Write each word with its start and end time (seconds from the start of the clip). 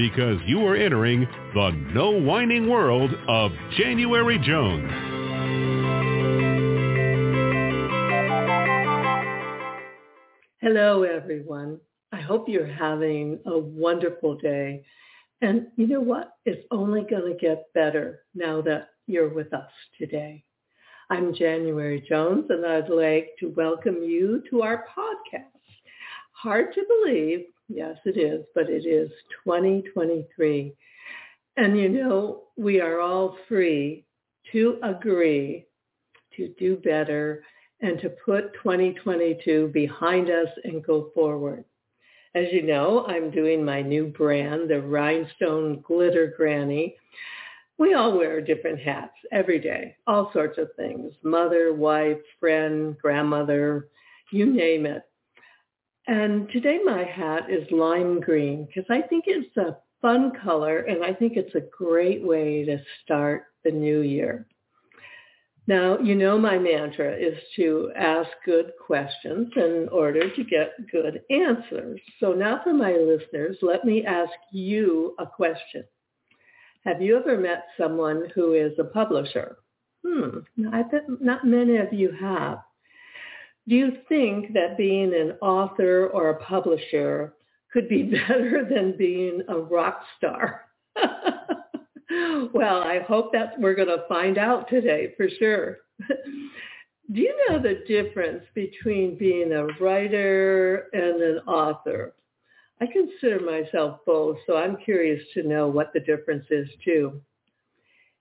because 0.00 0.40
you 0.46 0.66
are 0.66 0.76
entering 0.76 1.28
the 1.52 1.70
no 1.92 2.10
whining 2.10 2.70
world 2.70 3.10
of 3.28 3.52
January 3.76 4.38
Jones. 4.38 4.90
Hello, 10.62 11.02
everyone. 11.02 11.78
I 12.12 12.20
hope 12.22 12.48
you're 12.48 12.66
having 12.66 13.40
a 13.44 13.58
wonderful 13.58 14.36
day. 14.36 14.84
And 15.42 15.66
you 15.76 15.86
know 15.86 16.00
what? 16.00 16.32
It's 16.46 16.66
only 16.70 17.02
going 17.02 17.30
to 17.30 17.38
get 17.38 17.70
better 17.74 18.20
now 18.34 18.62
that 18.62 18.88
you're 19.06 19.28
with 19.28 19.52
us 19.52 19.70
today. 19.98 20.42
I'm 21.10 21.34
January 21.34 22.02
Jones, 22.08 22.46
and 22.48 22.64
I'd 22.64 22.88
like 22.88 23.32
to 23.40 23.52
welcome 23.54 24.02
you 24.02 24.42
to 24.48 24.62
our 24.62 24.86
podcast. 24.96 25.44
Hard 26.32 26.72
to 26.72 26.84
believe, 26.88 27.44
yes 27.70 27.96
it 28.04 28.18
is, 28.18 28.44
but 28.54 28.68
it 28.68 28.86
is 28.86 29.10
2023. 29.44 30.74
And 31.56 31.78
you 31.78 31.88
know, 31.88 32.42
we 32.56 32.80
are 32.80 33.00
all 33.00 33.36
free 33.48 34.04
to 34.52 34.78
agree 34.82 35.66
to 36.36 36.48
do 36.58 36.76
better 36.76 37.42
and 37.80 38.00
to 38.00 38.10
put 38.24 38.52
2022 38.54 39.70
behind 39.72 40.30
us 40.30 40.48
and 40.64 40.84
go 40.84 41.10
forward. 41.14 41.64
As 42.34 42.46
you 42.52 42.62
know, 42.62 43.04
I'm 43.06 43.30
doing 43.30 43.64
my 43.64 43.82
new 43.82 44.06
brand, 44.06 44.70
the 44.70 44.80
Rhinestone 44.80 45.80
Glitter 45.80 46.32
Granny. 46.36 46.96
We 47.78 47.94
all 47.94 48.16
wear 48.16 48.40
different 48.40 48.78
hats 48.78 49.16
every 49.32 49.58
day, 49.58 49.96
all 50.06 50.30
sorts 50.32 50.58
of 50.58 50.68
things, 50.76 51.12
mother, 51.24 51.72
wife, 51.72 52.18
friend, 52.38 52.96
grandmother, 52.98 53.88
you 54.30 54.46
name 54.46 54.86
it. 54.86 55.02
And 56.10 56.48
today 56.50 56.80
my 56.84 57.04
hat 57.04 57.48
is 57.48 57.70
lime 57.70 58.18
green 58.18 58.66
because 58.66 58.84
I 58.90 59.00
think 59.00 59.26
it's 59.28 59.56
a 59.56 59.76
fun 60.02 60.32
color 60.42 60.78
and 60.78 61.04
I 61.04 61.14
think 61.14 61.34
it's 61.36 61.54
a 61.54 61.60
great 61.70 62.26
way 62.26 62.64
to 62.64 62.78
start 63.04 63.44
the 63.62 63.70
new 63.70 64.00
year. 64.00 64.48
Now, 65.68 66.00
you 66.00 66.16
know 66.16 66.36
my 66.36 66.58
mantra 66.58 67.14
is 67.14 67.38
to 67.54 67.92
ask 67.96 68.28
good 68.44 68.72
questions 68.84 69.52
in 69.54 69.88
order 69.92 70.28
to 70.34 70.42
get 70.42 70.72
good 70.90 71.22
answers. 71.30 72.00
So 72.18 72.32
now 72.32 72.60
for 72.64 72.74
my 72.74 72.90
listeners, 72.90 73.58
let 73.62 73.84
me 73.84 74.04
ask 74.04 74.32
you 74.50 75.14
a 75.20 75.26
question. 75.26 75.84
Have 76.84 77.00
you 77.00 77.18
ever 77.18 77.38
met 77.38 77.66
someone 77.78 78.32
who 78.34 78.54
is 78.54 78.72
a 78.80 78.84
publisher? 78.84 79.58
Hmm, 80.04 80.38
I 80.72 80.82
bet 80.82 81.04
not 81.20 81.46
many 81.46 81.76
of 81.76 81.92
you 81.92 82.10
have. 82.20 82.58
Do 83.68 83.76
you 83.76 83.92
think 84.08 84.52
that 84.54 84.76
being 84.76 85.14
an 85.14 85.36
author 85.40 86.08
or 86.08 86.30
a 86.30 86.42
publisher 86.42 87.34
could 87.72 87.88
be 87.88 88.02
better 88.28 88.66
than 88.68 88.96
being 88.96 89.42
a 89.48 89.58
rock 89.58 90.02
star? 90.16 90.66
well, 92.52 92.82
I 92.82 93.00
hope 93.06 93.32
that 93.32 93.58
we're 93.58 93.74
going 93.74 93.88
to 93.88 94.04
find 94.08 94.38
out 94.38 94.68
today 94.68 95.14
for 95.16 95.28
sure. 95.38 95.78
Do 97.12 97.20
you 97.20 97.36
know 97.48 97.58
the 97.60 97.82
difference 97.88 98.44
between 98.54 99.18
being 99.18 99.52
a 99.52 99.66
writer 99.82 100.86
and 100.92 101.20
an 101.20 101.38
author? 101.46 102.14
I 102.80 102.86
consider 102.86 103.40
myself 103.40 103.98
both, 104.06 104.38
so 104.46 104.56
I'm 104.56 104.76
curious 104.76 105.22
to 105.34 105.42
know 105.42 105.68
what 105.68 105.92
the 105.92 106.00
difference 106.00 106.46
is 106.50 106.68
too. 106.84 107.20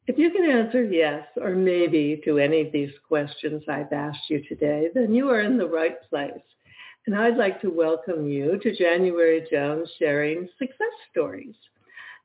If 0.10 0.18
you 0.18 0.32
can 0.32 0.50
answer 0.50 0.84
yes 0.84 1.24
or 1.40 1.52
maybe 1.52 2.20
to 2.26 2.40
any 2.40 2.62
of 2.62 2.72
these 2.72 2.90
questions 3.08 3.62
I've 3.70 3.94
asked 3.94 4.28
you 4.28 4.42
today, 4.50 4.88
then 4.96 5.14
you 5.14 5.30
are 5.30 5.42
in 5.42 5.56
the 5.56 5.68
right 5.68 6.02
place. 6.10 6.32
And 7.06 7.16
I'd 7.16 7.38
like 7.38 7.62
to 7.62 7.70
welcome 7.70 8.28
you 8.28 8.58
to 8.64 8.76
January 8.76 9.48
Jones 9.52 9.88
sharing 10.00 10.50
success 10.58 10.96
stories. 11.12 11.54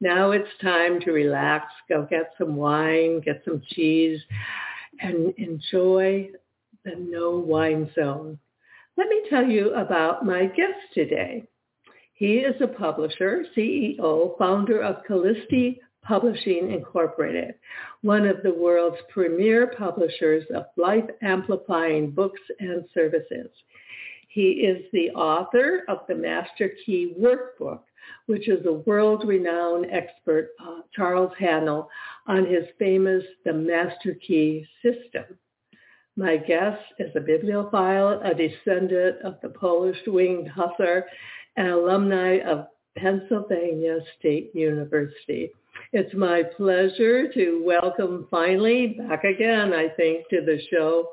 Now 0.00 0.30
it's 0.30 0.48
time 0.62 0.98
to 1.00 1.12
relax, 1.12 1.66
go 1.86 2.06
get 2.08 2.30
some 2.38 2.56
wine, 2.56 3.20
get 3.20 3.42
some 3.44 3.60
cheese, 3.74 4.18
and 5.00 5.34
enjoy 5.36 6.30
the 6.86 6.94
no 6.96 7.36
wine 7.36 7.90
zone. 7.94 8.38
Let 8.96 9.08
me 9.10 9.26
tell 9.28 9.44
you 9.44 9.74
about 9.74 10.24
my 10.24 10.46
guest 10.46 10.80
today. 10.94 11.44
He 12.14 12.36
is 12.36 12.58
a 12.62 12.66
publisher, 12.66 13.44
CEO, 13.54 14.38
founder 14.38 14.80
of 14.82 15.04
Kallisti 15.06 15.80
Publishing 16.04 16.70
Incorporated, 16.70 17.54
one 18.02 18.26
of 18.26 18.42
the 18.42 18.52
world's 18.52 19.00
premier 19.08 19.68
publishers 19.68 20.44
of 20.54 20.66
life-amplifying 20.76 22.10
books 22.10 22.40
and 22.60 22.84
services. 22.92 23.48
He 24.28 24.50
is 24.50 24.84
the 24.92 25.10
author 25.10 25.84
of 25.88 26.00
the 26.08 26.14
Master 26.14 26.72
Key 26.84 27.14
Workbook, 27.18 27.80
which 28.26 28.48
is 28.48 28.66
a 28.66 28.72
world-renowned 28.72 29.86
expert, 29.90 30.50
uh, 30.60 30.80
Charles 30.94 31.32
Haanel, 31.40 31.86
on 32.26 32.44
his 32.44 32.64
famous 32.78 33.24
The 33.44 33.52
Master 33.52 34.14
Key 34.26 34.66
System. 34.82 35.38
My 36.16 36.36
guest 36.36 36.82
is 36.98 37.14
a 37.16 37.20
bibliophile, 37.20 38.20
a 38.22 38.34
descendant 38.34 39.22
of 39.22 39.36
the 39.42 39.48
Polish 39.48 39.98
winged 40.06 40.48
hussar, 40.48 41.06
and 41.56 41.68
alumni 41.68 42.40
of 42.40 42.66
Pennsylvania 42.96 44.00
State 44.18 44.54
University. 44.54 45.50
It's 45.92 46.14
my 46.14 46.42
pleasure 46.56 47.32
to 47.32 47.62
welcome 47.64 48.26
finally 48.30 48.96
back 48.98 49.24
again, 49.24 49.72
I 49.72 49.88
think, 49.88 50.28
to 50.30 50.40
the 50.40 50.58
show, 50.70 51.10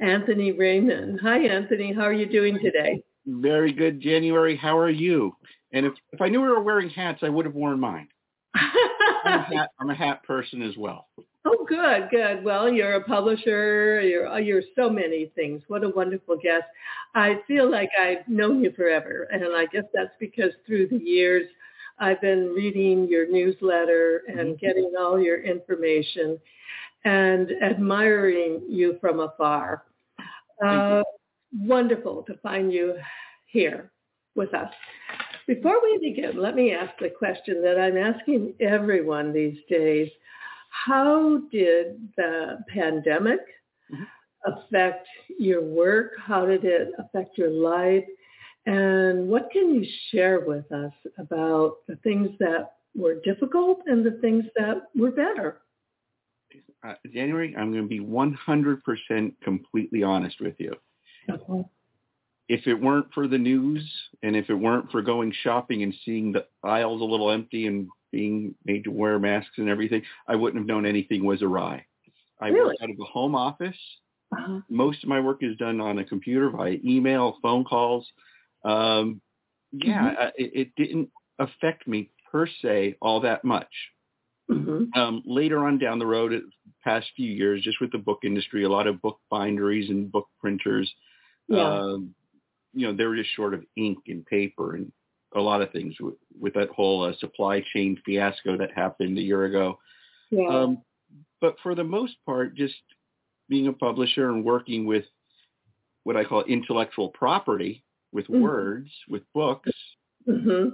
Anthony 0.00 0.52
Raymond. 0.52 1.20
Hi, 1.22 1.38
Anthony. 1.46 1.92
How 1.92 2.02
are 2.02 2.12
you 2.12 2.26
doing 2.26 2.58
today? 2.62 3.02
Very 3.26 3.72
good, 3.72 4.00
January. 4.00 4.56
How 4.56 4.76
are 4.76 4.90
you? 4.90 5.34
And 5.72 5.86
if, 5.86 5.92
if 6.12 6.20
I 6.20 6.28
knew 6.28 6.40
we 6.40 6.48
were 6.48 6.62
wearing 6.62 6.90
hats, 6.90 7.20
I 7.22 7.28
would 7.28 7.46
have 7.46 7.54
worn 7.54 7.80
mine. 7.80 8.08
I'm, 8.54 9.40
a 9.40 9.42
hat, 9.42 9.70
I'm 9.78 9.90
a 9.90 9.94
hat 9.94 10.22
person 10.24 10.62
as 10.62 10.76
well. 10.76 11.06
Oh, 11.44 11.64
good, 11.66 12.08
good. 12.10 12.44
Well, 12.44 12.70
you're 12.70 12.94
a 12.94 13.04
publisher. 13.04 14.00
You're 14.00 14.28
oh, 14.28 14.36
you're 14.36 14.62
so 14.76 14.90
many 14.90 15.32
things. 15.34 15.62
What 15.68 15.84
a 15.84 15.88
wonderful 15.88 16.36
guest. 16.36 16.64
I 17.14 17.40
feel 17.46 17.70
like 17.70 17.90
I've 17.98 18.26
known 18.28 18.62
you 18.62 18.72
forever, 18.72 19.28
and 19.32 19.44
I 19.56 19.66
guess 19.66 19.84
that's 19.94 20.10
because 20.20 20.52
through 20.66 20.88
the 20.88 20.98
years, 20.98 21.46
I've 22.00 22.20
been 22.20 22.52
reading 22.54 23.08
your 23.08 23.30
newsletter 23.30 24.22
and 24.28 24.38
mm-hmm. 24.38 24.66
getting 24.66 24.92
all 24.98 25.20
your 25.20 25.42
information, 25.42 26.38
and 27.04 27.50
admiring 27.62 28.62
you 28.68 28.98
from 29.00 29.20
afar. 29.20 29.84
Uh, 30.64 31.02
wonderful 31.62 32.24
to 32.24 32.34
find 32.38 32.72
you 32.72 32.94
here 33.46 33.90
with 34.34 34.52
us. 34.54 34.72
Before 35.46 35.80
we 35.82 35.98
begin, 35.98 36.40
let 36.40 36.54
me 36.54 36.72
ask 36.72 36.92
the 37.00 37.08
question 37.08 37.62
that 37.62 37.78
I'm 37.78 37.96
asking 37.96 38.54
everyone 38.60 39.32
these 39.32 39.58
days. 39.70 40.10
How 40.70 41.40
did 41.50 42.08
the 42.16 42.58
pandemic 42.68 43.40
mm-hmm. 43.90 44.04
affect 44.52 45.06
your 45.38 45.62
work? 45.62 46.12
How 46.22 46.44
did 46.44 46.64
it 46.64 46.92
affect 46.98 47.38
your 47.38 47.50
life? 47.50 48.04
And 48.68 49.28
what 49.28 49.50
can 49.50 49.74
you 49.74 49.86
share 50.10 50.40
with 50.40 50.70
us 50.70 50.92
about 51.16 51.76
the 51.88 51.96
things 52.04 52.28
that 52.38 52.72
were 52.94 53.14
difficult 53.24 53.78
and 53.86 54.04
the 54.04 54.18
things 54.20 54.44
that 54.56 54.82
were 54.94 55.10
better? 55.10 55.62
Uh, 56.86 56.92
January, 57.10 57.56
I'm 57.56 57.72
going 57.72 57.84
to 57.84 57.88
be 57.88 58.00
100% 58.00 59.32
completely 59.42 60.02
honest 60.02 60.36
with 60.42 60.54
you. 60.58 60.74
Okay. 61.30 61.66
If 62.50 62.66
it 62.66 62.74
weren't 62.74 63.06
for 63.14 63.26
the 63.26 63.38
news 63.38 63.90
and 64.22 64.36
if 64.36 64.50
it 64.50 64.54
weren't 64.54 64.90
for 64.90 65.00
going 65.00 65.32
shopping 65.42 65.82
and 65.82 65.94
seeing 66.04 66.32
the 66.32 66.44
aisles 66.62 67.00
a 67.00 67.04
little 67.04 67.30
empty 67.30 67.68
and 67.68 67.88
being 68.12 68.54
made 68.66 68.84
to 68.84 68.90
wear 68.90 69.18
masks 69.18 69.56
and 69.56 69.70
everything, 69.70 70.02
I 70.26 70.36
wouldn't 70.36 70.60
have 70.60 70.68
known 70.68 70.84
anything 70.84 71.24
was 71.24 71.40
awry. 71.40 71.86
I 72.38 72.48
really? 72.48 72.66
work 72.66 72.76
out 72.82 72.90
of 72.90 73.00
a 73.00 73.04
home 73.04 73.34
office. 73.34 73.76
Uh-huh. 74.30 74.60
Most 74.68 75.02
of 75.02 75.08
my 75.08 75.20
work 75.20 75.38
is 75.42 75.56
done 75.56 75.80
on 75.80 76.00
a 76.00 76.04
computer 76.04 76.50
via 76.50 76.76
email, 76.84 77.38
phone 77.40 77.64
calls. 77.64 78.06
Um, 78.64 79.20
yeah, 79.72 80.10
mm-hmm. 80.10 80.22
it, 80.36 80.50
it, 80.54 80.68
didn't 80.76 81.10
affect 81.38 81.86
me 81.86 82.10
per 82.30 82.46
se 82.62 82.96
all 83.00 83.20
that 83.20 83.44
much. 83.44 83.70
Mm-hmm. 84.50 84.98
Um, 84.98 85.22
later 85.26 85.66
on 85.66 85.78
down 85.78 85.98
the 85.98 86.06
road, 86.06 86.32
past 86.82 87.06
few 87.14 87.30
years, 87.30 87.62
just 87.62 87.80
with 87.80 87.92
the 87.92 87.98
book 87.98 88.20
industry, 88.24 88.64
a 88.64 88.68
lot 88.68 88.86
of 88.86 89.02
book 89.02 89.20
binderies 89.30 89.90
and 89.90 90.10
book 90.10 90.28
printers, 90.40 90.90
yeah. 91.48 91.80
um, 91.80 92.14
you 92.72 92.86
know, 92.86 92.96
they 92.96 93.04
were 93.04 93.16
just 93.16 93.34
short 93.36 93.54
of 93.54 93.64
ink 93.76 93.98
and 94.08 94.24
paper 94.24 94.74
and 94.74 94.90
a 95.34 95.40
lot 95.40 95.60
of 95.60 95.70
things 95.70 95.94
with, 96.00 96.14
with 96.40 96.54
that 96.54 96.70
whole 96.70 97.04
uh, 97.04 97.12
supply 97.18 97.62
chain 97.74 98.00
fiasco 98.04 98.56
that 98.56 98.70
happened 98.74 99.18
a 99.18 99.22
year 99.22 99.44
ago. 99.44 99.78
Yeah. 100.30 100.48
Um, 100.48 100.82
but 101.40 101.56
for 101.62 101.74
the 101.74 101.84
most 101.84 102.14
part, 102.24 102.54
just 102.54 102.74
being 103.48 103.66
a 103.66 103.72
publisher 103.72 104.30
and 104.30 104.44
working 104.44 104.86
with 104.86 105.04
what 106.04 106.16
I 106.16 106.24
call 106.24 106.42
intellectual 106.44 107.10
property, 107.10 107.84
with 108.18 108.26
mm-hmm. 108.26 108.42
words, 108.42 108.90
with 109.08 109.22
books, 109.32 109.70
mm-hmm. 110.28 110.70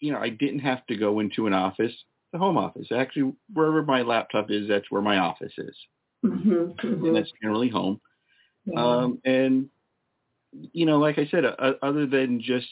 you 0.00 0.12
know, 0.12 0.18
I 0.18 0.30
didn't 0.30 0.60
have 0.60 0.86
to 0.86 0.96
go 0.96 1.20
into 1.20 1.46
an 1.46 1.52
office, 1.52 1.92
the 2.32 2.38
home 2.38 2.56
office. 2.56 2.86
Actually, 2.90 3.34
wherever 3.52 3.82
my 3.82 4.00
laptop 4.00 4.50
is, 4.50 4.66
that's 4.66 4.90
where 4.90 5.02
my 5.02 5.18
office 5.18 5.52
is. 5.58 5.76
Mm-hmm. 6.24 6.50
mm-hmm. 6.50 7.04
And 7.04 7.14
that's 7.14 7.30
generally 7.42 7.68
home. 7.68 8.00
Yeah. 8.64 8.82
Um, 8.82 9.20
and, 9.26 9.68
you 10.72 10.86
know, 10.86 10.98
like 10.98 11.18
I 11.18 11.28
said, 11.30 11.44
uh, 11.44 11.72
other 11.82 12.06
than 12.06 12.40
just 12.40 12.66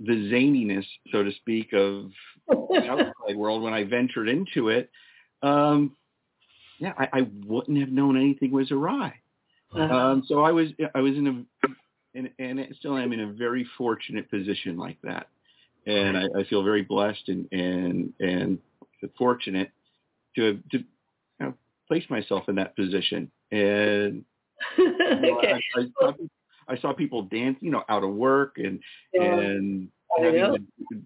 the 0.00 0.14
zaniness, 0.14 0.86
so 1.12 1.22
to 1.22 1.30
speak, 1.36 1.72
of 1.72 2.10
the 2.48 2.88
outside 2.90 3.36
world 3.36 3.62
when 3.62 3.74
I 3.74 3.84
ventured 3.84 4.28
into 4.28 4.70
it, 4.70 4.90
um, 5.42 5.96
yeah, 6.80 6.94
I, 6.98 7.08
I 7.12 7.28
wouldn't 7.46 7.78
have 7.78 7.90
known 7.90 8.16
anything 8.16 8.50
was 8.50 8.72
awry. 8.72 9.14
Uh-huh. 9.72 9.94
Um, 9.94 10.24
so 10.26 10.42
I 10.42 10.50
was 10.50 10.68
I 10.94 11.00
was 11.00 11.16
in 11.16 11.26
a 11.28 11.68
and 12.14 12.30
and 12.38 12.66
still 12.78 12.94
I 12.94 13.02
am 13.02 13.12
in 13.12 13.20
a 13.20 13.32
very 13.32 13.66
fortunate 13.78 14.30
position 14.30 14.76
like 14.76 14.98
that, 15.02 15.28
and 15.86 16.16
I, 16.16 16.24
I 16.38 16.44
feel 16.44 16.62
very 16.62 16.82
blessed 16.82 17.28
and 17.28 17.48
and 17.52 18.12
and 18.20 18.58
fortunate 19.18 19.70
to 20.36 20.58
to 20.70 20.78
you 20.78 20.84
know, 21.40 21.54
place 21.88 22.04
myself 22.08 22.48
in 22.48 22.56
that 22.56 22.76
position. 22.76 23.30
And 23.50 24.24
you 24.78 25.00
know, 25.00 25.38
okay. 25.38 25.52
I, 25.52 25.80
I, 25.80 25.84
saw, 26.00 26.12
I 26.68 26.78
saw 26.78 26.92
people 26.92 27.22
dance, 27.22 27.58
you 27.60 27.70
know, 27.70 27.84
out 27.88 28.04
of 28.04 28.10
work 28.10 28.56
and 28.56 28.80
yeah. 29.12 29.38
and 29.38 29.88
having 30.18 30.40
to, 30.40 30.58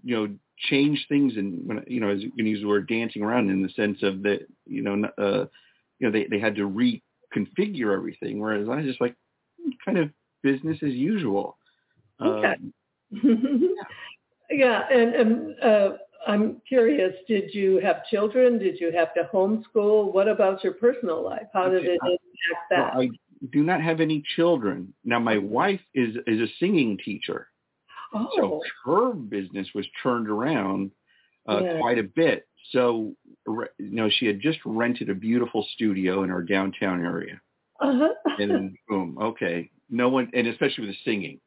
you 0.02 0.16
know 0.16 0.34
change 0.70 1.04
things 1.08 1.34
and 1.36 1.66
when 1.68 1.84
you 1.86 2.00
know 2.00 2.08
as 2.08 2.22
you 2.22 2.32
can 2.32 2.46
use 2.46 2.62
the 2.62 2.66
word 2.66 2.88
dancing 2.88 3.22
around 3.22 3.50
in 3.50 3.62
the 3.62 3.68
sense 3.70 4.02
of 4.02 4.22
that 4.22 4.46
you 4.64 4.82
know 4.82 5.06
uh 5.18 5.44
you 5.98 6.06
know 6.06 6.10
they 6.10 6.24
they 6.30 6.38
had 6.38 6.56
to 6.56 6.62
reconfigure 6.62 7.94
everything 7.94 8.40
whereas 8.40 8.66
I 8.68 8.76
was 8.76 8.86
just 8.86 9.00
like 9.00 9.14
kind 9.84 9.98
of 9.98 10.10
business 10.46 10.78
as 10.82 10.92
usual. 10.92 11.58
Okay. 12.24 12.54
Um, 12.54 12.72
yeah. 13.10 13.70
yeah, 14.50 14.82
and, 14.90 15.14
and 15.14 15.60
uh, 15.62 15.88
I'm 16.26 16.62
curious, 16.68 17.14
did 17.26 17.52
you 17.52 17.80
have 17.82 18.04
children? 18.06 18.58
Did 18.58 18.78
you 18.80 18.92
have 18.92 19.12
to 19.14 19.28
homeschool? 19.32 20.12
What 20.12 20.28
about 20.28 20.62
your 20.62 20.74
personal 20.74 21.24
life? 21.24 21.48
How 21.52 21.68
did 21.68 21.84
it 21.84 21.98
impact 22.02 22.22
that? 22.70 22.94
Well, 22.94 23.02
I 23.02 23.08
do 23.52 23.62
not 23.62 23.80
have 23.82 24.00
any 24.00 24.22
children. 24.36 24.94
Now, 25.04 25.18
my 25.18 25.38
wife 25.38 25.80
is 25.94 26.16
is 26.26 26.40
a 26.40 26.52
singing 26.60 26.98
teacher. 27.04 27.48
Oh. 28.14 28.28
So 28.36 28.62
her 28.84 29.12
business 29.12 29.68
was 29.74 29.86
turned 30.02 30.28
around 30.28 30.90
uh, 31.48 31.60
yeah. 31.62 31.78
quite 31.80 31.98
a 31.98 32.04
bit. 32.04 32.46
So, 32.72 33.14
you 33.46 33.68
know, 33.78 34.08
she 34.10 34.26
had 34.26 34.40
just 34.40 34.58
rented 34.64 35.10
a 35.10 35.14
beautiful 35.14 35.66
studio 35.74 36.24
in 36.24 36.30
our 36.30 36.42
downtown 36.42 37.04
area. 37.04 37.40
Uh-huh. 37.78 38.08
and 38.38 38.74
boom, 38.88 39.18
okay, 39.20 39.70
no 39.88 40.08
one, 40.08 40.30
and 40.34 40.46
especially 40.46 40.86
with 40.86 40.96
the 40.96 41.10
singing, 41.10 41.40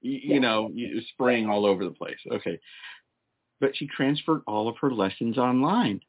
you, 0.00 0.20
yeah. 0.22 0.34
you 0.34 0.40
know, 0.40 0.70
you, 0.72 1.00
spraying 1.12 1.48
all 1.48 1.66
over 1.66 1.84
the 1.84 1.90
place. 1.90 2.18
Okay. 2.30 2.58
But 3.60 3.76
she 3.76 3.86
transferred 3.86 4.42
all 4.46 4.68
of 4.68 4.76
her 4.80 4.90
lessons 4.90 5.38
online. 5.38 6.00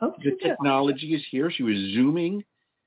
Oh, 0.00 0.14
the 0.22 0.36
technology 0.42 1.14
is 1.14 1.22
here. 1.30 1.50
She 1.50 1.62
was 1.62 1.76
Zooming 1.94 2.44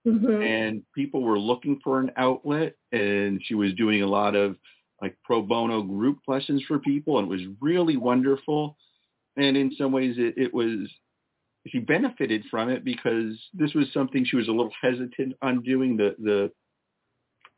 mm-hmm. 0.07 0.41
and 0.41 0.83
people 0.95 1.21
were 1.21 1.39
looking 1.39 1.79
for 1.83 1.99
an 1.99 2.11
outlet 2.17 2.75
and 2.91 3.41
she 3.43 3.55
was 3.55 3.73
doing 3.73 4.01
a 4.01 4.07
lot 4.07 4.35
of 4.35 4.55
like 5.01 5.17
pro 5.23 5.41
bono 5.41 5.81
group 5.81 6.19
lessons 6.27 6.63
for 6.67 6.79
people 6.79 7.19
and 7.19 7.27
it 7.27 7.31
was 7.31 7.55
really 7.59 7.97
wonderful. 7.97 8.77
And 9.37 9.57
in 9.57 9.73
some 9.77 9.91
ways 9.91 10.15
it, 10.17 10.35
it 10.37 10.53
was, 10.53 10.89
she 11.67 11.79
benefited 11.79 12.44
from 12.49 12.69
it 12.69 12.83
because 12.83 13.37
this 13.53 13.73
was 13.73 13.87
something 13.94 14.25
she 14.25 14.35
was 14.35 14.47
a 14.47 14.51
little 14.51 14.73
hesitant 14.81 15.35
on 15.41 15.61
doing 15.63 15.97
the, 15.97 16.15
the 16.19 16.51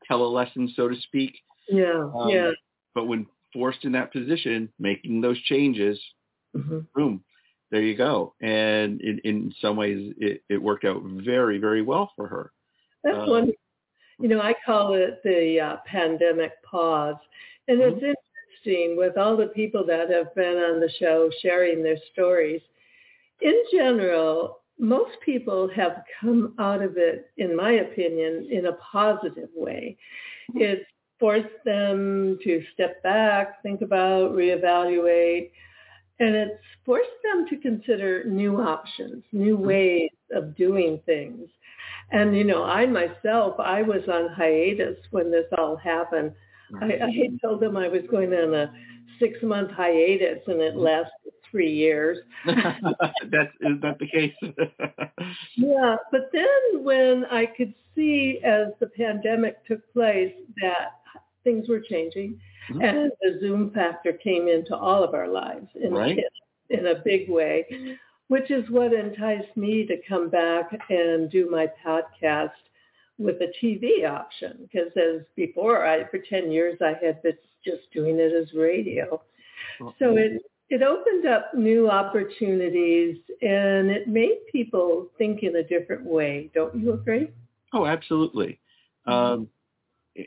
telelesson, 0.09 0.73
so 0.75 0.87
to 0.87 0.95
speak. 1.01 1.35
Yeah, 1.67 2.09
um, 2.13 2.29
yeah. 2.29 2.51
But 2.93 3.05
when 3.05 3.25
forced 3.51 3.85
in 3.85 3.91
that 3.93 4.11
position, 4.11 4.69
making 4.79 5.21
those 5.21 5.39
changes, 5.43 5.99
mm-hmm. 6.55 6.79
boom, 6.95 7.23
there 7.71 7.81
you 7.81 7.95
go. 7.95 8.33
And 8.41 9.01
in, 9.01 9.19
in 9.23 9.53
some 9.61 9.75
ways, 9.75 10.13
it, 10.17 10.43
it 10.49 10.61
worked 10.61 10.85
out 10.85 11.01
very, 11.03 11.57
very 11.57 11.81
well 11.81 12.11
for 12.15 12.27
her. 12.27 12.51
That's 13.03 13.17
uh, 13.17 13.25
one. 13.25 13.51
You 14.19 14.29
know, 14.29 14.41
I 14.41 14.53
call 14.65 14.93
it 14.93 15.21
the 15.23 15.59
uh, 15.59 15.77
pandemic 15.85 16.51
pause, 16.63 17.15
and 17.67 17.79
mm-hmm. 17.79 17.97
it's 17.97 18.17
interesting 18.65 18.97
with 18.97 19.17
all 19.17 19.35
the 19.35 19.47
people 19.47 19.85
that 19.87 20.09
have 20.09 20.33
been 20.35 20.57
on 20.57 20.79
the 20.79 20.91
show 20.99 21.29
sharing 21.41 21.83
their 21.83 21.97
stories. 22.11 22.61
In 23.41 23.61
general, 23.73 24.59
most 24.79 25.11
people 25.23 25.69
have 25.75 26.03
come 26.19 26.55
out 26.59 26.81
of 26.81 26.97
it, 26.97 27.31
in 27.37 27.55
my 27.55 27.71
opinion, 27.73 28.47
in 28.51 28.65
a 28.65 28.73
positive 28.73 29.49
way. 29.55 29.97
It's 30.55 30.85
forced 31.19 31.63
them 31.63 32.37
to 32.43 32.63
step 32.73 33.01
back, 33.03 33.61
think 33.63 33.81
about, 33.81 34.33
reevaluate, 34.33 35.51
and 36.19 36.35
it's 36.35 36.59
forced 36.85 37.09
them 37.23 37.47
to 37.49 37.57
consider 37.57 38.23
new 38.25 38.59
options, 38.59 39.23
new 39.31 39.55
mm-hmm. 39.55 39.67
ways 39.67 40.11
of 40.33 40.55
doing 40.55 40.99
things. 41.05 41.47
And, 42.11 42.35
you 42.35 42.43
know, 42.43 42.63
I 42.63 42.85
myself, 42.85 43.55
I 43.59 43.81
was 43.81 44.01
on 44.11 44.29
hiatus 44.33 44.97
when 45.11 45.31
this 45.31 45.45
all 45.57 45.77
happened. 45.77 46.33
I, 46.81 46.85
I 46.85 47.29
told 47.41 47.61
them 47.61 47.77
I 47.77 47.87
was 47.87 48.01
going 48.09 48.33
on 48.33 48.53
a 48.53 48.73
six-month 49.19 49.71
hiatus, 49.71 50.39
and 50.47 50.59
it 50.61 50.73
mm-hmm. 50.73 50.83
lasted 50.83 51.33
three 51.53 51.71
years. 51.71 52.17
That's 52.45 53.53
is 53.61 53.79
that 53.81 53.97
the 53.99 54.07
case? 54.07 54.33
yeah, 55.55 55.95
but 56.11 56.31
then 56.33 56.83
when 56.83 57.25
I 57.31 57.45
could 57.45 57.73
see 57.95 58.39
as 58.43 58.69
the 58.79 58.87
pandemic 58.87 59.65
took 59.67 59.81
place 59.93 60.33
that 60.61 60.99
things 61.43 61.69
were 61.69 61.79
changing, 61.79 62.39
mm-hmm. 62.71 62.81
and 62.81 63.11
the 63.21 63.39
Zoom 63.39 63.69
factor 63.69 64.13
came 64.13 64.47
into 64.47 64.75
all 64.75 65.03
of 65.03 65.13
our 65.13 65.27
lives 65.27 65.67
in 65.75 65.93
right. 65.93 66.17
a, 66.17 66.77
in 66.77 66.87
a 66.87 67.01
big 67.05 67.29
way, 67.29 67.65
which 68.29 68.49
is 68.49 68.67
what 68.71 68.91
enticed 68.91 69.55
me 69.55 69.85
to 69.85 69.97
come 70.09 70.29
back 70.29 70.71
and 70.89 71.29
do 71.29 71.47
my 71.51 71.67
podcast 71.85 72.49
with 73.19 73.35
a 73.41 73.53
TV 73.63 74.09
option 74.09 74.57
because 74.63 74.91
as 74.97 75.21
before 75.35 75.85
I 75.85 76.09
for 76.09 76.17
10 76.17 76.51
years 76.51 76.79
I 76.81 76.93
had 77.05 77.21
been 77.21 77.37
just 77.63 77.83
doing 77.93 78.17
it 78.19 78.33
as 78.33 78.51
radio. 78.57 79.21
So 79.99 80.17
it 80.17 80.41
it 80.73 80.81
opened 80.81 81.27
up 81.27 81.53
new 81.53 81.87
opportunities 81.87 83.17
and 83.43 83.91
it 83.91 84.07
made 84.07 84.39
people 84.51 85.07
think 85.19 85.43
in 85.43 85.55
a 85.57 85.63
different 85.63 86.03
way. 86.03 86.49
Don't 86.55 86.75
you 86.75 86.93
agree? 86.93 87.29
Oh, 87.73 87.85
absolutely. 87.85 88.59
Um, 89.05 89.49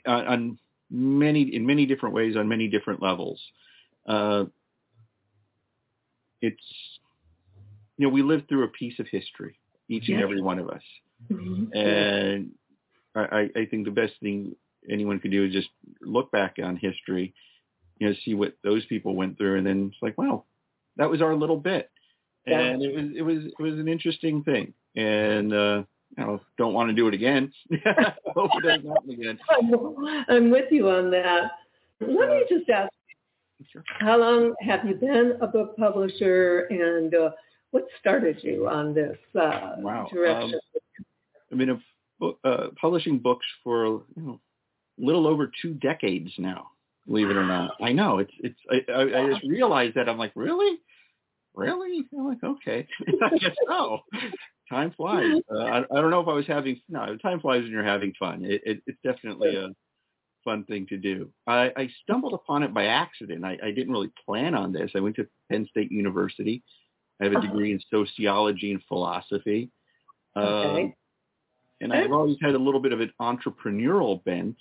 on 0.07 0.57
many, 0.89 1.53
in 1.53 1.67
many 1.67 1.85
different 1.85 2.15
ways, 2.15 2.37
on 2.37 2.47
many 2.47 2.69
different 2.69 3.03
levels. 3.03 3.41
Uh, 4.07 4.45
it's, 6.41 6.63
you 7.97 8.07
know, 8.07 8.13
we 8.13 8.23
live 8.23 8.43
through 8.49 8.63
a 8.63 8.69
piece 8.69 9.01
of 9.01 9.09
history, 9.11 9.59
each 9.89 10.09
and 10.09 10.23
every 10.23 10.41
one 10.41 10.61
of 10.61 10.69
us. 10.69 10.83
Mm-hmm. 11.29 11.77
And 11.77 12.53
I, 13.17 13.51
I 13.57 13.67
think 13.69 13.85
the 13.85 13.91
best 13.91 14.13
thing 14.23 14.55
anyone 14.89 15.19
could 15.19 15.33
do 15.33 15.45
is 15.45 15.53
just 15.53 15.71
look 16.03 16.31
back 16.31 16.59
on 16.63 16.77
history 16.77 17.35
you 17.99 18.09
know, 18.09 18.15
see 18.25 18.35
what 18.35 18.55
those 18.63 18.85
people 18.87 19.15
went 19.15 19.37
through, 19.39 19.59
and 19.59 19.67
then 19.67 19.91
it's 19.93 20.03
like, 20.03 20.17
wow, 20.19 20.45
that 20.97 21.09
was 21.11 21.23
our 21.23 21.35
little 21.35 21.57
bit, 21.57 21.91
Yeah. 22.47 22.61
and 22.61 22.83
it 22.83 22.95
was 22.95 23.11
it 23.17 23.23
was 23.23 23.45
it 23.47 23.63
was 23.63 23.75
an 23.75 23.89
interesting 23.89 24.43
thing, 24.43 24.73
and 24.97 25.53
uh, 25.53 25.83
you 26.17 26.25
know, 26.25 26.41
don't 26.59 26.75
want 26.75 26.89
to 26.91 26.95
do 26.95 27.09
it 27.09 27.15
again. 27.15 27.53
Hope 28.35 28.51
it 28.55 28.63
doesn't 28.63 28.87
happen 28.89 29.11
again. 29.11 29.39
I'm, 30.29 30.51
with 30.51 30.71
you 30.71 30.89
on 30.91 31.11
that. 31.11 31.51
Let 32.01 32.29
me 32.29 32.45
just 32.49 32.69
ask, 32.69 32.91
Sure. 33.73 33.83
how 33.87 34.19
long 34.19 34.55
have 34.61 34.85
you 34.85 34.95
been 34.97 35.39
a 35.41 35.47
book 35.47 35.77
publisher, 35.79 36.67
and 36.71 37.15
uh, 37.15 37.31
what 37.71 37.87
started 38.01 38.37
you 38.43 38.69
on 38.69 38.93
this 38.95 39.17
uh, 39.35 39.77
Wow. 39.79 40.09
direction? 40.13 40.61
I 41.51 41.55
mean, 41.55 41.71
I've 41.71 41.83
uh, 42.45 42.69
publishing 42.81 43.19
books 43.19 43.47
for 43.63 44.03
you 44.17 44.23
know, 44.23 44.41
a 45.01 45.05
little 45.05 45.27
over 45.27 45.51
two 45.63 45.75
decades 45.75 46.31
now. 46.39 46.71
Believe 47.07 47.31
it 47.31 47.37
or 47.37 47.47
not, 47.47 47.73
I 47.81 47.93
know 47.93 48.19
it's 48.19 48.33
it's. 48.41 48.59
I, 48.71 48.93
I, 48.93 49.25
I 49.25 49.31
just 49.33 49.47
realized 49.47 49.95
that 49.95 50.09
I'm 50.09 50.19
like, 50.19 50.33
really, 50.35 50.79
really? 51.55 52.05
I'm 52.13 52.27
like, 52.27 52.43
okay, 52.43 52.87
I 53.23 53.39
guess 53.39 53.55
so. 53.69 54.01
Time 54.69 54.93
flies. 54.97 55.41
Uh, 55.49 55.59
I, 55.59 55.79
I 55.79 56.01
don't 56.01 56.11
know 56.11 56.21
if 56.21 56.29
I 56.29 56.33
was 56.33 56.47
having 56.47 56.81
no. 56.89 57.17
Time 57.19 57.41
flies 57.41 57.63
when 57.63 57.71
you're 57.71 57.85
having 57.85 58.13
fun. 58.19 58.45
It, 58.45 58.61
it, 58.65 58.83
it's 58.87 58.99
definitely 59.05 59.55
a 59.55 59.69
fun 60.45 60.65
thing 60.65 60.87
to 60.89 60.97
do. 60.97 61.31
I, 61.47 61.71
I 61.77 61.89
stumbled 62.03 62.35
upon 62.35 62.63
it 62.63 62.75
by 62.75 62.87
accident. 62.87 63.45
I, 63.45 63.59
I 63.63 63.71
didn't 63.71 63.93
really 63.93 64.11
plan 64.25 64.55
on 64.55 64.73
this. 64.73 64.93
I 64.95 65.01
went 65.01 65.17
to 65.17 65.27
Penn 65.51 65.67
State 65.71 65.93
University. 65.93 66.63
I 67.21 67.25
have 67.25 67.35
a 67.35 67.41
degree 67.41 67.73
in 67.73 67.81
sociology 67.91 68.73
and 68.73 68.83
philosophy. 68.89 69.71
Okay. 70.37 70.83
Um, 70.83 70.95
and 71.81 71.93
I've 71.93 72.13
always 72.13 72.37
had 72.41 72.55
a 72.55 72.59
little 72.59 72.81
bit 72.81 72.93
of 72.93 73.01
an 73.01 73.13
entrepreneurial 73.21 74.23
bent. 74.25 74.57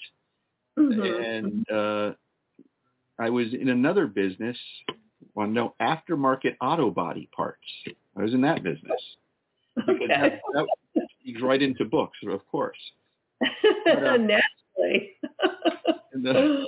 Mhm. 0.78 1.38
And 1.38 1.72
uh, 1.72 2.14
I 3.19 3.29
was 3.29 3.53
in 3.53 3.69
another 3.69 4.07
business, 4.07 4.57
well, 5.34 5.48
no, 5.48 5.75
aftermarket 5.81 6.55
auto 6.62 6.91
body 6.91 7.29
parts. 7.36 7.65
I 8.17 8.24
was 8.24 8.34
in 8.34 8.41
that 8.41 8.63
business. 8.63 9.01
Okay. 9.89 10.07
that, 10.07 10.39
that 10.53 10.65
leads 11.25 11.41
right 11.41 11.62
into 11.62 11.86
books, 11.86 12.17
of 12.27 12.45
course. 12.48 12.77
Naturally. 13.86 15.12
And 16.13 16.27
uh, 16.27 16.65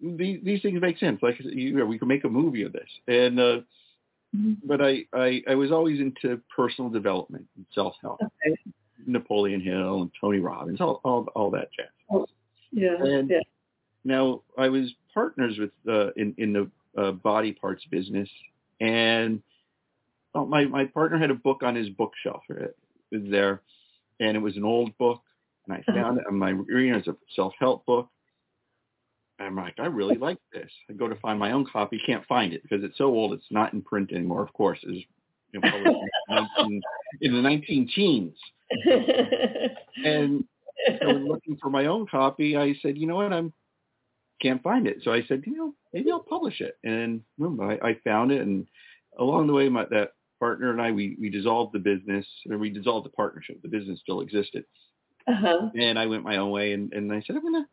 these, 0.00 0.40
these 0.42 0.62
things 0.62 0.80
make 0.80 0.98
sense. 0.98 1.20
Like 1.22 1.36
I 1.40 1.44
said, 1.44 1.52
you 1.52 1.76
know, 1.76 1.84
we 1.86 1.98
can 1.98 2.08
make 2.08 2.24
a 2.24 2.28
movie 2.28 2.62
of 2.62 2.72
this. 2.72 2.88
And 3.06 3.38
uh, 3.38 3.60
but 4.64 4.80
I, 4.82 5.04
I 5.12 5.42
I 5.48 5.54
was 5.54 5.70
always 5.70 6.00
into 6.00 6.40
personal 6.54 6.90
development 6.90 7.46
and 7.56 7.64
self 7.74 7.94
help. 8.02 8.20
Okay. 8.22 8.56
Napoleon 9.06 9.60
Hill 9.60 10.02
and 10.02 10.10
Tony 10.20 10.40
Robbins, 10.40 10.80
all 10.80 11.00
all, 11.04 11.26
all 11.34 11.50
that 11.52 11.68
jazz. 11.72 12.26
Yeah. 12.72 12.96
And- 13.00 13.30
yeah. 13.30 13.38
Now 14.08 14.42
I 14.56 14.70
was 14.70 14.90
partners 15.12 15.58
with 15.58 15.70
uh, 15.86 16.12
in 16.16 16.34
in 16.38 16.52
the 16.54 16.70
uh, 17.00 17.12
body 17.12 17.52
parts 17.52 17.84
business, 17.90 18.28
and 18.80 19.42
well, 20.34 20.46
my 20.46 20.64
my 20.64 20.86
partner 20.86 21.18
had 21.18 21.30
a 21.30 21.34
book 21.34 21.62
on 21.62 21.76
his 21.76 21.90
bookshelf. 21.90 22.42
It 22.48 22.74
was 23.12 23.22
there, 23.30 23.60
and 24.18 24.34
it 24.34 24.40
was 24.40 24.56
an 24.56 24.64
old 24.64 24.96
book, 24.96 25.20
and 25.66 25.76
I 25.76 25.92
found 25.92 26.18
it 26.18 26.24
on 26.26 26.38
my 26.38 26.50
reading 26.50 26.94
as 26.94 27.06
a 27.06 27.16
self 27.36 27.52
help 27.58 27.84
book. 27.84 28.08
I'm 29.38 29.54
like, 29.54 29.74
I 29.78 29.86
really 29.86 30.16
like 30.16 30.38
this. 30.54 30.70
I 30.88 30.94
go 30.94 31.06
to 31.06 31.14
find 31.16 31.38
my 31.38 31.52
own 31.52 31.66
copy, 31.70 32.00
can't 32.04 32.24
find 32.26 32.54
it 32.54 32.62
because 32.62 32.82
it's 32.82 32.96
so 32.96 33.04
old. 33.04 33.34
It's 33.34 33.44
not 33.50 33.74
in 33.74 33.82
print 33.82 34.10
anymore. 34.12 34.42
Of 34.42 34.54
course, 34.54 34.78
it's 34.82 35.06
you 35.52 35.60
know, 35.60 35.68
in, 35.76 36.44
19, 36.58 36.82
in 37.20 37.34
the 37.34 37.42
19 37.42 37.90
teens. 37.94 38.36
And 40.04 40.44
so 41.00 41.08
in 41.08 41.26
looking 41.26 41.56
for 41.60 41.70
my 41.70 41.86
own 41.86 42.06
copy, 42.06 42.56
I 42.56 42.74
said, 42.80 42.96
you 42.96 43.06
know 43.06 43.16
what, 43.16 43.32
I'm 43.32 43.52
can't 44.40 44.62
find 44.62 44.86
it. 44.86 44.98
So 45.02 45.12
I 45.12 45.22
said, 45.26 45.42
you 45.46 45.56
know, 45.56 45.74
maybe 45.92 46.10
I'll 46.10 46.20
publish 46.20 46.60
it. 46.60 46.78
And 46.84 47.22
boom, 47.38 47.60
I, 47.60 47.78
I 47.86 47.96
found 48.04 48.32
it. 48.32 48.40
And 48.40 48.66
along 49.18 49.46
the 49.46 49.52
way, 49.52 49.68
my 49.68 49.84
that 49.90 50.12
partner 50.40 50.70
and 50.70 50.80
I, 50.80 50.92
we 50.92 51.16
we 51.20 51.30
dissolved 51.30 51.74
the 51.74 51.78
business, 51.78 52.26
or 52.50 52.58
we 52.58 52.70
dissolved 52.70 53.06
the 53.06 53.10
partnership. 53.10 53.60
The 53.62 53.68
business 53.68 54.00
still 54.00 54.20
existed, 54.20 54.64
uh-huh. 55.26 55.70
and 55.74 55.98
I 55.98 56.06
went 56.06 56.24
my 56.24 56.36
own 56.36 56.50
way. 56.50 56.72
And 56.72 56.92
and 56.92 57.12
I 57.12 57.22
said, 57.26 57.36
I'm 57.36 57.42
gonna 57.42 57.68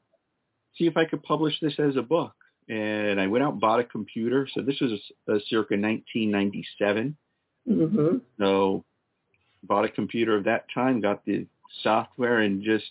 see 0.78 0.88
if 0.88 0.98
I 0.98 1.06
could 1.06 1.24
publish 1.24 1.60
this 1.62 1.76
as 1.80 1.96
a 1.96 2.02
book. 2.02 2.34
And 2.68 3.22
I 3.22 3.28
went 3.28 3.44
out 3.44 3.54
and 3.54 3.62
bought 3.62 3.80
a 3.80 3.84
computer. 3.84 4.48
So 4.54 4.62
this 4.62 4.80
was 4.82 4.92
uh 5.30 5.40
circa 5.48 5.76
1997. 5.76 7.16
hmm 7.68 8.18
So 8.40 8.84
bought 9.64 9.86
a 9.86 9.90
computer 9.90 10.36
of 10.36 10.46
that 10.46 10.66
time, 10.74 11.02
got 11.02 11.26
the 11.26 11.46
software 11.84 12.40
and 12.40 12.64
just 12.64 12.86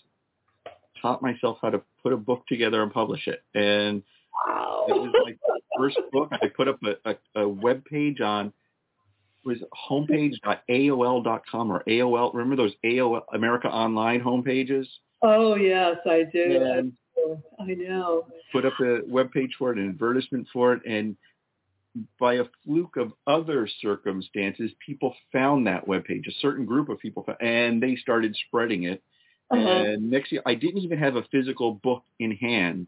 taught 1.01 1.21
myself 1.21 1.57
how 1.61 1.69
to 1.69 1.81
put 2.05 2.13
a 2.13 2.17
book 2.17 2.43
together 2.47 2.83
and 2.83 2.93
publish 2.93 3.27
it. 3.27 3.41
And 3.55 4.03
Wow. 4.47 4.85
it 4.87 4.93
was 4.93 5.11
the 5.13 5.61
first 5.75 5.97
book. 6.11 6.29
I 6.33 6.47
put 6.55 6.67
up 6.67 6.77
a, 6.83 7.09
a, 7.35 7.41
a 7.41 7.49
web 7.49 7.83
page 7.85 8.21
on 8.21 8.53
was 9.43 9.57
homepage.aol.com 9.89 11.71
or 11.71 11.83
AOL. 11.87 12.33
Remember 12.33 12.55
those 12.55 12.73
AOL 12.85 13.21
America 13.33 13.67
Online 13.69 14.21
homepages? 14.21 14.85
Oh 15.23 15.55
yes, 15.55 15.95
I 16.05 16.23
do. 16.31 16.61
And 16.61 16.93
I 17.59 17.73
know. 17.73 18.27
put 18.51 18.65
up 18.65 18.73
a 18.81 18.99
web 19.07 19.31
page 19.31 19.55
for 19.57 19.71
it, 19.71 19.79
an 19.79 19.89
advertisement 19.89 20.47
for 20.53 20.73
it, 20.73 20.81
and 20.85 21.15
by 22.19 22.35
a 22.35 22.43
fluke 22.63 22.97
of 22.97 23.13
other 23.25 23.67
circumstances, 23.81 24.69
people 24.85 25.15
found 25.31 25.65
that 25.65 25.87
web 25.87 26.03
page. 26.03 26.27
A 26.27 26.33
certain 26.41 26.65
group 26.65 26.89
of 26.89 26.99
people, 26.99 27.23
found, 27.23 27.37
and 27.41 27.81
they 27.81 27.95
started 27.95 28.35
spreading 28.47 28.83
it. 28.83 29.01
Uh-huh. 29.51 29.59
And 29.59 30.09
next 30.09 30.31
year, 30.31 30.41
I 30.45 30.55
didn't 30.55 30.79
even 30.81 30.97
have 30.97 31.15
a 31.15 31.23
physical 31.31 31.73
book 31.73 32.03
in 32.19 32.31
hand, 32.31 32.87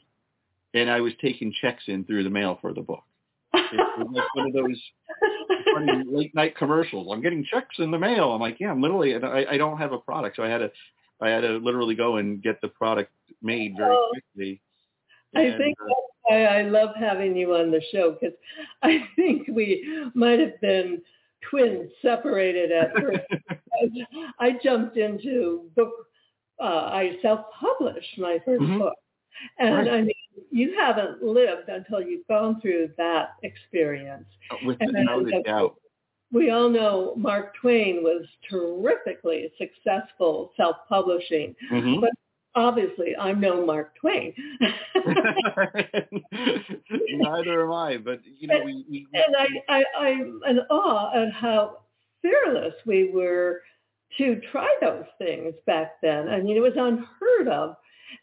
and 0.74 0.90
I 0.90 1.02
was 1.02 1.14
taking 1.22 1.54
checks 1.62 1.84
in 1.88 2.04
through 2.04 2.24
the 2.24 2.30
mail 2.30 2.58
for 2.62 2.74
the 2.74 2.82
book. 2.82 3.04
It 3.54 3.64
was 3.98 4.08
like 4.14 4.36
one 4.36 4.48
of 4.48 4.54
those 4.54 4.82
funny 5.74 6.04
late 6.10 6.34
night 6.36 6.56
commercials. 6.58 7.10
I'm 7.12 7.22
getting 7.22 7.44
checks 7.46 7.76
in 7.80 7.92
the 7.92 8.00
mail. 8.00 8.32
I'm 8.32 8.42
like, 8.42 8.58
yeah, 8.60 8.72
I'm 8.72 8.82
literally, 8.82 9.14
and 9.14 9.26
I, 9.26 9.46
I 9.52 9.58
don't 9.58 9.78
have 9.78 9.92
a 9.94 9.98
product, 9.98 10.38
so 10.38 10.44
I 10.44 10.50
had 10.50 10.60
to, 10.60 10.72
I 11.22 11.30
had 11.30 11.42
to 11.42 11.58
literally 11.58 11.96
go 11.96 12.18
and 12.18 12.42
get 12.42 12.60
the 12.62 12.68
product 12.70 13.12
made 13.42 13.76
very 13.78 13.92
Oh. 13.96 14.12
quickly. 14.12 14.62
I 15.36 15.56
think 15.58 15.78
uh, 15.82 15.86
that's 15.88 16.00
why 16.24 16.46
I 16.46 16.62
love 16.64 16.90
having 16.98 17.36
you 17.36 17.54
on 17.56 17.70
the 17.72 17.82
show 17.92 18.12
because 18.20 18.36
I 18.84 19.04
think 19.16 19.48
we 19.48 20.10
might 20.16 20.40
have 20.40 20.60
been 20.62 21.02
twins 21.50 21.92
separated 22.02 22.72
at 22.72 22.94
birth. 22.96 23.22
I 24.40 24.58
jumped 24.64 24.98
into 24.98 25.70
book. 25.76 25.92
Uh, 26.60 26.90
I 26.92 27.18
self-published 27.22 28.18
my 28.18 28.40
1st 28.46 28.62
Mhm. 28.64 28.80
book, 28.80 28.96
and 29.60 29.76
Right. 29.76 29.88
I 29.90 30.02
mean, 30.02 30.14
you 30.52 30.76
haven't 30.76 31.22
lived 31.24 31.70
until 31.70 32.02
you've 32.02 32.26
gone 32.28 32.60
through 32.62 32.90
that 32.98 33.34
experience. 33.44 34.28
With 34.66 34.78
And 34.82 34.94
without 34.94 35.34
a 35.34 35.44
doubt. 35.44 35.76
We 36.32 36.50
all 36.50 36.70
know 36.70 37.14
Mark 37.16 37.56
Twain 37.56 38.04
was 38.04 38.28
terrifically 38.50 39.52
successful 39.58 40.52
self-publishing. 40.58 41.56
Mhm. 41.72 42.02
But 42.02 42.12
obviously, 42.56 43.16
I'm 43.18 43.40
no 43.40 43.66
Mark 43.66 43.96
Twain. 43.96 44.34
Neither 46.32 47.64
am 47.66 47.72
I, 47.72 47.98
but 47.98 48.20
you 48.26 48.48
know, 48.48 48.62
we, 48.64 48.84
we 48.90 49.08
and 49.14 49.36
I, 49.38 49.48
I, 49.70 49.86
I'm 49.98 50.42
in 50.48 50.60
awe 50.70 51.12
at 51.14 51.32
how 51.32 51.80
fearless 52.22 52.74
we 52.86 53.10
were 53.12 53.62
to 54.18 54.40
try 54.52 54.74
those 54.82 55.06
things 55.18 55.54
back 55.66 55.94
then. 56.02 56.30
I 56.30 56.40
mean, 56.42 56.58
it 56.58 56.62
was 56.62 56.74
unheard 56.76 57.48
of. 57.48 57.76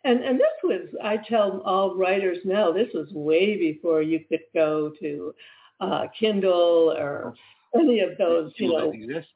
And 0.04 0.20
and 0.22 0.38
this 0.40 0.46
was, 0.62 0.88
I 1.02 1.18
tell 1.28 1.60
all 1.64 1.94
writers 1.94 2.38
now, 2.44 2.72
this 2.72 2.88
was 2.94 3.08
way 3.12 3.56
before 3.58 4.02
you 4.02 4.20
could 4.28 4.40
go 4.54 4.92
to 5.00 5.34
uh, 5.80 6.06
Kindle 6.18 6.94
or 6.96 7.34
any 7.74 8.00
of 8.00 8.16
those, 8.18 8.52
you 8.56 8.68
know, 8.72 8.90
exist. 8.92 9.28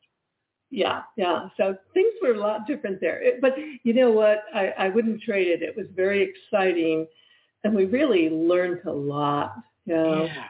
yeah, 0.71 1.02
yeah. 1.17 1.49
So 1.57 1.76
things 1.93 2.12
were 2.23 2.33
a 2.33 2.38
lot 2.38 2.67
different 2.67 3.00
there. 3.00 3.21
It- 3.23 3.40
but 3.40 3.55
you 3.83 3.93
know 3.93 4.11
what? 4.11 4.45
I, 4.55 4.69
I 4.78 4.88
wouldn't 4.88 5.23
trade 5.23 5.49
it. 5.49 5.62
It 5.62 5.76
was 5.76 5.87
very 5.95 6.23
exciting, 6.23 7.07
and 7.64 7.75
we 7.75 7.85
really 7.85 8.31
learned 8.31 8.81
a 8.87 8.93
lot. 8.93 9.55
You 9.85 9.95
know? 9.95 10.25
Yeah, 10.25 10.45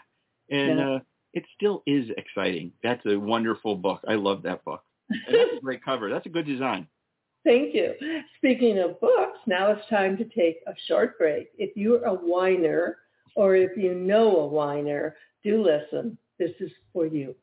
and 0.51 0.79
Yeah. 0.79 0.91
uh, 0.97 0.99
it 1.35 1.45
still 1.57 1.83
is 1.87 2.07
exciting. 2.17 2.73
That's 2.83 3.05
a 3.07 3.17
wonderful 3.17 3.75
book. 3.77 4.01
I 4.09 4.15
love 4.15 4.43
that 4.43 4.65
book. 4.65 4.83
And 5.11 5.35
that's 5.35 5.59
a 5.59 5.61
great 5.61 5.85
cover. 5.85 6.11
That's 6.11 6.27
a 6.27 6.31
good 6.31 6.47
design. 6.47 6.87
Thank 7.45 7.75
you. 7.75 7.95
Speaking 8.37 8.79
of 8.79 9.01
books, 9.01 9.39
now 9.47 9.71
it's 9.71 9.89
time 9.89 10.17
to 10.19 10.25
take 10.25 10.59
a 10.67 10.73
short 10.87 11.19
break. 11.19 11.49
If 11.57 11.77
you're 11.77 12.05
a 12.05 12.13
whiner 12.13 12.99
or 13.37 13.55
if 13.55 13.77
you 13.77 13.95
know 13.95 14.41
a 14.41 14.47
whiner, 14.47 15.17
do 15.43 15.63
listen. 15.63 16.19
This 16.39 16.51
is 16.61 16.71
for 16.93 17.07
you. 17.07 17.35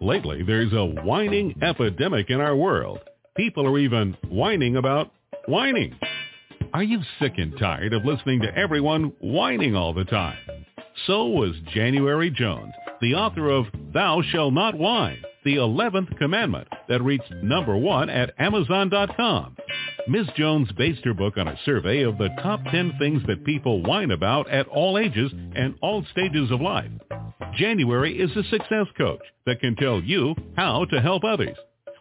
Lately, 0.00 0.42
there's 0.42 0.72
a 0.72 0.84
whining 0.84 1.54
epidemic 1.62 2.30
in 2.30 2.40
our 2.40 2.56
world. 2.56 3.00
People 3.36 3.66
are 3.66 3.78
even 3.78 4.16
whining 4.28 4.76
about 4.76 5.12
whining. 5.46 5.94
Are 6.72 6.82
you 6.82 7.00
sick 7.18 7.34
and 7.36 7.58
tired 7.58 7.92
of 7.92 8.04
listening 8.04 8.40
to 8.42 8.56
everyone 8.56 9.12
whining 9.20 9.74
all 9.74 9.92
the 9.92 10.04
time? 10.04 10.38
So 11.06 11.26
was 11.26 11.54
January 11.72 12.30
Jones, 12.30 12.72
the 13.00 13.14
author 13.14 13.48
of 13.48 13.66
Thou 13.94 14.22
Shall 14.30 14.50
Not 14.50 14.76
Whine, 14.76 15.22
the 15.44 15.56
11th 15.56 16.18
commandment 16.18 16.68
that 16.88 17.02
reached 17.02 17.32
number 17.42 17.76
one 17.76 18.10
at 18.10 18.34
Amazon.com. 18.38 19.56
Ms. 20.08 20.26
Jones 20.36 20.68
based 20.76 21.04
her 21.04 21.14
book 21.14 21.36
on 21.36 21.48
a 21.48 21.58
survey 21.64 22.02
of 22.02 22.18
the 22.18 22.28
top 22.42 22.60
10 22.70 22.94
things 22.98 23.22
that 23.26 23.44
people 23.44 23.82
whine 23.82 24.10
about 24.10 24.50
at 24.50 24.66
all 24.68 24.98
ages 24.98 25.32
and 25.54 25.74
all 25.80 26.04
stages 26.10 26.50
of 26.50 26.60
life. 26.60 26.90
January 27.56 28.18
is 28.18 28.30
a 28.36 28.44
success 28.50 28.86
coach 28.98 29.22
that 29.46 29.60
can 29.60 29.76
tell 29.76 30.00
you 30.00 30.34
how 30.56 30.84
to 30.86 31.00
help 31.00 31.24
others. 31.24 31.56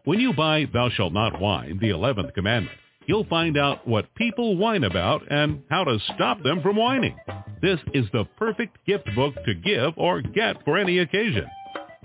When 0.06 0.20
you 0.20 0.34
buy 0.34 0.66
Thou 0.72 0.90
Shalt 0.90 1.14
Not 1.14 1.40
Whine, 1.40 1.80
the 1.80 1.90
11th 1.90 2.34
commandment, 2.34 2.78
you'll 3.10 3.26
find 3.26 3.58
out 3.58 3.88
what 3.88 4.14
people 4.14 4.56
whine 4.56 4.84
about 4.84 5.24
and 5.32 5.64
how 5.72 5.84
to 5.84 5.98
stop 6.14 6.44
them 6.44 6.62
from 6.62 6.76
whining. 6.76 7.18
This 7.60 7.80
is 7.92 8.06
the 8.14 8.26
perfect 8.38 8.78
gift 8.86 9.10
book 9.16 9.34
to 9.48 9.56
give 9.56 9.94
or 9.98 10.22
get 10.22 10.64
for 10.64 10.78
any 10.78 11.00
occasion. 11.00 11.48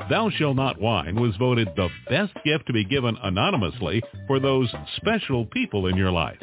Thou 0.09 0.31
Shalt 0.31 0.57
Not 0.57 0.81
Whine 0.81 1.21
was 1.21 1.37
voted 1.37 1.69
the 1.77 1.91
best 2.09 2.33
gift 2.43 2.67
to 2.69 2.73
be 2.73 2.87
given 2.87 3.19
anonymously 3.23 4.03
for 4.27 4.41
those 4.41 4.75
special 4.97 5.45
people 5.45 5.89
in 5.89 5.97
your 5.97 6.11
life. 6.11 6.39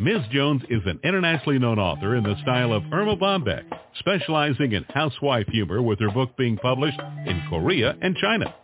Ms. 0.00 0.22
Jones 0.32 0.62
is 0.70 0.80
an 0.86 1.00
internationally 1.04 1.58
known 1.58 1.78
author 1.78 2.16
in 2.16 2.24
the 2.24 2.40
style 2.40 2.72
of 2.72 2.84
Erma 2.90 3.14
Bombeck, 3.14 3.64
specializing 3.98 4.72
in 4.72 4.84
housewife 4.84 5.48
humor 5.48 5.82
with 5.82 6.00
her 6.00 6.10
book 6.10 6.34
being 6.38 6.56
published 6.56 6.98
in 7.26 7.42
Korea 7.50 7.94
and 8.00 8.16
China. 8.16 8.54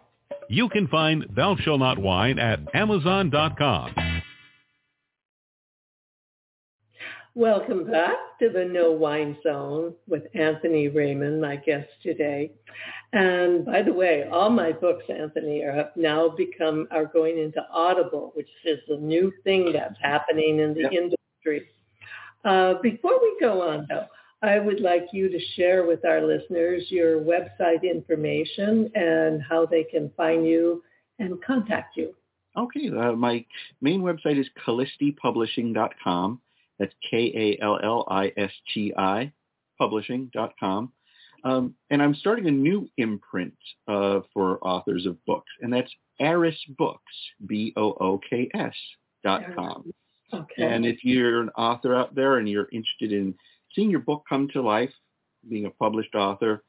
You 0.48 0.70
can 0.70 0.88
find 0.88 1.26
Thou 1.36 1.56
Shalt 1.56 1.80
Not 1.80 1.98
Whine 1.98 2.38
at 2.38 2.60
Amazon.com. 2.74 3.94
Welcome 7.36 7.90
back 7.90 8.16
to 8.38 8.48
the 8.48 8.64
No 8.64 8.92
Wine 8.92 9.36
Zone 9.42 9.92
with 10.06 10.22
Anthony 10.34 10.86
Raymond, 10.86 11.40
my 11.40 11.56
guest 11.56 11.88
today. 12.00 12.52
And 13.12 13.66
by 13.66 13.82
the 13.82 13.92
way, 13.92 14.28
all 14.30 14.50
my 14.50 14.70
books, 14.70 15.02
Anthony, 15.08 15.62
are, 15.64 15.72
have 15.72 15.90
now 15.96 16.28
become 16.28 16.86
are 16.92 17.06
going 17.06 17.38
into 17.38 17.60
Audible, 17.72 18.30
which 18.34 18.48
is 18.64 18.78
a 18.88 18.98
new 18.98 19.32
thing 19.42 19.72
that's 19.72 19.98
happening 20.00 20.60
in 20.60 20.74
the 20.74 20.82
yep. 20.82 20.92
industry. 20.92 21.66
Uh, 22.44 22.74
before 22.80 23.20
we 23.20 23.36
go 23.40 23.68
on, 23.68 23.86
though, 23.88 24.06
I 24.40 24.60
would 24.60 24.78
like 24.78 25.06
you 25.12 25.28
to 25.28 25.38
share 25.56 25.84
with 25.84 26.04
our 26.04 26.22
listeners 26.24 26.84
your 26.88 27.20
website 27.20 27.82
information 27.82 28.92
and 28.94 29.42
how 29.42 29.66
they 29.66 29.82
can 29.82 30.08
find 30.16 30.46
you 30.46 30.84
and 31.18 31.42
contact 31.42 31.96
you. 31.96 32.14
Okay, 32.56 32.90
uh, 32.96 33.12
my 33.12 33.44
main 33.80 34.02
website 34.02 34.38
is 34.38 34.46
kallisti.publishing.com. 34.64 36.40
That's 36.78 36.94
K-A-L-L-I-S-T-I 37.10 37.62
publishing.com. 39.78 40.92
Um, 41.44 41.74
and 41.90 42.02
I'm 42.02 42.14
starting 42.14 42.46
a 42.46 42.50
new 42.50 42.88
imprint 42.96 43.54
uh, 43.86 44.20
for 44.32 44.58
authors 44.66 45.04
of 45.04 45.22
books, 45.26 45.50
and 45.60 45.72
that's 45.72 45.90
Aris 46.20 46.58
Books, 46.78 47.12
B-O-O-K-S 47.46 48.74
dot 49.22 49.42
com. 49.54 49.92
Okay. 50.32 50.62
And 50.62 50.86
if 50.86 51.04
you're 51.04 51.42
an 51.42 51.50
author 51.50 51.94
out 51.94 52.14
there 52.14 52.38
and 52.38 52.48
you're 52.48 52.68
interested 52.72 53.12
in 53.12 53.34
seeing 53.74 53.90
your 53.90 54.00
book 54.00 54.24
come 54.28 54.48
to 54.52 54.62
life, 54.62 54.92
being 55.48 55.66
a 55.66 55.70
published 55.70 56.14
author, 56.14 56.64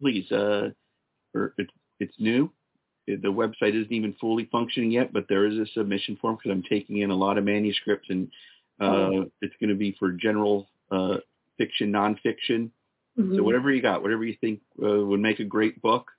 please, 0.00 0.30
uh, 0.32 0.70
it's, 1.34 1.72
it's 2.00 2.14
new. 2.18 2.50
The 3.06 3.16
website 3.16 3.74
isn't 3.74 3.92
even 3.92 4.14
fully 4.20 4.48
functioning 4.50 4.90
yet, 4.90 5.12
but 5.12 5.26
there 5.28 5.46
is 5.46 5.56
a 5.56 5.66
submission 5.72 6.18
form 6.20 6.36
because 6.36 6.50
I'm 6.50 6.64
taking 6.68 6.98
in 6.98 7.10
a 7.10 7.16
lot 7.16 7.38
of 7.38 7.44
manuscripts 7.44 8.10
and 8.10 8.28
uh, 8.80 8.84
oh. 8.84 9.30
it's 9.40 9.54
going 9.60 9.70
to 9.70 9.76
be 9.76 9.96
for 9.98 10.12
general 10.12 10.68
uh, 10.90 11.16
fiction, 11.56 11.92
nonfiction. 11.92 12.70
Mm-hmm. 13.18 13.36
So 13.36 13.42
whatever 13.42 13.72
you 13.72 13.82
got, 13.82 14.02
whatever 14.02 14.24
you 14.24 14.36
think 14.40 14.60
uh, 14.82 15.04
would 15.04 15.20
make 15.20 15.40
a 15.40 15.44
great 15.44 15.82
book, 15.82 16.10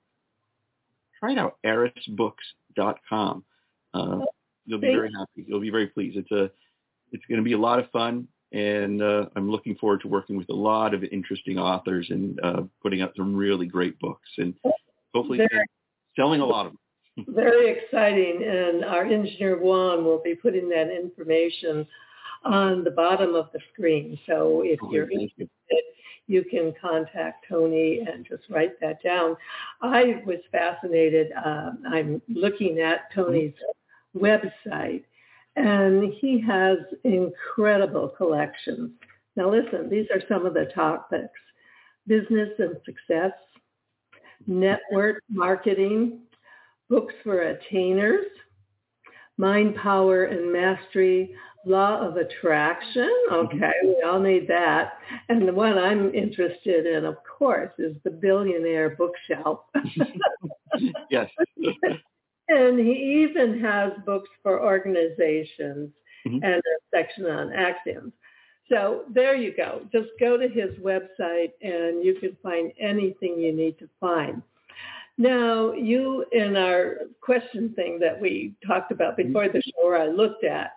try 1.18 1.32
it 1.32 1.38
out. 1.38 1.56
Arisbooks.com. 1.64 3.44
Uh, 3.92 4.20
you'll 4.66 4.80
be 4.80 4.88
very 4.88 5.10
happy. 5.16 5.44
You'll 5.46 5.60
be 5.60 5.70
very 5.70 5.88
pleased. 5.88 6.16
It's 6.16 6.30
a, 6.30 6.50
it's 7.12 7.24
going 7.28 7.38
to 7.40 7.44
be 7.44 7.54
a 7.54 7.58
lot 7.58 7.78
of 7.78 7.90
fun, 7.90 8.28
and 8.52 9.02
uh, 9.02 9.26
I'm 9.34 9.50
looking 9.50 9.74
forward 9.76 10.02
to 10.02 10.08
working 10.08 10.36
with 10.36 10.48
a 10.50 10.54
lot 10.54 10.94
of 10.94 11.02
interesting 11.04 11.58
authors 11.58 12.06
and 12.10 12.38
uh, 12.42 12.62
putting 12.82 13.02
out 13.02 13.12
some 13.16 13.34
really 13.34 13.66
great 13.66 13.98
books, 13.98 14.28
and 14.38 14.54
hopefully 15.14 15.38
very, 15.38 15.66
selling 16.14 16.40
a 16.40 16.46
lot 16.46 16.66
of 16.66 16.72
them. 16.72 17.34
very 17.34 17.78
exciting, 17.78 18.44
and 18.46 18.84
our 18.84 19.04
engineer 19.04 19.58
Juan 19.58 20.04
will 20.04 20.22
be 20.22 20.34
putting 20.34 20.68
that 20.68 20.90
information 20.94 21.86
on 22.44 22.84
the 22.84 22.90
bottom 22.90 23.34
of 23.34 23.48
the 23.52 23.60
screen. 23.72 24.18
So 24.26 24.62
if 24.64 24.78
oh, 24.82 24.90
you're 24.90 25.10
interested, 25.10 25.48
you 26.26 26.44
can 26.44 26.72
contact 26.80 27.46
Tony 27.48 28.00
and 28.00 28.24
just 28.26 28.44
write 28.48 28.78
that 28.80 29.02
down. 29.02 29.36
I 29.82 30.22
was 30.24 30.38
fascinated. 30.52 31.32
Um, 31.44 31.82
I'm 31.86 32.22
looking 32.28 32.78
at 32.78 33.12
Tony's 33.14 33.54
website, 34.16 35.04
and 35.56 36.12
he 36.20 36.40
has 36.40 36.78
incredible 37.04 38.08
collections. 38.08 38.92
Now 39.36 39.50
listen, 39.50 39.90
these 39.90 40.06
are 40.12 40.22
some 40.28 40.46
of 40.46 40.54
the 40.54 40.70
topics. 40.74 41.38
Business 42.06 42.50
and 42.58 42.76
success, 42.84 43.32
network 44.46 45.22
marketing, 45.28 46.20
books 46.88 47.14
for 47.22 47.40
attainers, 47.42 48.26
mind 49.40 49.74
power 49.76 50.24
and 50.24 50.52
mastery, 50.52 51.34
law 51.64 52.00
of 52.00 52.16
attraction. 52.16 53.10
Okay, 53.32 53.72
we 53.82 54.02
all 54.06 54.20
need 54.20 54.46
that. 54.48 54.98
And 55.28 55.48
the 55.48 55.52
one 55.52 55.78
I'm 55.78 56.14
interested 56.14 56.86
in, 56.86 57.04
of 57.04 57.16
course, 57.24 57.72
is 57.78 57.96
the 58.04 58.10
billionaire 58.10 58.90
bookshelf. 58.90 59.60
yes. 61.10 61.28
and 62.48 62.78
he 62.78 63.26
even 63.28 63.60
has 63.60 63.92
books 64.04 64.28
for 64.42 64.62
organizations 64.62 65.90
mm-hmm. 66.26 66.42
and 66.42 66.54
a 66.54 66.96
section 66.96 67.26
on 67.26 67.52
axioms. 67.52 68.12
So 68.70 69.02
there 69.12 69.34
you 69.34 69.52
go. 69.56 69.82
Just 69.90 70.10
go 70.20 70.36
to 70.36 70.48
his 70.48 70.70
website 70.78 71.50
and 71.60 72.04
you 72.04 72.16
can 72.20 72.36
find 72.42 72.72
anything 72.78 73.40
you 73.40 73.52
need 73.52 73.78
to 73.80 73.88
find. 73.98 74.42
Now, 75.20 75.72
you 75.72 76.24
in 76.32 76.56
our 76.56 77.00
question 77.20 77.74
thing 77.76 77.98
that 78.00 78.18
we 78.18 78.54
talked 78.66 78.90
about 78.90 79.18
mm-hmm. 79.18 79.28
before 79.28 79.48
the 79.50 79.60
show, 79.60 79.84
or 79.84 79.98
I 79.98 80.06
looked 80.06 80.44
at, 80.44 80.70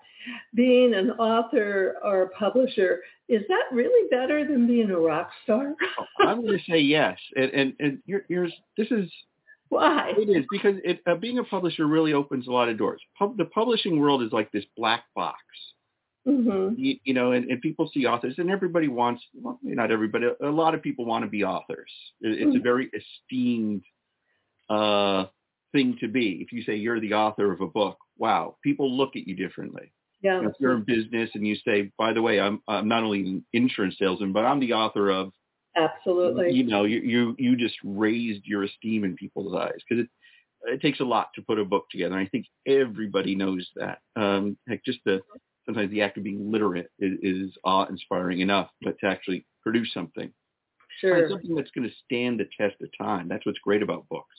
being 0.53 0.93
an 0.93 1.11
author 1.11 1.95
or 2.03 2.23
a 2.23 2.29
publisher, 2.31 2.99
is 3.29 3.41
that 3.47 3.63
really 3.71 4.09
better 4.09 4.45
than 4.45 4.67
being 4.67 4.91
a 4.91 4.99
rock 4.99 5.29
star? 5.43 5.73
I'm 6.19 6.41
going 6.41 6.57
to 6.57 6.71
say 6.71 6.79
yes. 6.79 7.17
And, 7.37 7.51
and, 7.51 7.73
and 7.79 7.99
you're, 8.05 8.49
this 8.77 8.91
is 8.91 9.09
why 9.69 10.11
it 10.17 10.29
is 10.29 10.45
because 10.51 10.75
it, 10.83 10.99
uh, 11.07 11.15
being 11.15 11.39
a 11.39 11.43
publisher 11.45 11.87
really 11.87 12.11
opens 12.11 12.47
a 12.47 12.51
lot 12.51 12.67
of 12.67 12.77
doors. 12.77 13.01
Pub, 13.17 13.37
the 13.37 13.45
publishing 13.45 13.97
world 13.97 14.23
is 14.23 14.33
like 14.33 14.51
this 14.51 14.65
black 14.75 15.05
box. 15.15 15.39
Mm-hmm. 16.27 16.75
You, 16.77 16.95
you, 17.05 17.13
know, 17.13 17.31
and, 17.31 17.49
and 17.49 17.61
people 17.61 17.89
see 17.93 18.05
authors, 18.05 18.35
and 18.39 18.49
everybody 18.49 18.89
wants, 18.89 19.23
well, 19.33 19.57
not 19.63 19.89
everybody, 19.89 20.27
a 20.41 20.49
lot 20.49 20.75
of 20.75 20.81
people 20.81 21.05
want 21.05 21.23
to 21.23 21.29
be 21.29 21.45
authors. 21.45 21.91
It, 22.19 22.33
it's 22.33 22.49
mm-hmm. 22.49 22.57
a 22.57 22.61
very 22.61 22.89
esteemed 22.93 23.83
uh, 24.69 25.25
thing 25.71 25.97
to 25.99 26.07
be. 26.07 26.39
If 26.41 26.51
you 26.51 26.63
say 26.63 26.75
you're 26.75 26.99
the 26.99 27.13
author 27.13 27.51
of 27.51 27.61
a 27.61 27.67
book, 27.67 27.97
wow, 28.17 28.57
people 28.63 28.95
look 28.95 29.15
at 29.15 29.27
you 29.27 29.35
differently. 29.35 29.91
Yeah. 30.21 30.41
If 30.45 30.53
you're 30.59 30.75
in 30.75 30.83
business 30.83 31.29
and 31.33 31.45
you 31.45 31.55
say, 31.65 31.91
by 31.97 32.13
the 32.13 32.21
way, 32.21 32.39
I'm, 32.39 32.61
I'm 32.67 32.87
not 32.87 33.03
only 33.03 33.19
an 33.19 33.45
insurance 33.51 33.95
salesman, 33.99 34.31
but 34.31 34.45
I'm 34.45 34.59
the 34.59 34.73
author 34.73 35.09
of. 35.09 35.31
Absolutely. 35.75 36.51
You 36.51 36.65
know, 36.65 36.83
you 36.83 36.99
you, 36.99 37.35
you 37.39 37.57
just 37.57 37.75
raised 37.83 38.45
your 38.45 38.63
esteem 38.63 39.03
in 39.03 39.15
people's 39.15 39.55
eyes 39.55 39.79
because 39.87 40.03
it 40.03 40.09
it 40.65 40.81
takes 40.81 40.99
a 40.99 41.03
lot 41.03 41.29
to 41.35 41.41
put 41.41 41.59
a 41.59 41.65
book 41.65 41.85
together. 41.91 42.17
And 42.17 42.25
I 42.25 42.29
think 42.29 42.45
everybody 42.65 43.35
knows 43.35 43.67
that. 43.75 43.99
Um, 44.15 44.57
heck, 44.67 44.85
just 44.85 44.99
the 45.05 45.21
sometimes 45.65 45.91
the 45.91 46.01
act 46.01 46.17
of 46.17 46.23
being 46.23 46.51
literate 46.51 46.89
is, 46.99 47.17
is 47.21 47.57
awe-inspiring 47.63 48.39
enough, 48.39 48.69
but 48.81 48.97
to 48.99 49.07
actually 49.07 49.45
produce 49.61 49.93
something, 49.93 50.31
sure, 50.99 51.29
something 51.29 51.55
that's 51.55 51.71
going 51.71 51.87
to 51.87 51.95
stand 52.05 52.39
the 52.39 52.47
test 52.57 52.81
of 52.81 52.89
time. 52.99 53.27
That's 53.27 53.45
what's 53.45 53.59
great 53.59 53.81
about 53.81 54.07
books. 54.09 54.35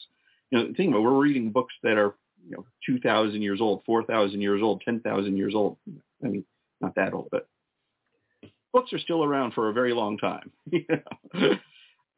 You 0.50 0.58
know, 0.58 0.64
think 0.76 0.90
about 0.90 0.98
it, 0.98 1.02
we're 1.02 1.22
reading 1.22 1.50
books 1.50 1.74
that 1.82 1.98
are 1.98 2.14
you 2.48 2.56
know, 2.56 2.64
2,000 2.86 3.42
years 3.42 3.60
old, 3.60 3.82
4,000 3.86 4.40
years 4.40 4.62
old, 4.62 4.82
10,000 4.84 5.36
years 5.36 5.54
old. 5.54 5.78
I 6.22 6.28
mean, 6.28 6.44
not 6.80 6.94
that 6.96 7.14
old, 7.14 7.28
but 7.30 7.48
books 8.72 8.92
are 8.92 8.98
still 8.98 9.24
around 9.24 9.54
for 9.54 9.70
a 9.70 9.72
very 9.72 9.94
long 9.94 10.18
time. 10.18 10.50
um, 11.34 11.58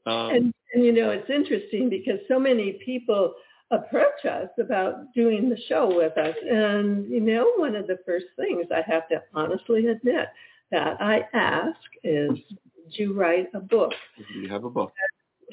and, 0.06 0.54
and, 0.74 0.84
you 0.84 0.92
know, 0.92 1.10
it's 1.10 1.30
interesting 1.30 1.88
because 1.88 2.18
so 2.28 2.38
many 2.38 2.78
people 2.84 3.34
approach 3.70 4.24
us 4.24 4.48
about 4.58 5.12
doing 5.14 5.48
the 5.48 5.58
show 5.68 5.94
with 5.94 6.16
us. 6.18 6.34
And, 6.48 7.08
you 7.10 7.20
know, 7.20 7.52
one 7.56 7.76
of 7.76 7.86
the 7.86 7.98
first 8.06 8.26
things 8.36 8.66
I 8.72 8.82
have 8.90 9.08
to 9.08 9.22
honestly 9.34 9.86
admit 9.88 10.28
that 10.70 11.00
I 11.00 11.24
ask 11.32 11.78
is, 12.02 12.38
you 12.92 13.12
write 13.12 13.48
a 13.54 13.60
book? 13.60 13.92
Do 14.16 14.38
you 14.38 14.48
have 14.48 14.64
a 14.64 14.70
book? 14.70 14.92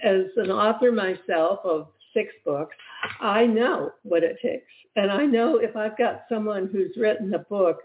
As 0.04 0.26
an 0.38 0.52
author 0.52 0.92
myself 0.92 1.60
of 1.64 1.88
six 2.14 2.34
books, 2.46 2.76
I 3.20 3.46
know 3.46 3.92
what 4.04 4.24
it 4.24 4.38
takes. 4.42 4.66
And 4.96 5.12
I 5.12 5.26
know 5.26 5.58
if 5.58 5.76
I've 5.76 5.98
got 5.98 6.24
someone 6.30 6.70
who's 6.72 6.96
written 6.98 7.34
a 7.34 7.40
book, 7.40 7.80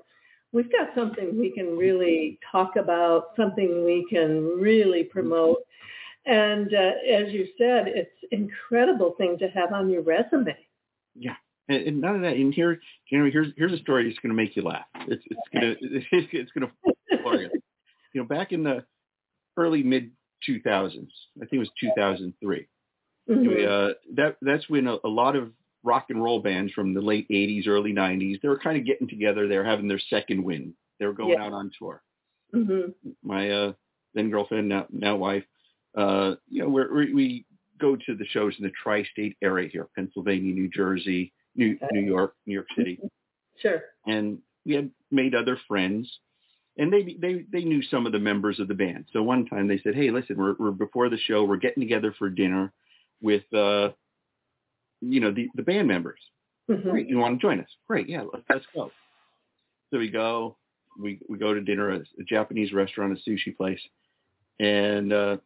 we've 0.52 0.70
got 0.70 0.88
something 0.94 1.38
we 1.38 1.50
can 1.50 1.76
really 1.76 2.38
talk 2.50 2.76
about, 2.76 3.28
something 3.36 3.84
we 3.84 4.06
can 4.10 4.58
really 4.60 5.04
promote. 5.04 5.58
And 6.26 6.74
uh, 6.74 6.92
as 7.10 7.32
you 7.32 7.46
said, 7.56 7.88
it's 7.88 8.10
incredible 8.32 9.14
thing 9.16 9.38
to 9.38 9.48
have 9.48 9.72
on 9.72 9.88
your 9.88 10.02
resume. 10.02 10.56
Yeah, 11.14 11.36
and, 11.68 11.86
and 11.86 12.00
none 12.00 12.16
of 12.16 12.22
that. 12.22 12.36
And 12.36 12.52
here, 12.52 12.80
you 13.10 13.18
know, 13.18 13.30
here's 13.30 13.48
here's 13.56 13.72
a 13.72 13.78
story 13.78 14.04
that's 14.04 14.18
going 14.18 14.30
to 14.30 14.36
make 14.36 14.54
you 14.54 14.62
laugh. 14.62 14.84
It's 15.06 15.24
it's 15.26 15.40
gonna 15.52 15.74
it's, 15.80 16.06
it's 16.32 16.52
gonna 16.52 16.70
you 18.12 18.20
know 18.20 18.24
back 18.24 18.52
in 18.52 18.62
the 18.62 18.84
early 19.58 19.82
mid 19.82 20.12
2000s, 20.48 21.08
I 21.36 21.40
think 21.40 21.52
it 21.52 21.58
was 21.58 21.70
2003. 21.80 22.66
Mm-hmm. 23.28 23.48
Uh, 23.48 23.92
that 24.14 24.36
that's 24.40 24.68
when 24.70 24.86
a, 24.86 24.96
a 25.04 25.08
lot 25.08 25.36
of 25.36 25.52
rock 25.84 26.06
and 26.08 26.22
roll 26.22 26.40
bands 26.40 26.72
from 26.72 26.94
the 26.94 27.00
late 27.00 27.28
80s, 27.28 27.68
early 27.68 27.92
90s, 27.92 28.40
they 28.40 28.48
were 28.48 28.58
kind 28.58 28.78
of 28.78 28.86
getting 28.86 29.08
together. 29.08 29.46
They 29.46 29.56
were 29.58 29.64
having 29.64 29.88
their 29.88 30.00
second 30.10 30.42
win. 30.42 30.74
They 30.98 31.06
were 31.06 31.12
going 31.12 31.34
yeah. 31.34 31.44
out 31.44 31.52
on 31.52 31.70
tour. 31.78 32.02
Mm-hmm. 32.54 33.10
My 33.22 33.50
uh, 33.50 33.72
then 34.14 34.30
girlfriend, 34.30 34.68
now, 34.68 34.86
now 34.90 35.16
wife, 35.16 35.44
uh, 35.96 36.34
you 36.48 36.62
know, 36.62 36.68
we're, 36.68 37.14
we 37.14 37.44
go 37.78 37.96
to 37.96 38.14
the 38.14 38.26
shows 38.26 38.54
in 38.58 38.64
the 38.64 38.72
tri-state 38.82 39.36
area 39.42 39.68
here, 39.70 39.88
Pennsylvania, 39.94 40.52
New 40.52 40.68
Jersey, 40.68 41.32
New, 41.54 41.78
New 41.92 42.00
York, 42.00 42.34
New 42.46 42.54
York 42.54 42.68
City. 42.76 42.98
Sure. 43.60 43.82
And 44.06 44.38
we 44.64 44.74
had 44.74 44.92
made 45.10 45.34
other 45.34 45.58
friends 45.66 46.08
and 46.78 46.92
they, 46.92 47.16
they, 47.20 47.44
they 47.52 47.64
knew 47.64 47.82
some 47.82 48.06
of 48.06 48.12
the 48.12 48.18
members 48.18 48.60
of 48.60 48.68
the 48.68 48.74
band. 48.74 49.06
So 49.12 49.22
one 49.22 49.46
time 49.46 49.66
they 49.66 49.78
said, 49.78 49.94
Hey, 49.94 50.10
listen, 50.10 50.36
we're, 50.36 50.54
we're 50.58 50.70
before 50.70 51.08
the 51.08 51.18
show, 51.18 51.44
we're 51.44 51.56
getting 51.56 51.82
together 51.82 52.14
for 52.18 52.30
dinner 52.30 52.72
with, 53.20 53.42
uh, 53.52 53.90
you 55.00 55.20
know, 55.20 55.32
the, 55.32 55.48
the 55.54 55.62
band 55.62 55.88
members. 55.88 56.20
Mm-hmm. 56.70 56.88
Great. 56.88 57.08
You 57.08 57.18
want 57.18 57.40
to 57.40 57.46
join 57.46 57.60
us? 57.60 57.68
Great. 57.86 58.08
Yeah. 58.08 58.22
Let's, 58.32 58.44
let's 58.48 58.66
go. 58.74 58.90
So 59.90 59.98
we 59.98 60.10
go, 60.10 60.56
we, 60.98 61.18
we 61.28 61.38
go 61.38 61.52
to 61.52 61.60
dinner 61.60 61.90
at 61.90 62.02
a 62.20 62.24
Japanese 62.24 62.72
restaurant, 62.72 63.18
a 63.18 63.30
sushi 63.30 63.56
place 63.56 63.80
and, 64.60 65.12
uh, 65.12 65.36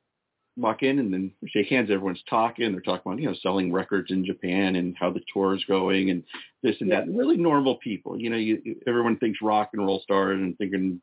walk 0.57 0.83
in 0.83 0.99
and 0.99 1.13
then 1.13 1.33
shake 1.47 1.69
hands. 1.69 1.91
Everyone's 1.91 2.23
talking. 2.29 2.73
They're 2.73 2.83
talking 2.83 3.11
about, 3.11 3.21
you 3.23 3.29
know, 3.29 3.37
selling 3.43 3.73
records 3.73 4.11
in 4.11 4.25
Japan 4.25 4.77
and 4.77 4.95
how 4.99 5.11
the 5.11 5.23
tour 5.33 5.57
is 5.57 5.65
going 5.65 6.11
and 6.11 6.23
this 6.63 6.77
and 6.81 6.91
that. 6.93 7.09
Really 7.09 7.39
normal 7.39 7.77
people. 7.77 8.21
You 8.21 8.29
know, 8.29 8.37
you, 8.37 8.77
everyone 8.87 9.17
thinks 9.17 9.41
rock 9.41 9.71
and 9.73 9.87
roll 9.87 10.01
stars 10.01 10.39
and 10.39 10.57
thinking 10.59 11.01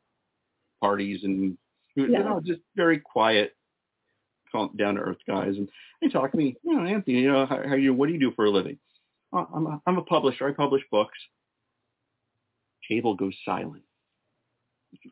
parties 0.80 1.20
and, 1.24 1.56
you 1.94 2.08
know, 2.08 2.40
just 2.44 2.60
very 2.76 2.98
quiet, 2.98 3.54
down 4.52 4.94
to 4.94 5.00
earth 5.00 5.18
guys. 5.26 5.56
And 5.56 5.68
they 6.00 6.08
talk 6.08 6.32
to 6.32 6.36
me, 6.36 6.56
you 6.62 6.76
know, 6.76 6.84
Anthony, 6.84 7.18
you 7.18 7.30
know, 7.30 7.46
how, 7.46 7.62
how 7.68 7.74
you, 7.74 7.94
what 7.94 8.06
do 8.06 8.12
you 8.12 8.20
do 8.20 8.32
for 8.34 8.46
a 8.46 8.50
living? 8.50 8.78
Oh, 9.32 9.46
I'm 9.54 9.66
a, 9.66 9.80
I'm 9.86 9.98
a 9.98 10.02
publisher. 10.02 10.48
I 10.48 10.52
publish 10.52 10.82
books. 10.90 11.18
Table 12.88 13.14
goes 13.14 13.34
silent. 13.44 13.84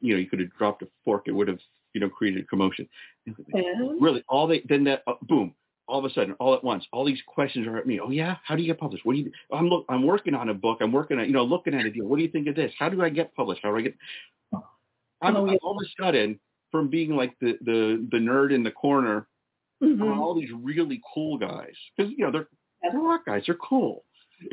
You 0.01 0.15
know, 0.15 0.21
you 0.21 0.27
could 0.27 0.41
have 0.41 0.53
dropped 0.59 0.83
a 0.83 0.89
fork. 1.05 1.29
It 1.29 1.33
would 1.33 1.47
have 1.47 1.61
you 1.95 2.01
know, 2.01 2.09
created 2.09 2.45
a 2.45 2.47
commotion. 2.47 2.89
And? 3.27 4.01
Really, 4.01 4.25
all 4.29 4.47
they 4.47 4.63
then 4.69 4.85
that 4.85 5.03
uh, 5.07 5.15
boom, 5.23 5.55
all 5.87 5.99
of 5.99 6.05
a 6.05 6.11
sudden, 6.11 6.35
all 6.35 6.55
at 6.55 6.63
once, 6.63 6.87
all 6.93 7.05
these 7.05 7.21
questions 7.27 7.67
are 7.67 7.77
at 7.77 7.87
me. 7.87 8.01
Oh 8.01 8.11
yeah, 8.11 8.37
how 8.45 8.57
do 8.57 8.63
you 8.63 8.69
get 8.69 8.79
published? 8.79 9.05
What 9.05 9.15
do 9.15 9.21
you? 9.21 9.33
I'm 9.53 9.69
look, 9.69 9.85
I'm 9.89 10.07
working 10.07 10.35
on 10.35 10.49
a 10.49 10.55
book. 10.55 10.79
I'm 10.81 10.93
working 10.93 11.19
on, 11.19 11.27
you 11.27 11.33
know, 11.33 11.45
looking 11.45 11.75
at 11.75 11.87
a 11.87 11.91
deal. 11.91 12.07
What 12.07 12.17
do 12.17 12.23
you 12.23 12.29
think 12.31 12.47
of 12.47 12.55
this? 12.55 12.73
How 12.79 12.89
do 12.89 13.03
I 13.03 13.09
get 13.09 13.35
published? 13.35 13.63
How 13.63 13.71
do 13.71 13.79
I 13.79 13.83
get? 13.83 13.95
I'm 15.23 15.37
oh, 15.37 15.47
yeah. 15.47 15.57
all 15.63 15.73
of 15.73 15.85
a 15.85 16.03
sudden 16.03 16.39
from 16.71 16.89
being 16.89 17.17
like 17.17 17.35
the 17.41 17.59
the 17.65 18.07
the 18.11 18.19
nerd 18.19 18.55
in 18.55 18.63
the 18.63 18.71
corner, 18.71 19.27
mm-hmm. 19.83 20.03
all 20.03 20.35
these 20.35 20.51
really 20.63 21.01
cool 21.15 21.39
guys 21.39 21.75
because 21.97 22.13
you 22.17 22.25
know 22.25 22.33
they're 22.33 22.49
they're 22.83 23.01
rock 23.01 23.27
guys. 23.27 23.43
They're 23.47 23.57
cool. 23.57 24.05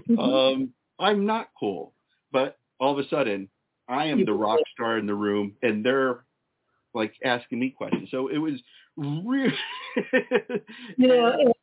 Mm-hmm. 0.10 0.20
Um, 0.20 0.70
I'm 1.00 1.26
not 1.26 1.50
cool, 1.60 1.94
but 2.32 2.58
all 2.80 2.98
of 2.98 3.06
a 3.06 3.08
sudden 3.10 3.50
I 3.88 4.06
am 4.06 4.26
the 4.26 4.34
rock 4.34 4.60
star 4.74 4.98
in 4.98 5.06
the 5.06 5.14
room, 5.14 5.56
and 5.62 5.86
they're 5.86 6.26
like 6.94 7.14
asking 7.24 7.60
me 7.60 7.70
questions. 7.70 8.10
So 8.12 8.28
it 8.30 8.38
was 8.38 8.54
really, 8.98 9.54
you 10.98 11.08
know, 11.08 11.54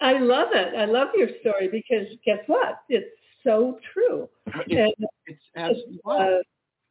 I 0.00 0.18
love 0.18 0.48
it. 0.52 0.74
I 0.76 0.84
love 0.86 1.08
your 1.14 1.28
story 1.40 1.68
because 1.68 2.06
guess 2.24 2.40
what? 2.46 2.80
It's 2.88 3.08
so 3.44 3.78
true. 3.92 4.28
It's, 4.46 4.94
and 4.98 5.08
it's 5.26 5.42
absolutely 5.56 6.00
uh, 6.06 6.42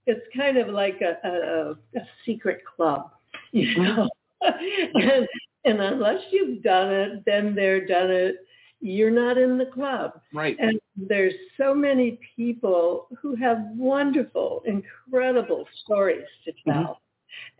it's 0.09 0.25
kind 0.35 0.57
of 0.57 0.67
like 0.69 1.01
a, 1.01 1.27
a, 1.27 1.99
a 1.99 2.01
secret 2.25 2.61
club, 2.75 3.11
you 3.51 3.67
mm-hmm. 3.67 3.83
know. 3.83 4.09
and, 4.41 5.27
and 5.65 5.81
unless 5.81 6.21
you've 6.31 6.63
done 6.63 6.91
it, 6.91 7.25
been 7.25 7.55
there, 7.55 7.85
done 7.85 8.09
it, 8.09 8.37
you're 8.81 9.11
not 9.11 9.37
in 9.37 9.57
the 9.57 9.65
club. 9.65 10.19
Right. 10.33 10.57
And 10.59 10.79
there's 10.95 11.33
so 11.57 11.73
many 11.73 12.19
people 12.35 13.07
who 13.21 13.35
have 13.35 13.59
wonderful, 13.75 14.63
incredible 14.65 15.65
stories 15.83 16.27
to 16.45 16.53
tell. 16.65 16.73
Mm-hmm 16.73 17.03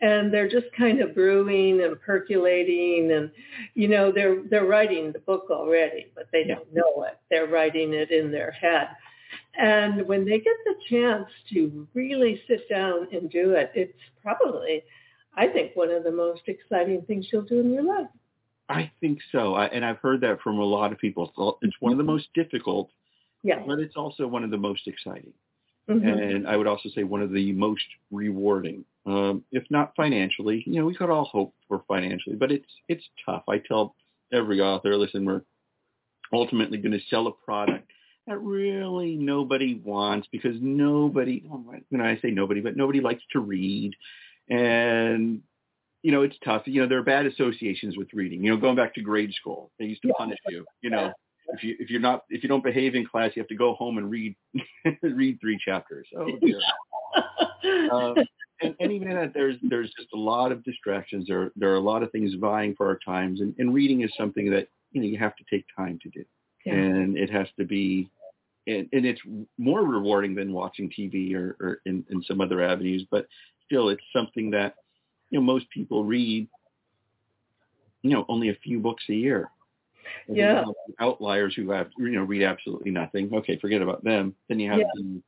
and 0.01 0.33
they're 0.33 0.49
just 0.49 0.65
kind 0.77 1.01
of 1.01 1.13
brewing 1.13 1.83
and 1.83 1.99
percolating 2.01 3.12
and 3.12 3.31
you 3.75 3.88
know 3.88 4.12
they're 4.12 4.43
they're 4.49 4.65
writing 4.65 5.12
the 5.12 5.19
book 5.19 5.47
already 5.51 6.07
but 6.15 6.27
they 6.31 6.43
don't 6.43 6.73
know 6.73 7.03
it 7.03 7.19
they're 7.29 7.47
writing 7.47 7.93
it 7.93 8.12
in 8.12 8.31
their 8.31 8.51
head 8.51 8.88
and 9.57 10.07
when 10.07 10.25
they 10.25 10.39
get 10.39 10.55
the 10.65 10.75
chance 10.89 11.27
to 11.51 11.87
really 11.93 12.41
sit 12.47 12.67
down 12.69 13.07
and 13.11 13.29
do 13.29 13.51
it 13.51 13.71
it's 13.75 13.97
probably 14.21 14.83
i 15.35 15.47
think 15.47 15.75
one 15.75 15.89
of 15.89 16.03
the 16.03 16.11
most 16.11 16.41
exciting 16.47 17.01
things 17.03 17.27
you'll 17.31 17.41
do 17.41 17.59
in 17.59 17.71
your 17.71 17.83
life 17.83 18.07
i 18.69 18.89
think 18.99 19.19
so 19.31 19.53
I, 19.55 19.65
and 19.67 19.83
i've 19.83 19.97
heard 19.97 20.21
that 20.21 20.41
from 20.41 20.59
a 20.59 20.65
lot 20.65 20.91
of 20.91 20.97
people 20.97 21.57
it's 21.61 21.75
one 21.79 21.91
of 21.91 21.97
the 21.97 22.03
most 22.03 22.27
difficult 22.33 22.89
yeah. 23.43 23.61
but 23.65 23.79
it's 23.79 23.95
also 23.95 24.27
one 24.27 24.43
of 24.43 24.51
the 24.51 24.57
most 24.57 24.87
exciting 24.87 25.33
mm-hmm. 25.89 26.07
and 26.07 26.47
i 26.47 26.55
would 26.55 26.67
also 26.67 26.89
say 26.89 27.03
one 27.03 27.21
of 27.21 27.31
the 27.31 27.51
most 27.53 27.85
rewarding 28.11 28.85
um, 29.09 29.43
if 29.51 29.63
not 29.69 29.95
financially. 29.95 30.63
You 30.65 30.79
know, 30.79 30.85
we 30.85 30.95
could 30.95 31.09
all 31.09 31.25
hope 31.25 31.53
for 31.67 31.83
financially, 31.87 32.35
but 32.35 32.51
it's 32.51 32.69
it's 32.87 33.03
tough. 33.25 33.43
I 33.49 33.57
tell 33.57 33.95
every 34.31 34.61
author, 34.61 34.95
listen, 34.95 35.25
we're 35.25 35.41
ultimately 36.31 36.77
going 36.77 36.91
to 36.91 36.99
sell 37.09 37.27
a 37.27 37.31
product 37.31 37.89
that 38.29 38.39
really 38.39 39.15
nobody 39.15 39.81
wants 39.83 40.27
because 40.31 40.55
nobody, 40.61 41.43
you 41.89 41.97
know, 41.97 42.03
I 42.03 42.17
say 42.21 42.31
nobody, 42.31 42.61
but 42.61 42.77
nobody 42.77 43.01
likes 43.01 43.23
to 43.33 43.39
read, 43.39 43.93
and 44.49 45.41
you 46.01 46.11
know, 46.11 46.21
it's 46.21 46.37
tough. 46.43 46.63
You 46.65 46.81
know, 46.81 46.87
there 46.87 46.99
are 46.99 47.03
bad 47.03 47.25
associations 47.25 47.97
with 47.97 48.07
reading. 48.13 48.43
You 48.43 48.51
know, 48.51 48.57
going 48.57 48.75
back 48.75 48.93
to 48.95 49.01
grade 49.01 49.33
school, 49.33 49.71
they 49.79 49.85
used 49.85 50.01
to 50.03 50.13
punish 50.17 50.39
you. 50.47 50.65
You 50.81 50.91
know, 50.91 51.11
if 51.49 51.63
you 51.63 51.75
if 51.79 51.89
you're 51.89 51.99
not 51.99 52.23
if 52.29 52.43
you 52.43 52.49
don't 52.49 52.63
behave 52.63 52.95
in 52.95 53.05
class, 53.05 53.31
you 53.35 53.41
have 53.41 53.49
to 53.49 53.55
go 53.55 53.73
home 53.73 53.97
and 53.97 54.09
read 54.09 54.35
read 55.01 55.39
three 55.41 55.59
chapters. 55.63 56.07
Oh 56.17 56.29
dear. 56.41 56.59
uh, 57.91 58.13
and, 58.61 58.75
and 58.79 58.91
even 58.91 59.09
that, 59.09 59.33
there's 59.33 59.57
there's 59.63 59.91
just 59.97 60.09
a 60.13 60.17
lot 60.17 60.51
of 60.51 60.63
distractions. 60.63 61.27
There 61.27 61.51
there 61.55 61.71
are 61.71 61.75
a 61.77 61.81
lot 61.81 62.03
of 62.03 62.11
things 62.11 62.33
vying 62.39 62.75
for 62.75 62.87
our 62.87 62.99
times, 63.05 63.41
and, 63.41 63.55
and 63.57 63.73
reading 63.73 64.01
is 64.01 64.11
something 64.17 64.49
that 64.51 64.67
you 64.91 65.01
know 65.01 65.07
you 65.07 65.17
have 65.17 65.35
to 65.37 65.43
take 65.49 65.65
time 65.75 65.99
to 66.03 66.09
do, 66.09 66.23
yeah. 66.65 66.73
and 66.73 67.17
it 67.17 67.29
has 67.29 67.47
to 67.57 67.65
be, 67.65 68.09
and, 68.69 68.89
and 68.91 69.05
it's 69.05 69.21
more 69.58 69.82
rewarding 69.82 70.36
than 70.36 70.53
watching 70.53 70.89
TV 70.89 71.34
or, 71.34 71.58
or 71.60 71.82
in, 71.86 72.05
in 72.10 72.23
some 72.23 72.41
other 72.41 72.62
avenues. 72.62 73.05
But 73.10 73.27
still, 73.65 73.89
it's 73.89 74.03
something 74.13 74.51
that 74.51 74.75
you 75.29 75.39
know 75.39 75.45
most 75.45 75.69
people 75.69 76.03
read. 76.03 76.47
You 78.01 78.12
know, 78.12 78.25
only 78.29 78.49
a 78.49 78.55
few 78.55 78.79
books 78.79 79.03
a 79.10 79.13
year. 79.13 79.49
And 80.27 80.38
yeah. 80.38 80.63
Outliers 81.01 81.53
who 81.55 81.71
have 81.71 81.89
you 81.97 82.12
know 82.12 82.23
read 82.23 82.43
absolutely 82.43 82.91
nothing. 82.91 83.29
Okay, 83.34 83.58
forget 83.60 83.82
about 83.82 84.03
them. 84.03 84.36
Then 84.47 84.60
you 84.60 84.69
have 84.69 84.79
yeah. 84.79 84.86
the 84.95 85.21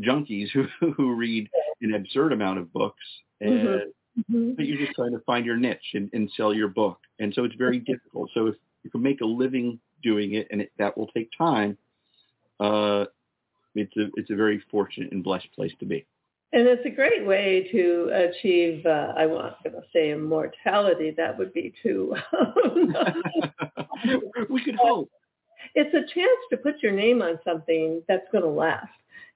junkies 0.00 0.48
who 0.52 0.64
who 0.96 1.14
read 1.14 1.48
an 1.80 1.94
absurd 1.94 2.32
amount 2.32 2.58
of 2.58 2.72
books 2.72 3.02
and 3.40 3.52
mm-hmm. 3.52 4.34
mm-hmm. 4.34 4.52
but 4.54 4.66
you're 4.66 4.78
just 4.78 4.94
trying 4.94 5.12
to 5.12 5.20
find 5.20 5.46
your 5.46 5.56
niche 5.56 5.94
and, 5.94 6.10
and 6.12 6.30
sell 6.36 6.52
your 6.52 6.68
book 6.68 6.98
and 7.18 7.32
so 7.34 7.44
it's 7.44 7.54
very 7.54 7.78
difficult 7.78 8.30
so 8.34 8.46
if 8.46 8.54
you 8.82 8.90
can 8.90 9.02
make 9.02 9.20
a 9.20 9.24
living 9.24 9.78
doing 10.02 10.34
it 10.34 10.46
and 10.50 10.60
it, 10.62 10.72
that 10.78 10.96
will 10.96 11.08
take 11.08 11.30
time 11.36 11.76
uh 12.60 13.04
it's 13.74 13.96
a 13.96 14.08
it's 14.14 14.30
a 14.30 14.36
very 14.36 14.62
fortunate 14.70 15.12
and 15.12 15.22
blessed 15.22 15.48
place 15.54 15.72
to 15.78 15.86
be 15.86 16.04
and 16.52 16.66
it's 16.66 16.84
a 16.86 16.90
great 16.90 17.26
way 17.26 17.68
to 17.70 18.10
achieve 18.12 18.84
uh, 18.86 19.12
i 19.16 19.26
was 19.26 19.54
going 19.62 19.74
to 19.74 19.82
say 19.92 20.10
immortality 20.10 21.12
that 21.16 21.36
would 21.36 21.52
be 21.52 21.72
too 21.82 22.14
we 24.50 24.64
could 24.64 24.76
hope 24.76 25.10
it's 25.74 25.94
a 25.94 26.14
chance 26.14 26.38
to 26.50 26.56
put 26.56 26.82
your 26.82 26.92
name 26.92 27.22
on 27.22 27.38
something 27.44 28.02
that's 28.08 28.26
going 28.32 28.44
to 28.44 28.50
last 28.50 28.88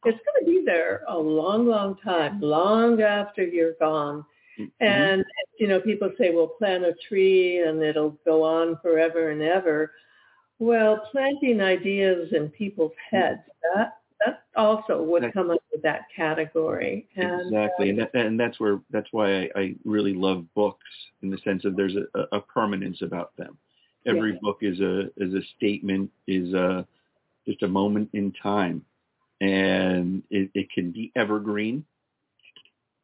it's 0.04 0.18
going 0.26 0.44
to 0.44 0.50
be 0.50 0.64
there 0.64 1.02
a 1.08 1.16
long, 1.16 1.66
long 1.66 1.96
time, 2.04 2.40
long 2.40 3.00
after 3.02 3.44
you're 3.44 3.74
gone. 3.74 4.24
Mm-hmm. 4.58 4.84
And, 4.84 5.24
you 5.58 5.68
know, 5.68 5.80
people 5.80 6.10
say, 6.18 6.34
well, 6.34 6.48
plant 6.48 6.84
a 6.84 6.94
tree 7.08 7.60
and 7.60 7.82
it'll 7.82 8.18
go 8.24 8.42
on 8.42 8.78
forever 8.82 9.30
and 9.30 9.42
ever. 9.42 9.92
Well, 10.58 11.08
planting 11.10 11.60
ideas 11.60 12.32
in 12.32 12.48
people's 12.50 12.92
heads, 13.10 13.40
that 13.74 13.98
that 14.24 14.44
also 14.56 15.02
would 15.02 15.32
come 15.32 15.50
under 15.50 15.60
that 15.82 16.02
category. 16.14 17.08
And, 17.16 17.42
exactly, 17.42 17.88
uh, 17.88 17.90
and, 17.90 17.98
that, 17.98 18.14
and 18.14 18.40
that's 18.40 18.60
where 18.60 18.80
that's 18.90 19.08
why 19.10 19.42
I, 19.42 19.50
I 19.56 19.74
really 19.84 20.14
love 20.14 20.44
books 20.54 20.84
in 21.22 21.30
the 21.30 21.38
sense 21.38 21.64
of 21.64 21.76
there's 21.76 21.96
a, 21.96 22.36
a 22.36 22.40
permanence 22.40 23.02
about 23.02 23.36
them. 23.36 23.58
Every 24.06 24.32
yeah. 24.32 24.38
book 24.40 24.58
is 24.62 24.80
a 24.80 25.06
is 25.16 25.34
a 25.34 25.42
statement, 25.56 26.10
is 26.26 26.52
a 26.54 26.86
just 27.46 27.62
a 27.62 27.68
moment 27.68 28.10
in 28.12 28.32
time, 28.32 28.84
and 29.40 30.22
it, 30.30 30.50
it 30.54 30.70
can 30.70 30.92
be 30.92 31.12
evergreen. 31.16 31.84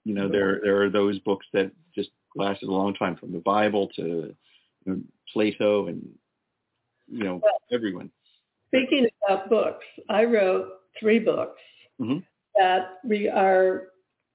You 0.05 0.15
know, 0.15 0.29
there 0.29 0.61
there 0.63 0.83
are 0.83 0.91
those 0.91 1.19
books 1.21 1.47
that 1.53 1.71
just 1.95 2.11
lasted 2.37 2.69
a 2.69 2.73
long 2.73 2.95
time, 2.95 3.17
from 3.17 3.33
the 3.33 3.41
Bible 3.41 3.89
to 3.97 4.03
you 4.03 4.35
know, 4.87 5.01
Plato 5.33 5.89
and 5.89 6.09
you 7.11 7.25
know 7.25 7.41
well, 7.43 7.61
everyone. 7.73 8.11
Speaking 8.69 9.09
about 9.27 9.49
books, 9.49 9.85
I 10.09 10.25
wrote 10.25 10.69
three 10.99 11.19
books 11.19 11.61
Mhm. 12.01 12.25
that 12.57 12.99
we 13.05 13.29
are 13.29 13.89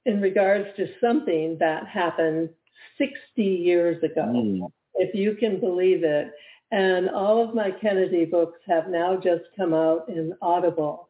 in 0.05 0.21
regards 0.21 0.67
to 0.75 0.87
something 0.99 1.57
that 1.59 1.87
happened 1.87 2.49
60 2.97 3.43
years 3.43 4.01
ago, 4.03 4.21
Mm. 4.23 4.71
if 4.95 5.15
you 5.15 5.35
can 5.35 5.59
believe 5.59 6.03
it. 6.03 6.31
And 6.71 7.09
all 7.09 7.41
of 7.41 7.53
my 7.53 7.71
Kennedy 7.71 8.25
books 8.25 8.59
have 8.65 8.89
now 8.89 9.15
just 9.15 9.45
come 9.55 9.73
out 9.73 10.09
in 10.09 10.35
Audible. 10.41 11.09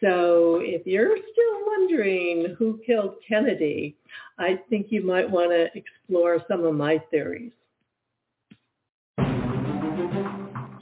So 0.00 0.56
if 0.60 0.86
you're 0.86 1.16
still 1.16 1.66
wondering 1.66 2.54
who 2.58 2.78
killed 2.86 3.16
Kennedy, 3.26 3.96
I 4.38 4.56
think 4.68 4.92
you 4.92 5.02
might 5.02 5.28
want 5.28 5.50
to 5.50 5.76
explore 5.76 6.44
some 6.46 6.64
of 6.64 6.74
my 6.74 6.98
theories. 7.10 7.52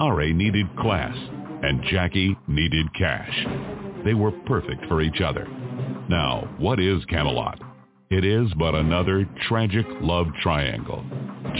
Ari 0.00 0.32
needed 0.32 0.66
class, 0.76 1.16
and 1.62 1.82
Jackie 1.90 2.36
needed 2.48 2.92
cash. 2.94 3.46
They 4.04 4.14
were 4.14 4.32
perfect 4.46 4.84
for 4.86 5.00
each 5.00 5.20
other. 5.20 5.46
Now, 6.08 6.52
what 6.58 6.80
is 6.80 7.04
Camelot? 7.06 7.60
It 8.10 8.24
is 8.24 8.48
but 8.58 8.74
another 8.74 9.28
tragic 9.48 9.86
love 10.00 10.26
triangle. 10.42 11.04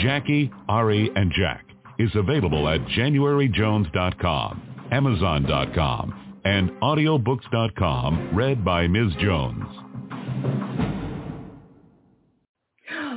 Jackie, 0.02 0.50
Ari, 0.68 1.10
and 1.14 1.32
Jack 1.32 1.64
is 1.98 2.10
available 2.14 2.68
at 2.68 2.80
januaryjones.com, 2.86 4.88
amazon.com, 4.90 6.38
and 6.44 6.70
audiobooks.com, 6.82 8.30
read 8.34 8.64
by 8.64 8.88
Ms. 8.88 9.12
Jones. 9.20 9.64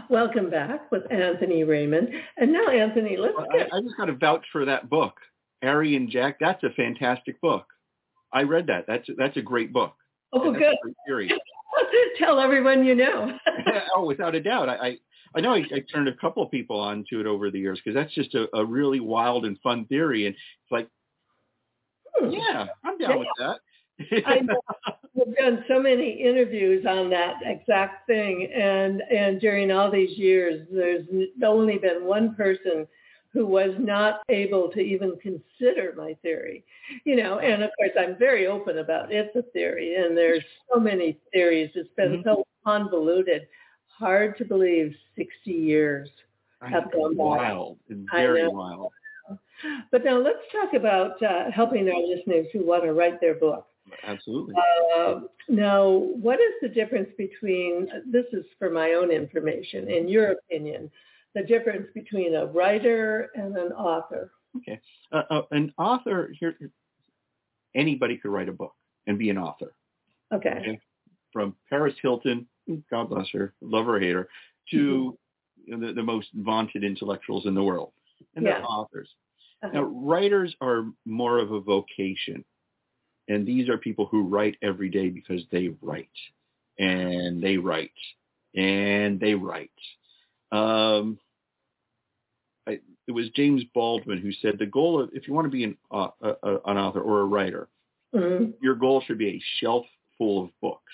Welcome 0.10 0.50
back 0.50 0.92
with 0.92 1.04
Anthony 1.12 1.64
Raymond. 1.64 2.10
And 2.38 2.52
now, 2.54 2.68
Anthony, 2.70 3.18
let's 3.18 3.34
Well, 3.38 3.48
get 3.52 3.70
I, 3.74 3.78
I 3.78 3.82
just 3.82 3.98
got 3.98 4.06
to 4.06 4.14
vouch 4.14 4.46
for 4.52 4.66
that 4.66 4.90
book, 4.90 5.16
Ari 5.64 5.96
and 5.96 6.10
Jack. 6.10 6.38
That's 6.40 6.64
a 6.64 6.70
fantastic 6.72 7.40
book. 7.42 7.66
I 8.34 8.44
read 8.44 8.68
that. 8.68 8.86
That's 8.88 9.08
that's 9.18 9.38
a 9.38 9.42
great 9.42 9.72
book. 9.74 9.94
oh, 10.34 10.50
And 10.50 10.58
good. 10.58 10.76
series. 11.08 11.32
Tell 12.20 12.40
everyone 12.40 12.86
you 12.86 12.96
know. 12.96 13.38
oh, 13.96 14.06
without 14.06 14.36
a 14.36 14.42
doubt. 14.42 14.70
I 14.70 14.76
I, 14.76 14.98
I 15.36 15.42
know 15.42 15.54
I, 15.54 15.64
I 15.74 15.80
turned 15.92 16.08
a 16.08 16.16
couple 16.16 16.44
of 16.44 16.52
people 16.52 16.80
on 16.80 17.06
to 17.10 17.20
it 17.20 17.26
over 17.26 17.50
the 17.52 17.60
years 17.60 17.80
because 17.84 17.96
that's 17.96 18.14
just 18.14 18.36
a, 18.36 18.48
a 18.56 18.64
really 18.66 19.00
wild 19.00 19.46
and 19.46 19.60
fun 19.62 19.86
theory, 19.86 20.26
and 20.28 20.36
it's 20.36 20.72
like, 20.72 20.88
Hmm. 22.18 22.32
yeah, 22.32 22.68
I'm 22.84 22.98
down 22.98 23.20
with 23.20 23.28
that. 23.40 23.60
I 24.26 24.40
know. 24.42 24.62
We've 25.14 25.36
done 25.38 25.64
so 25.68 25.82
many 25.82 26.12
interviews 26.12 26.86
on 26.86 27.10
that 27.12 27.36
exact 27.44 28.06
thing, 28.06 28.52
and 28.54 29.02
and 29.10 29.40
during 29.40 29.72
all 29.72 29.90
these 29.90 30.18
years, 30.18 30.68
there's 30.72 31.06
only 31.44 31.78
been 31.78 32.04
one 32.04 32.36
person 32.36 32.86
who 33.32 33.46
was 33.46 33.72
not 33.80 34.22
able 34.30 34.70
to 34.72 34.80
even 34.80 35.16
consider 35.22 35.94
my 35.98 36.16
theory, 36.22 36.64
you 37.06 37.16
know. 37.16 37.40
And 37.40 37.64
of 37.64 37.70
course, 37.78 37.92
I'm 37.98 38.18
very 38.18 38.48
open 38.48 38.80
about 38.80 39.12
it's 39.12 39.34
a 39.38 39.42
theory, 39.54 39.96
and 39.96 40.18
there's 40.18 40.44
so 40.74 40.80
many 40.80 41.18
theories. 41.32 41.72
It's 41.76 41.90
been 41.96 42.18
Mhm. 42.22 42.24
so 42.26 42.46
convoluted, 42.66 43.48
hard 43.88 44.38
to 44.38 44.46
believe. 44.46 44.96
Sixty 45.16 45.52
years. 45.54 46.10
have 46.62 46.92
gone 46.92 47.16
by. 47.16 47.24
wild. 47.24 47.78
It's 47.90 48.00
very 48.12 48.48
wild. 48.48 48.92
But 49.92 50.04
now 50.04 50.18
let's 50.18 50.40
talk 50.52 50.74
about 50.74 51.22
uh, 51.24 51.52
helping 51.52 51.88
our 51.90 52.02
listeners 52.02 52.48
who 52.52 52.66
want 52.66 52.84
to 52.84 52.94
write 52.94 53.22
their 53.22 53.36
book. 53.36 53.68
Absolutely. 54.04 54.56
Uh, 54.98 55.22
now, 55.48 55.88
what 55.88 56.40
is 56.40 56.54
the 56.62 56.70
difference 56.70 57.10
between, 57.18 57.88
this 58.06 58.26
is 58.34 58.46
for 58.58 58.70
my 58.70 58.94
own 58.94 59.12
information, 59.12 59.90
in 59.90 60.08
your 60.08 60.32
opinion, 60.32 60.90
the 61.34 61.44
difference 61.44 61.88
between 61.94 62.36
a 62.36 62.46
writer 62.46 63.30
and 63.36 63.56
an 63.58 63.72
author? 63.74 64.32
Okay. 64.58 64.80
Uh, 65.12 65.24
uh, 65.30 65.42
an 65.52 65.74
author 65.78 66.34
here, 66.40 66.56
anybody 67.76 68.18
could 68.18 68.32
write 68.32 68.50
a 68.50 68.54
book 68.54 68.74
and 69.06 69.20
be 69.20 69.30
an 69.30 69.38
author. 69.38 69.74
Okay. 70.34 70.58
Okay. 70.62 70.80
From 71.32 71.56
Paris 71.70 71.94
Hilton, 72.02 72.48
God 72.90 73.10
bless 73.10 73.28
her, 73.34 73.54
love 73.62 73.86
her 73.86 73.98
or 73.98 74.00
hate 74.00 74.16
her, 74.16 74.30
to 74.72 75.18
you 75.66 75.78
know, 75.78 75.88
the, 75.88 75.94
the 75.94 76.04
most 76.04 76.30
vaunted 76.34 76.84
intellectuals 76.84 77.46
in 77.46 77.54
the 77.54 77.62
world, 77.62 77.92
and 78.36 78.46
they're 78.46 78.64
authors. 78.64 79.10
Uh-huh. 79.62 79.74
Now, 79.74 79.84
writers 79.84 80.56
are 80.62 80.86
more 81.06 81.40
of 81.40 81.52
a 81.52 81.60
vocation, 81.60 82.44
and 83.28 83.46
these 83.46 83.70
are 83.70 83.78
people 83.78 84.06
who 84.06 84.24
write 84.24 84.56
every 84.62 84.90
day 84.90 85.10
because 85.10 85.42
they 85.52 85.70
write, 85.82 86.10
and 86.80 87.42
they 87.42 87.58
write, 87.58 87.92
and 88.56 89.20
they 89.20 89.34
write. 89.34 89.72
Um, 90.52 91.20
I, 92.68 92.80
it 93.08 93.12
was 93.12 93.30
James 93.36 93.64
Baldwin 93.74 94.20
who 94.20 94.32
said 94.32 94.58
the 94.58 94.66
goal 94.66 95.02
of 95.02 95.10
if 95.14 95.28
you 95.28 95.34
want 95.34 95.46
to 95.46 95.52
be 95.52 95.64
an 95.64 95.78
uh, 95.92 96.08
uh, 96.22 96.34
uh, 96.44 96.58
an 96.66 96.78
author 96.78 97.02
or 97.02 97.22
a 97.22 97.26
writer, 97.26 97.68
Mhm. 98.14 98.54
your 98.62 98.76
goal 98.76 99.02
should 99.06 99.18
be 99.18 99.30
a 99.30 99.42
shelf 99.60 99.86
full 100.18 100.44
of 100.46 100.50
books. 100.62 100.94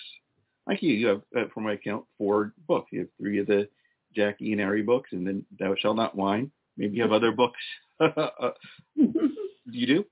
Like 0.68 0.82
you, 0.82 0.94
you 0.94 1.08
have, 1.08 1.22
uh, 1.36 1.46
from 1.54 1.64
my 1.64 1.74
account, 1.74 2.06
four 2.18 2.54
books. 2.68 2.92
You 2.92 3.00
have 3.02 3.10
three 3.20 3.40
of 3.40 3.48
the 3.48 3.68
Jackie 4.16 4.52
and 4.52 4.62
Ari 4.62 4.82
books, 4.82 5.12
and 5.12 5.26
then 5.26 5.46
Thou 5.60 5.76
Shalt 5.76 5.96
Not 5.96 6.16
Whine. 6.16 6.52
Maybe 6.78 6.96
you 6.98 7.04
have 7.04 7.12
other 7.12 7.32
books. 7.32 7.60
Uh, 8.02 8.50
you 8.96 9.86
do? 9.86 10.06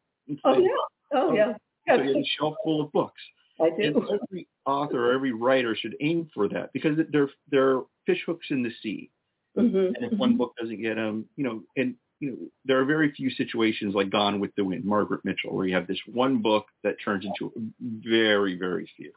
oh, 0.45 0.59
yeah. 0.59 0.69
Oh, 1.11 1.33
yeah. 1.33 1.53
So 1.89 2.01
you 2.01 2.07
have 2.07 2.17
a 2.17 2.25
shelf 2.37 2.55
full 2.63 2.81
of 2.81 2.91
books. 2.91 3.21
I 3.61 3.67
And 3.67 3.95
every 3.97 4.47
author 4.65 5.11
every 5.11 5.33
writer 5.33 5.75
should 5.75 5.95
aim 5.99 6.29
for 6.33 6.47
that 6.49 6.71
because 6.73 6.97
they're 7.11 7.29
they're 7.51 7.81
fish 8.05 8.21
hooks 8.25 8.47
in 8.49 8.63
the 8.63 8.71
sea. 8.81 9.09
Mhm. 9.57 9.87
And 9.87 10.13
if 10.13 10.17
one 10.17 10.37
book 10.37 10.53
doesn't 10.59 10.81
get 10.81 10.95
them, 10.95 11.27
you 11.35 11.43
know, 11.43 11.63
and 11.75 11.95
you 12.19 12.31
know, 12.31 12.37
there 12.65 12.79
are 12.79 12.85
very 12.85 13.11
few 13.11 13.29
situations 13.31 13.95
like 13.95 14.09
Gone 14.09 14.39
with 14.39 14.53
the 14.55 14.63
Wind, 14.63 14.83
Margaret 14.83 15.23
Mitchell, 15.23 15.55
where 15.55 15.65
you 15.65 15.73
have 15.73 15.87
this 15.87 15.99
one 16.05 16.41
book 16.41 16.65
that 16.83 16.95
turns 17.03 17.25
into 17.25 17.51
very, 17.81 18.57
very 18.57 18.89
few. 18.97 19.11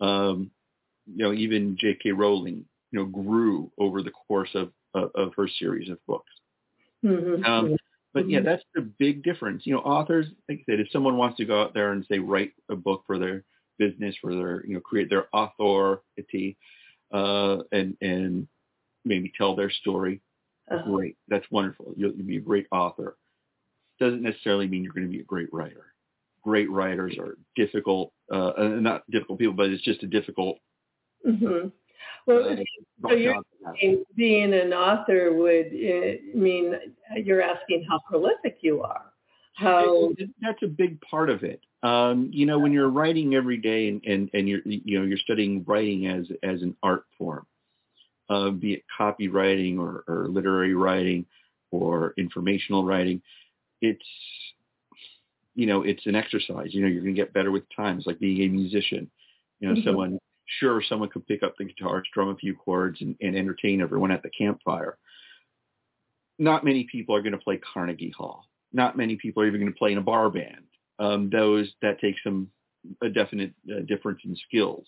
Um, 0.00 0.50
you 1.06 1.24
know, 1.24 1.32
even 1.32 1.76
J.K. 1.78 2.12
Rowling, 2.12 2.64
you 2.90 2.98
know, 2.98 3.04
grew 3.04 3.70
over 3.78 4.02
the 4.02 4.10
course 4.10 4.50
of 4.54 4.72
of, 4.94 5.10
of 5.14 5.32
her 5.36 5.48
series 5.48 5.88
of 5.90 5.98
books. 6.06 6.30
Mhm. 7.04 7.44
Um, 7.44 7.76
but 8.14 8.30
yeah, 8.30 8.40
Mhm. 8.40 8.44
that's 8.44 8.64
the 8.74 8.82
big 8.82 9.22
difference. 9.24 9.66
You 9.66 9.74
know, 9.74 9.80
authors, 9.80 10.28
like 10.48 10.60
I 10.60 10.64
said, 10.72 10.80
if 10.80 10.90
someone 10.90 11.18
wants 11.18 11.36
to 11.38 11.44
go 11.44 11.60
out 11.62 11.74
there 11.74 11.92
and 11.92 12.06
say 12.06 12.18
write 12.20 12.52
a 12.70 12.76
book 12.76 13.04
for 13.06 13.18
their 13.18 13.44
business, 13.78 14.16
for 14.22 14.34
their 14.34 14.64
you 14.66 14.74
know 14.74 14.80
create 14.80 15.10
their 15.10 15.28
authority, 15.34 16.56
uh, 17.12 17.58
and 17.72 17.96
and 18.00 18.48
maybe 19.04 19.32
tell 19.36 19.54
their 19.56 19.70
story, 19.70 20.22
Uh-huh. 20.70 20.90
great. 20.90 21.16
That's 21.28 21.50
wonderful. 21.50 21.94
You'll, 21.96 22.12
you'll 22.14 22.26
be 22.26 22.38
a 22.38 22.40
great 22.40 22.66
author. 22.72 23.16
Doesn't 24.00 24.22
necessarily 24.22 24.66
mean 24.68 24.82
you're 24.84 24.92
going 24.94 25.06
to 25.06 25.12
be 25.12 25.20
a 25.20 25.24
great 25.24 25.52
writer. 25.52 25.94
Great 26.42 26.70
writers 26.70 27.16
are 27.18 27.36
difficult, 27.56 28.12
uh, 28.30 28.52
not 28.58 29.08
difficult 29.10 29.38
people, 29.38 29.54
but 29.54 29.70
it's 29.70 29.82
just 29.84 30.02
a 30.02 30.06
difficult. 30.06 30.58
Mhm. 31.26 31.72
Well, 32.26 32.56
so 33.02 33.14
you're 33.14 33.34
saying 33.80 34.04
being 34.16 34.54
an 34.54 34.72
author 34.72 35.32
would 35.32 35.66
uh, 35.66 36.38
mean 36.38 36.74
you're 37.16 37.42
asking 37.42 37.86
how 37.88 38.00
prolific 38.08 38.58
you 38.60 38.82
are. 38.82 39.12
How 39.54 40.10
that's 40.42 40.62
a 40.62 40.66
big 40.66 41.00
part 41.00 41.30
of 41.30 41.44
it. 41.44 41.60
Um, 41.82 42.30
you 42.32 42.46
know, 42.46 42.58
when 42.58 42.72
you're 42.72 42.88
writing 42.88 43.34
every 43.34 43.58
day 43.58 43.88
and, 43.88 44.02
and, 44.04 44.30
and 44.32 44.48
you're 44.48 44.60
you 44.64 44.98
know 44.98 45.04
you're 45.04 45.18
studying 45.18 45.64
writing 45.66 46.06
as 46.06 46.26
as 46.42 46.62
an 46.62 46.76
art 46.82 47.04
form, 47.18 47.46
uh, 48.30 48.50
be 48.50 48.72
it 48.74 48.84
copywriting 48.98 49.78
or, 49.78 50.02
or 50.08 50.28
literary 50.28 50.74
writing 50.74 51.26
or 51.70 52.14
informational 52.16 52.84
writing, 52.84 53.20
it's 53.80 54.04
you 55.54 55.66
know 55.66 55.82
it's 55.82 56.04
an 56.06 56.16
exercise. 56.16 56.68
You 56.74 56.82
know, 56.82 56.88
you're 56.88 57.02
going 57.02 57.14
to 57.14 57.20
get 57.20 57.32
better 57.32 57.50
with 57.50 57.64
time. 57.76 57.98
It's 57.98 58.06
like 58.06 58.18
being 58.18 58.42
a 58.42 58.52
musician. 58.52 59.10
You 59.60 59.68
know, 59.68 59.74
Mhm. 59.76 59.84
someone 59.84 60.18
sure 60.60 60.82
someone 60.82 61.08
could 61.08 61.26
pick 61.26 61.42
up 61.42 61.54
the 61.58 61.64
guitar, 61.64 62.02
strum 62.06 62.28
a 62.28 62.36
few 62.36 62.54
chords, 62.54 63.00
and, 63.00 63.16
and 63.20 63.36
entertain 63.36 63.80
everyone 63.80 64.10
at 64.10 64.22
the 64.22 64.30
campfire. 64.30 64.98
Not 66.38 66.64
many 66.64 66.84
people 66.90 67.14
are 67.14 67.22
going 67.22 67.32
to 67.32 67.38
play 67.38 67.58
Carnegie 67.72 68.14
Hall. 68.16 68.44
Not 68.72 68.96
many 68.96 69.16
people 69.16 69.42
are 69.42 69.46
even 69.46 69.60
going 69.60 69.72
to 69.72 69.78
play 69.78 69.92
in 69.92 69.98
a 69.98 70.02
bar 70.02 70.30
band. 70.30 70.64
Um, 70.98 71.30
those 71.30 71.72
that 71.82 72.00
takes 72.00 72.18
some 72.22 72.48
a 73.02 73.08
definite 73.08 73.52
uh, 73.70 73.80
difference 73.86 74.20
in 74.24 74.36
skills. 74.48 74.86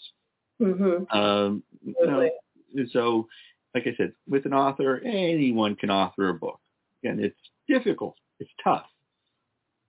Mhm. 0.61 1.13
Um, 1.15 1.63
you 1.85 1.95
know, 2.01 2.07
Totally. 2.07 2.31
and 2.75 2.91
so, 2.91 3.29
like 3.75 3.87
I 3.87 3.95
said, 3.97 4.13
with 4.29 4.47
an 4.47 4.55
author, 4.55 5.01
anyone 5.05 5.77
can 5.77 5.91
author 5.91 6.29
a 6.29 6.35
book. 6.35 6.61
And 7.05 7.21
it's 7.21 7.39
difficult. 7.69 8.17
It's 8.41 8.51
tough. 8.63 8.87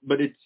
But 0.03 0.21
it's, 0.21 0.37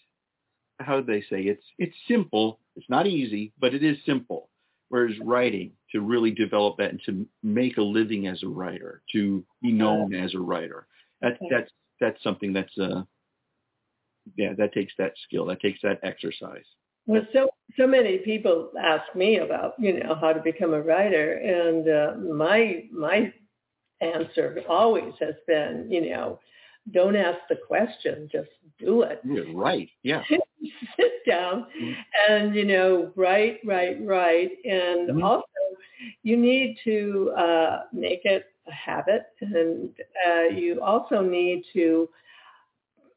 how 0.80 1.02
do 1.02 1.06
they 1.06 1.22
say, 1.22 1.44
it's, 1.44 1.64
it's 1.78 1.96
simple. 2.08 2.60
It's 2.76 2.90
not 2.90 3.08
easy, 3.08 3.52
but 3.60 3.74
it 3.74 3.84
is 3.84 3.98
simple. 4.06 4.50
Whereas 4.92 5.18
writing, 5.24 5.72
to 5.94 6.02
really 6.02 6.32
develop 6.32 6.78
that 6.78 6.90
and 6.90 7.02
to 7.06 7.26
make 7.44 7.78
a 7.78 7.82
living 7.82 8.28
as 8.28 8.44
a 8.44 8.48
writer, 8.48 9.02
to 9.14 9.42
be 9.62 9.72
known 9.72 10.14
as 10.14 10.36
a 10.36 10.40
writer, 10.40 10.86
that, 11.22 11.36
Okay. 11.36 11.48
that's, 11.50 11.72
that's 12.02 12.22
something 12.22 12.52
that's, 12.52 12.78
uh, 12.78 13.04
yeah, 14.36 14.54
that 14.58 14.74
takes 14.74 14.94
that 14.98 15.14
skill. 15.24 15.46
That 15.46 15.62
takes 15.62 15.80
that 15.82 16.00
exercise. 16.04 16.66
Well, 17.08 17.26
so 17.34 17.50
so 17.78 17.88
many 17.88 18.20
people 18.20 18.72
ask 18.80 19.16
me 19.16 19.38
about 19.38 19.74
you 19.80 20.00
know 20.00 20.16
how 20.16 20.34
to 20.34 20.42
become 20.42 20.74
a 20.74 20.82
writer, 20.82 21.34
and 21.34 21.88
uh, 21.90 22.34
my 22.34 22.86
my 22.92 23.34
answer 24.02 24.62
always 24.70 25.14
has 25.20 25.36
been 25.48 25.88
you 25.90 26.10
know 26.10 26.40
don't 26.92 27.16
ask 27.16 27.40
the 27.50 27.58
question, 27.68 28.28
just 28.32 28.50
do 28.80 29.04
it. 29.04 29.22
You're 29.24 29.54
right. 29.54 29.90
Yeah. 30.04 30.24
Sit 30.98 31.12
down 31.28 31.68
and 32.30 32.56
you 32.56 32.66
know 32.66 33.12
write, 33.16 33.60
write, 33.66 33.98
write, 34.06 34.52
and 34.66 35.10
Mhm. 35.10 35.24
also 35.24 35.44
you 36.24 36.36
need 36.38 36.78
to 36.84 37.32
uh, 37.38 37.84
make 37.94 38.26
it 38.26 38.46
a 38.68 38.72
habit, 38.72 39.24
and 39.42 39.90
uh, 40.28 40.44
you 40.56 40.82
also 40.82 41.22
need 41.22 41.64
to 41.74 42.10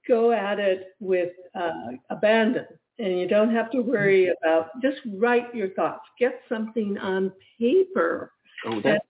go 0.06 0.32
at 0.32 0.58
it 0.58 0.94
with 1.00 1.32
uh, 1.54 1.70
abandon. 2.10 2.66
And 2.98 3.18
you 3.18 3.26
don't 3.26 3.52
have 3.54 3.70
to 3.72 3.80
worry 3.80 4.30
about, 4.42 4.68
just 4.80 4.98
write 5.16 5.52
your 5.54 5.70
thoughts. 5.70 6.04
Get 6.18 6.40
something 6.48 6.96
on 6.98 7.32
paper. 7.58 8.32
Oh, 8.66 8.80
that 8.82 9.02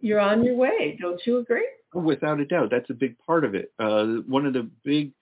You're 0.00 0.20
on 0.20 0.44
your 0.44 0.56
way. 0.56 0.98
Don't 1.00 1.20
you 1.26 1.38
agree? 1.38 1.66
Without 1.92 2.40
a 2.40 2.44
doubt, 2.44 2.70
that's 2.70 2.90
a 2.90 2.94
big 2.94 3.16
part 3.18 3.44
of 3.44 3.54
it. 3.54 3.72
Uh, 3.78 4.04
one 4.26 4.46
of 4.46 4.52
the 4.52 4.70
big 4.84 5.12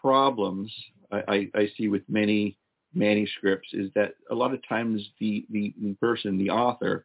problems 0.00 0.72
I, 1.12 1.22
I, 1.28 1.50
I 1.54 1.68
see 1.76 1.88
with 1.88 2.02
many 2.08 2.56
manuscripts 2.94 3.68
is 3.72 3.90
that 3.94 4.14
a 4.30 4.34
lot 4.34 4.54
of 4.54 4.66
times 4.68 5.06
the, 5.20 5.46
the, 5.50 5.74
person, 6.00 6.38
the 6.38 6.50
author, 6.50 7.04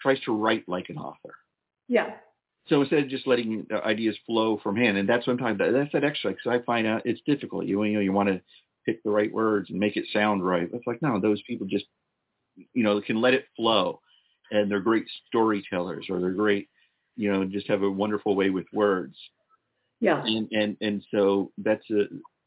tries 0.00 0.20
to 0.20 0.32
write 0.32 0.68
like 0.68 0.88
an 0.88 0.98
author. 0.98 1.34
Yeah. 1.88 2.14
So 2.68 2.80
instead 2.80 3.04
of 3.04 3.08
just 3.08 3.26
letting 3.26 3.66
the 3.68 3.82
ideas 3.84 4.16
flow 4.26 4.58
from 4.62 4.76
hand, 4.76 4.96
and 4.96 5.08
that's 5.08 5.26
what 5.26 5.34
I'm 5.34 5.38
talking 5.38 5.58
sometimes 5.58 5.74
that's 5.74 5.92
that 5.92 6.04
exercise. 6.04 6.36
Because 6.42 6.60
I 6.60 6.64
find 6.64 6.86
out 6.86 7.02
it's 7.04 7.20
difficult. 7.26 7.66
You 7.66 7.82
you 7.84 7.94
know 7.94 8.00
you 8.00 8.12
want 8.12 8.28
to 8.28 8.40
pick 8.84 9.02
the 9.02 9.10
right 9.10 9.32
words 9.32 9.70
and 9.70 9.78
make 9.78 9.96
it 9.96 10.06
sound 10.12 10.44
right. 10.44 10.68
It's 10.72 10.86
like 10.86 11.00
no, 11.00 11.20
those 11.20 11.40
people 11.42 11.68
just 11.68 11.84
you 12.56 12.82
know 12.82 13.00
can 13.00 13.20
let 13.20 13.34
it 13.34 13.46
flow, 13.54 14.00
and 14.50 14.68
they're 14.68 14.80
great 14.80 15.06
storytellers 15.28 16.06
or 16.10 16.20
they're 16.20 16.32
great 16.32 16.68
you 17.16 17.32
know 17.32 17.44
just 17.44 17.68
have 17.68 17.82
a 17.82 17.90
wonderful 17.90 18.34
way 18.36 18.50
with 18.50 18.66
words. 18.72 19.16
Yeah. 20.00 20.22
And 20.24 20.48
and 20.52 20.76
and 20.80 21.04
so 21.10 21.50
that's 21.58 21.88
a 21.90 22.04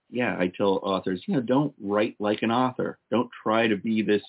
yeah. 0.10 0.36
I 0.40 0.52
tell 0.56 0.80
authors 0.84 1.24
you 1.28 1.36
know 1.36 1.42
don't 1.42 1.74
write 1.82 2.16
like 2.20 2.42
an 2.42 2.52
author. 2.52 3.00
Don't 3.12 3.30
try 3.44 3.68
to 3.68 3.76
be 3.76 4.02
this 4.02 4.24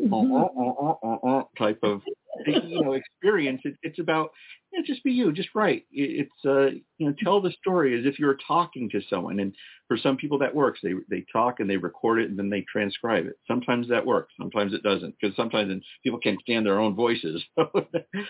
uh, 0.00 0.06
Mhm. 0.06 0.32
uh, 0.32 0.60
uh, 0.60 0.72
uh, 0.88 0.96
uh, 1.02 1.38
uh, 1.38 1.44
type 1.56 1.78
of 1.82 2.02
you 2.46 2.80
know 2.82 2.92
experience. 2.92 3.60
It, 3.64 3.76
it's 3.82 3.98
about 3.98 4.30
you 4.72 4.78
know, 4.78 4.84
just 4.86 5.04
be 5.04 5.12
you, 5.12 5.32
just 5.32 5.50
write. 5.54 5.84
It's 5.92 6.30
uh, 6.44 6.70
you 6.98 7.06
know 7.06 7.14
tell 7.22 7.40
the 7.40 7.52
story 7.60 7.98
as 7.98 8.06
if 8.06 8.18
you're 8.18 8.38
talking 8.46 8.88
to 8.90 9.00
someone. 9.08 9.40
And 9.40 9.54
for 9.92 9.98
some 9.98 10.16
people 10.16 10.38
that 10.38 10.54
works. 10.54 10.80
They 10.82 10.94
they 11.10 11.24
talk 11.30 11.60
and 11.60 11.68
they 11.68 11.76
record 11.76 12.20
it 12.20 12.30
and 12.30 12.38
then 12.38 12.48
they 12.48 12.64
transcribe 12.72 13.26
it. 13.26 13.38
Sometimes 13.46 13.86
that 13.88 14.06
works. 14.06 14.32
Sometimes 14.38 14.72
it 14.72 14.82
doesn't 14.82 15.14
because 15.20 15.36
sometimes 15.36 15.84
people 16.02 16.18
can't 16.18 16.40
stand 16.40 16.64
their 16.64 16.80
own 16.80 16.94
voices. 16.94 17.42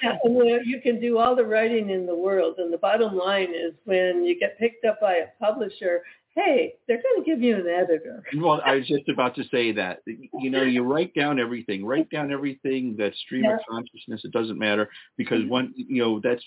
Yeah, 0.02 0.16
and 0.24 0.36
uh, 0.36 0.58
you 0.64 0.80
can 0.80 1.00
do 1.00 1.18
all 1.18 1.36
the 1.36 1.44
writing 1.44 1.90
in 1.90 2.06
the 2.06 2.14
world, 2.14 2.56
and 2.58 2.72
the 2.72 2.78
bottom 2.78 3.16
line 3.16 3.50
is 3.54 3.74
when 3.84 4.24
you 4.24 4.38
get 4.38 4.58
picked 4.58 4.84
up 4.84 5.00
by 5.00 5.14
a 5.14 5.26
publisher, 5.40 6.02
hey, 6.34 6.74
they're 6.88 7.02
going 7.02 7.24
to 7.24 7.30
give 7.30 7.42
you 7.42 7.56
an 7.56 7.66
editor. 7.68 8.22
well, 8.36 8.60
I 8.64 8.76
was 8.76 8.86
just 8.86 9.08
about 9.08 9.34
to 9.36 9.44
say 9.50 9.72
that. 9.72 10.00
You 10.06 10.50
know, 10.50 10.62
you 10.62 10.82
write 10.82 11.14
down 11.14 11.38
everything. 11.38 11.84
Write 11.84 12.10
down 12.10 12.32
everything. 12.32 12.96
That 12.98 13.14
stream 13.14 13.44
of 13.46 13.60
consciousness. 13.68 14.22
It 14.24 14.32
doesn't 14.32 14.58
matter 14.58 14.88
because 15.16 15.44
one, 15.46 15.72
you 15.76 16.02
know, 16.02 16.20
that's 16.20 16.44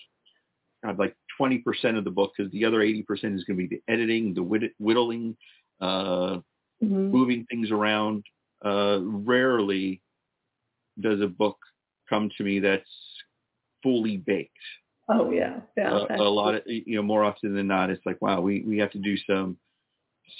God, 0.83 0.99
like 0.99 1.15
twenty 1.37 1.59
percent 1.59 1.97
of 1.97 2.03
the 2.03 2.11
book 2.11 2.33
because 2.35 2.51
the 2.51 2.65
other 2.65 2.81
eighty 2.81 3.03
percent 3.03 3.35
is 3.35 3.43
going 3.43 3.57
to 3.57 3.67
be 3.67 3.75
the 3.75 3.93
editing, 3.93 4.33
the 4.33 4.71
whittling, 4.79 5.37
uh, 5.81 6.39
Mhm. 6.83 7.11
moving 7.11 7.45
things 7.45 7.71
around. 7.71 8.25
Uh, 8.63 8.99
rarely 9.01 10.01
does 10.99 11.21
a 11.21 11.27
book 11.27 11.57
come 12.09 12.29
to 12.37 12.43
me 12.43 12.59
that's 12.59 12.89
fully 13.83 14.17
baked. 14.17 14.51
Oh 15.07 15.31
yeah, 15.31 15.61
yeah. 15.77 15.93
Uh, 15.93 16.07
a 16.17 16.23
lot 16.23 16.55
of 16.55 16.63
you 16.65 16.95
know 16.95 17.03
more 17.03 17.23
often 17.23 17.53
than 17.55 17.67
not, 17.67 17.89
it's 17.89 18.05
like 18.05 18.21
wow, 18.21 18.41
we 18.41 18.61
we 18.61 18.77
have 18.79 18.91
to 18.91 18.99
do 18.99 19.15
some 19.17 19.57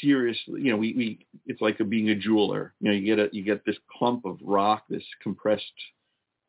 serious. 0.02 0.38
You 0.48 0.71
know, 0.71 0.78
we 0.78 0.93
we 0.93 1.26
it's 1.45 1.62
like 1.62 1.80
a, 1.80 1.84
being 1.84 2.10
a 2.10 2.15
jeweler. 2.15 2.74
You 2.80 2.89
know, 2.89 2.95
you 2.95 3.06
get 3.06 3.19
a 3.19 3.30
you 3.32 3.43
get 3.43 3.65
this 3.65 3.78
clump 3.98 4.26
of 4.26 4.38
rock, 4.43 4.84
this 4.89 5.04
compressed 5.21 5.63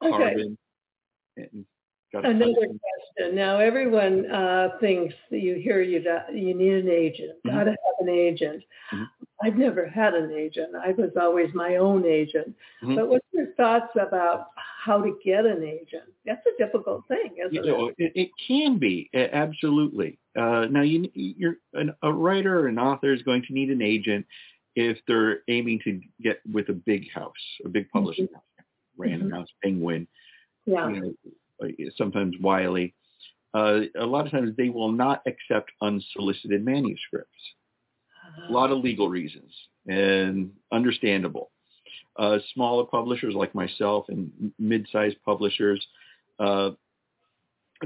Okay. 0.02 0.10
carbon. 0.10 0.58
And 1.36 1.64
gotta 2.12 2.28
Another 2.28 2.52
question. 2.54 3.34
Now, 3.34 3.58
everyone 3.58 4.30
uh, 4.30 4.70
thinks 4.80 5.14
that 5.30 5.40
you 5.40 5.54
hear 5.56 5.80
you 5.82 6.00
got- 6.02 6.34
you 6.34 6.54
need 6.54 6.74
an 6.84 6.88
agent. 6.90 7.32
Mhm. 7.46 7.50
Got 7.52 7.64
to 7.64 7.70
have 7.70 8.06
an 8.06 8.08
agent. 8.08 8.62
Mhm. 8.92 9.06
I've 9.42 9.56
never 9.56 9.86
had 9.86 10.14
an 10.14 10.32
agent. 10.32 10.74
I 10.74 10.92
was 10.92 11.10
always 11.16 11.52
my 11.54 11.76
own 11.76 12.04
agent. 12.06 12.54
Mhm. 12.82 12.96
But 12.96 13.08
what's 13.08 13.26
your 13.32 13.46
thoughts 13.54 13.94
about 13.96 14.48
how 14.86 14.98
to 15.02 15.10
get 15.24 15.44
an 15.44 15.62
agent? 15.64 16.04
That's 16.24 16.44
a 16.46 16.54
difficult 16.64 17.02
thing, 17.08 17.30
isn't 17.44 17.52
You 17.54 17.62
it? 17.62 17.66
know, 17.66 17.88
it, 17.98 18.12
it 18.14 18.30
can 18.46 18.78
be 18.78 19.10
absolutely. 19.14 20.18
Uh, 20.38 20.66
now, 20.70 20.82
you, 20.82 21.10
you're 21.14 21.56
an, 21.74 21.88
a 22.02 22.12
writer 22.12 22.60
or 22.60 22.66
an 22.68 22.78
author 22.78 23.12
is 23.12 23.22
going 23.22 23.42
to 23.48 23.52
need 23.52 23.70
an 23.70 23.82
agent 23.82 24.24
if 24.76 24.98
they're 25.08 25.40
aiming 25.48 25.80
to 25.84 26.00
get 26.22 26.40
with 26.52 26.68
a 26.68 26.72
big 26.74 27.10
house, 27.12 27.32
a 27.64 27.68
big 27.68 27.86
publishing 27.90 28.28
house, 28.34 28.66
Random 28.96 29.28
Mhm. 29.30 29.34
House, 29.36 29.48
Penguin, 29.62 30.06
Yeah. 30.66 30.88
you 30.88 31.00
know, 31.00 31.14
uh, 31.62 31.90
sometimes 31.96 32.34
Wiley. 32.40 32.94
Uh, 33.54 33.80
a 33.98 34.04
lot 34.04 34.26
of 34.26 34.32
times 34.32 34.54
they 34.56 34.68
will 34.68 34.92
not 34.92 35.22
accept 35.26 35.70
unsolicited 35.80 36.62
manuscripts. 36.64 37.42
A 38.48 38.52
lot 38.52 38.70
of 38.70 38.78
legal 38.84 39.08
reasons 39.08 39.52
and 39.88 40.52
understandable. 40.70 41.50
Uh, 42.18 42.38
smaller 42.54 42.84
publishers 42.84 43.34
like 43.34 43.54
myself 43.54 44.06
and 44.08 44.52
mid-sized 44.58 45.16
publishers, 45.24 45.84
uh, 46.38 46.70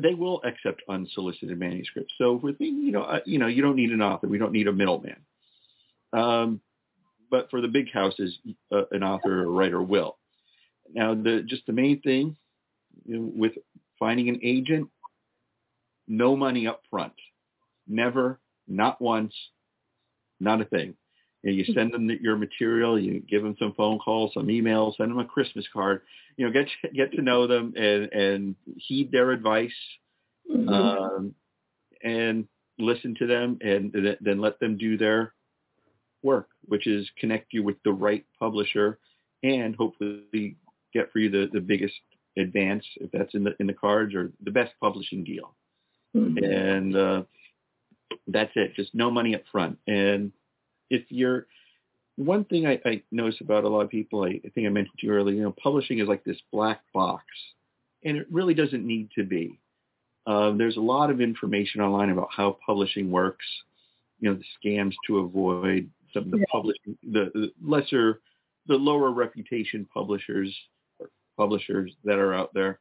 they 0.00 0.14
will 0.14 0.40
accept 0.44 0.82
unsolicited 0.88 1.58
manuscripts. 1.58 2.14
So 2.16 2.34
with 2.34 2.58
me, 2.60 2.68
you 2.68 2.92
know, 2.92 3.02
uh, 3.02 3.20
you 3.24 3.38
know, 3.38 3.48
you 3.48 3.62
don't 3.62 3.76
need 3.76 3.90
an 3.90 4.02
author. 4.02 4.28
We 4.28 4.38
don't 4.38 4.52
need 4.52 4.68
a 4.68 4.72
middleman. 4.72 5.16
Um, 6.12 6.60
but 7.30 7.50
for 7.50 7.60
the 7.60 7.68
big 7.68 7.92
houses, 7.92 8.38
uh, 8.72 8.82
an 8.90 9.02
author 9.02 9.42
or 9.42 9.50
writer 9.50 9.82
will. 9.82 10.16
Now, 10.92 11.14
the 11.14 11.44
just 11.46 11.66
the 11.66 11.72
main 11.72 12.00
thing 12.00 12.36
you 13.04 13.18
know, 13.18 13.32
with 13.34 13.52
finding 13.98 14.28
an 14.28 14.40
agent, 14.42 14.88
no 16.08 16.36
money 16.36 16.66
up 16.66 16.82
front. 16.90 17.12
Never, 17.86 18.40
not 18.66 19.00
once, 19.00 19.34
not 20.40 20.60
a 20.60 20.64
thing. 20.64 20.94
You, 21.42 21.50
know, 21.50 21.56
you 21.56 21.64
send 21.74 21.92
them 21.92 22.08
your 22.22 22.36
material, 22.36 22.98
you 23.00 23.20
give 23.20 23.42
them 23.42 23.56
some 23.58 23.72
phone 23.74 23.98
calls, 23.98 24.32
some 24.34 24.46
emails, 24.48 24.96
send 24.96 25.10
them 25.10 25.18
a 25.18 25.24
Christmas 25.24 25.66
card. 25.72 26.02
You 26.36 26.46
know, 26.46 26.52
get 26.52 26.66
get 26.94 27.12
to 27.12 27.22
know 27.22 27.46
them 27.46 27.74
and 27.76 28.12
and 28.12 28.56
heed 28.76 29.10
their 29.12 29.30
advice, 29.32 29.72
Mhm. 30.50 30.68
um, 30.72 31.34
and 32.02 32.46
listen 32.78 33.14
to 33.18 33.26
them, 33.26 33.58
and 33.62 33.92
th- 33.92 34.18
then 34.20 34.40
let 34.40 34.58
them 34.60 34.76
do 34.76 34.96
their 34.96 35.34
work, 36.22 36.48
which 36.66 36.86
is 36.86 37.08
connect 37.18 37.52
you 37.52 37.62
with 37.62 37.76
the 37.84 37.92
right 37.92 38.24
publisher, 38.38 38.98
and 39.42 39.74
hopefully 39.76 40.56
get 40.92 41.10
for 41.12 41.18
you 41.20 41.30
the, 41.30 41.48
the 41.52 41.60
biggest 41.60 41.94
advance 42.38 42.84
if 42.96 43.10
that's 43.12 43.34
in 43.34 43.44
the 43.44 43.54
in 43.60 43.66
the 43.66 43.72
cards 43.74 44.14
or 44.14 44.30
the 44.44 44.50
best 44.50 44.72
publishing 44.80 45.24
deal 45.24 45.54
Mhm. 46.16 46.42
and 46.42 46.96
uh, 46.96 47.22
that's 48.28 48.52
it. 48.56 48.74
Just 48.74 48.94
no 48.94 49.10
money 49.10 49.34
up 49.34 49.42
front. 49.50 49.78
And 49.86 50.32
if 50.90 51.04
you're 51.08 51.46
one 52.16 52.44
thing 52.44 52.66
I, 52.66 52.78
I 52.84 53.02
notice 53.10 53.40
about 53.40 53.64
a 53.64 53.68
lot 53.68 53.80
of 53.82 53.90
people, 53.90 54.24
I, 54.24 54.40
I 54.44 54.48
think 54.54 54.66
I 54.66 54.70
mentioned 54.70 54.98
to 54.98 55.06
you 55.06 55.12
earlier, 55.12 55.36
you 55.36 55.42
know, 55.42 55.54
publishing 55.62 56.00
is 56.00 56.08
like 56.08 56.24
this 56.24 56.36
black 56.52 56.82
box, 56.92 57.24
and 58.04 58.16
it 58.16 58.26
really 58.30 58.52
doesn't 58.54 58.86
need 58.86 59.08
to 59.16 59.24
be. 59.24 59.58
Um, 60.26 60.58
there's 60.58 60.76
a 60.76 60.80
lot 60.80 61.10
of 61.10 61.20
information 61.20 61.80
online 61.80 62.10
about 62.10 62.28
how 62.30 62.58
publishing 62.64 63.10
works, 63.10 63.46
you 64.20 64.30
know, 64.30 64.36
the 64.38 64.68
scams 64.68 64.92
to 65.06 65.18
avoid, 65.18 65.88
some 66.12 66.24
of 66.24 66.30
the 66.30 66.38
Yeah. 66.38 66.44
publishing, 66.52 66.98
the, 67.02 67.30
the 67.34 67.52
lesser 67.64 68.20
the 68.66 68.74
lower 68.76 69.10
reputation 69.10 69.86
publishers 69.92 70.54
publishers 71.36 71.90
that 72.04 72.18
are 72.18 72.34
out 72.34 72.52
there. 72.52 72.78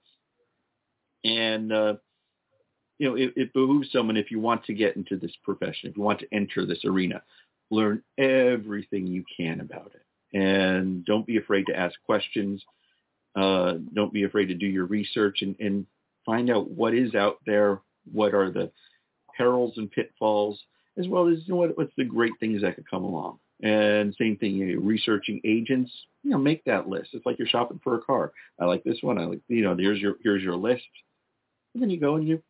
And 1.23 1.71
uh, 1.71 1.95
you 2.97 3.09
know, 3.09 3.15
it, 3.15 3.33
it 3.37 3.53
behooves 3.53 3.89
someone 3.91 4.17
if 4.17 4.29
you 4.31 4.39
want 4.39 4.65
to 4.65 4.73
get 4.73 4.97
into 4.97 5.17
this 5.17 5.31
profession, 5.43 5.89
if 5.89 5.97
you 5.97 6.03
want 6.03 6.19
to 6.19 6.27
enter 6.33 6.65
this 6.65 6.83
arena, 6.83 7.21
learn 7.71 8.01
everything 8.17 9.07
you 9.07 9.23
can 9.37 9.61
about 9.61 9.91
it, 9.95 10.37
and 10.37 11.05
don't 11.05 11.25
be 11.25 11.37
afraid 11.37 11.65
to 11.67 11.77
ask 11.77 11.95
questions. 12.05 12.63
Uh, 13.35 13.75
don't 13.93 14.11
be 14.11 14.23
afraid 14.23 14.47
to 14.47 14.55
do 14.55 14.65
your 14.65 14.85
research 14.85 15.41
and, 15.41 15.55
and 15.59 15.85
find 16.25 16.49
out 16.49 16.69
what 16.69 16.93
is 16.93 17.15
out 17.15 17.37
there, 17.45 17.79
what 18.11 18.33
are 18.33 18.51
the 18.51 18.71
perils 19.37 19.73
and 19.77 19.91
pitfalls, 19.91 20.59
as 20.97 21.07
well 21.07 21.27
as 21.27 21.37
what, 21.47 21.77
what's 21.77 21.93
the 21.95 22.03
great 22.03 22.33
things 22.39 22.61
that 22.61 22.75
could 22.75 22.89
come 22.89 23.03
along. 23.03 23.39
And 23.61 24.15
same 24.15 24.37
thing, 24.37 24.53
you 24.53 24.75
know, 24.75 24.81
researching 24.81 25.41
agents, 25.45 25.91
you 26.23 26.31
know, 26.31 26.37
make 26.37 26.63
that 26.65 26.87
list. 26.87 27.09
It's 27.13 27.25
like 27.25 27.37
you're 27.37 27.47
shopping 27.47 27.79
for 27.83 27.95
a 27.95 28.01
car. 28.01 28.31
I 28.59 28.65
like 28.65 28.83
this 28.83 28.99
one. 29.01 29.17
I 29.17 29.25
like, 29.25 29.41
you 29.47 29.63
know, 29.63 29.75
here's 29.75 29.99
your 29.99 30.15
here's 30.23 30.43
your 30.43 30.55
list. 30.55 30.87
And 31.73 31.83
then 31.83 31.89
you 31.89 31.99
go 31.99 32.15
and 32.15 32.27
you 32.27 32.41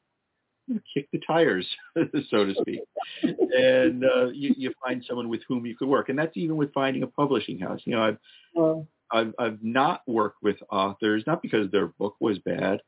kick 0.93 1.07
the 1.11 1.19
tires, 1.25 1.67
so 2.29 2.45
to 2.45 2.55
speak, 2.61 2.79
and 3.23 4.05
uh, 4.05 4.27
you, 4.27 4.53
you 4.57 4.73
find 4.85 5.03
someone 5.07 5.29
with 5.29 5.41
whom 5.47 5.65
you 5.65 5.75
could 5.75 5.87
work. 5.87 6.09
And 6.09 6.17
that's 6.17 6.35
even 6.37 6.57
with 6.57 6.73
finding 6.73 7.03
a 7.03 7.07
publishing 7.07 7.59
house. 7.59 7.81
You 7.85 7.95
know, 7.95 8.01
I've 8.03 8.17
um, 8.57 8.87
I've, 9.11 9.33
I've 9.39 9.63
not 9.63 10.01
worked 10.07 10.43
with 10.43 10.57
authors, 10.71 11.23
not 11.25 11.41
because 11.41 11.71
their 11.71 11.87
book 11.87 12.15
was 12.19 12.37
bad, 12.39 12.79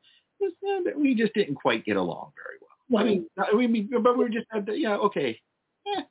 we 0.96 1.14
just 1.14 1.34
didn't 1.34 1.56
quite 1.56 1.84
get 1.84 1.96
along 1.96 2.32
very 2.36 2.58
well. 2.60 3.02
I 3.02 3.04
mean, 3.04 3.26
I 3.38 3.54
mean, 3.54 3.90
but 4.02 4.16
we 4.16 4.24
were 4.24 4.30
just, 4.30 4.46
yeah, 4.74 4.96
okay, 4.96 5.40
eh, 5.96 6.02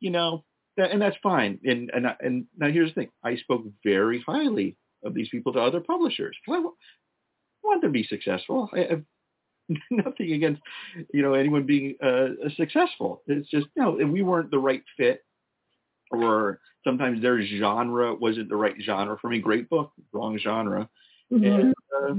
you 0.00 0.10
know, 0.10 0.44
and 0.76 1.00
that's 1.00 1.16
fine. 1.22 1.58
And 1.64 1.90
and 1.94 2.06
and 2.20 2.46
now 2.56 2.68
here's 2.68 2.90
the 2.90 3.02
thing: 3.02 3.10
I 3.24 3.36
spoke 3.36 3.64
very 3.84 4.22
highly 4.26 4.76
of 5.04 5.14
these 5.14 5.28
people 5.28 5.52
to 5.52 5.60
other 5.60 5.80
publishers. 5.80 6.36
I 6.48 6.58
want 6.58 6.74
them 7.64 7.80
to 7.82 7.88
be 7.90 8.04
successful. 8.04 8.68
I 8.72 9.02
nothing 9.90 10.32
against 10.32 10.62
you 11.12 11.22
know 11.22 11.34
anyone 11.34 11.64
being 11.64 11.96
uh, 12.02 12.28
successful. 12.56 13.22
It's 13.26 13.48
just 13.48 13.66
you 13.76 13.82
know 13.82 13.90
we 13.92 14.22
weren't 14.22 14.50
the 14.50 14.58
right 14.58 14.82
fit, 14.96 15.24
or 16.10 16.60
sometimes 16.84 17.22
their 17.22 17.44
genre 17.44 18.14
wasn't 18.14 18.48
the 18.48 18.56
right 18.56 18.76
genre 18.80 19.18
for 19.20 19.28
me. 19.28 19.40
Great 19.40 19.68
book, 19.68 19.92
wrong 20.12 20.38
genre. 20.38 20.88
Mm-hmm. 21.32 21.44
And 21.44 21.74
uh, 21.96 22.14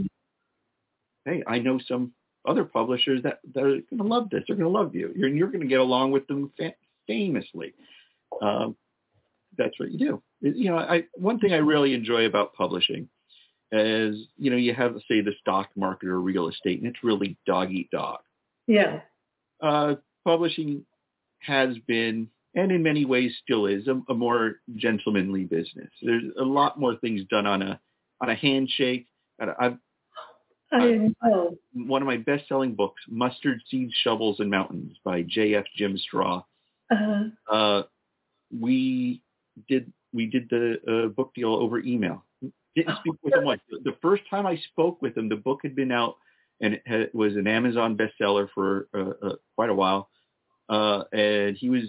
hey, 1.26 1.44
I 1.48 1.60
know 1.60 1.80
some 1.88 2.14
other 2.48 2.66
publishers 2.66 3.24
that 3.24 3.40
that 3.54 3.64
are 3.64 3.70
going 3.70 3.98
to 3.98 4.04
love 4.04 4.30
this. 4.30 4.44
They're 4.48 4.58
going 4.58 4.72
to 4.72 4.80
love 4.80 4.96
you. 4.96 5.14
You're 5.16 5.30
you're 5.30 5.52
going 5.52 5.62
to 5.62 5.68
get 5.68 5.80
along 5.80 6.12
with 6.12 6.28
them 6.28 6.52
fa- 6.58 6.76
famously 7.08 7.74
um, 8.42 8.76
that's 9.58 9.80
what 9.80 9.92
you 9.92 9.98
do. 9.98 10.24
You 10.42 10.72
know, 10.72 10.78
I 10.78 11.04
one 11.14 11.40
thing 11.40 11.54
I 11.54 11.58
really 11.58 11.94
enjoy 11.94 12.26
about 12.26 12.54
publishing 12.54 13.10
is 13.72 14.28
you 14.38 14.50
know 14.50 14.58
you 14.58 14.74
have 14.74 14.96
say 15.08 15.22
the 15.22 15.34
stock 15.42 15.70
market 15.76 16.10
or 16.10 16.20
real 16.20 16.48
estate, 16.48 16.80
and 16.80 16.88
it's 16.88 17.04
really 17.04 17.38
dog 17.46 17.72
eat 17.72 17.90
dog. 17.92 18.20
Yeah. 18.66 19.02
Uh, 19.62 19.96
publishing 20.24 20.86
has 21.40 21.78
been, 21.88 22.30
and 22.56 22.72
in 22.72 22.84
many 22.84 23.06
ways 23.06 23.34
still 23.44 23.66
is, 23.66 23.88
a, 23.88 24.02
a 24.10 24.14
more 24.14 24.58
gentlemanly 24.76 25.46
business. 25.46 25.90
There's 26.02 26.24
a 26.40 26.44
lot 26.44 26.80
more 26.80 26.96
things 26.96 27.22
done 27.30 27.48
on 27.48 27.62
a 27.62 27.80
on 28.22 28.30
a 28.30 28.36
handshake. 28.36 29.08
I've 29.40 29.78
I 30.72 31.12
know. 31.24 31.58
One 31.74 32.02
of 32.02 32.08
my 32.08 32.18
best-selling 32.18 32.76
books, 32.76 33.02
Mustard 33.08 33.62
Seeds, 33.70 33.94
Shovels, 34.04 34.40
and 34.40 34.50
Mountains 34.50 34.98
by 35.04 35.22
J.F. 35.22 35.66
Jim 35.76 35.98
Straw. 35.98 36.44
Uh-huh. 36.92 37.24
Uh, 37.50 37.84
we 38.52 39.22
did 39.68 39.92
we 40.14 40.26
did 40.26 40.50
the 40.50 40.78
uh, 40.88 41.08
book 41.10 41.34
deal 41.36 41.54
over 41.54 41.80
email. 41.80 42.24
Didn't 42.78 42.98
speak 43.00 43.16
with 43.24 43.34
him 43.34 43.44
once. 43.44 43.62
The 43.70 43.96
first 44.02 44.22
time 44.30 44.46
I 44.46 44.56
spoke 44.72 45.02
with 45.02 45.18
him, 45.18 45.30
the 45.30 45.36
book 45.36 45.62
had 45.64 45.76
been 45.76 45.92
out 45.92 46.18
and 46.62 46.76
it, 46.76 46.84
had, 46.86 47.10
was 47.14 47.36
an 47.36 47.48
Amazon 47.48 47.98
bestseller 47.98 48.48
for 48.54 48.88
uh, 48.94 49.26
uh, 49.26 49.36
quite 49.56 49.70
a 49.70 49.74
while. 49.74 50.10
Uh, 50.70 51.04
and 51.12 51.58
he 51.58 51.70
was 51.70 51.84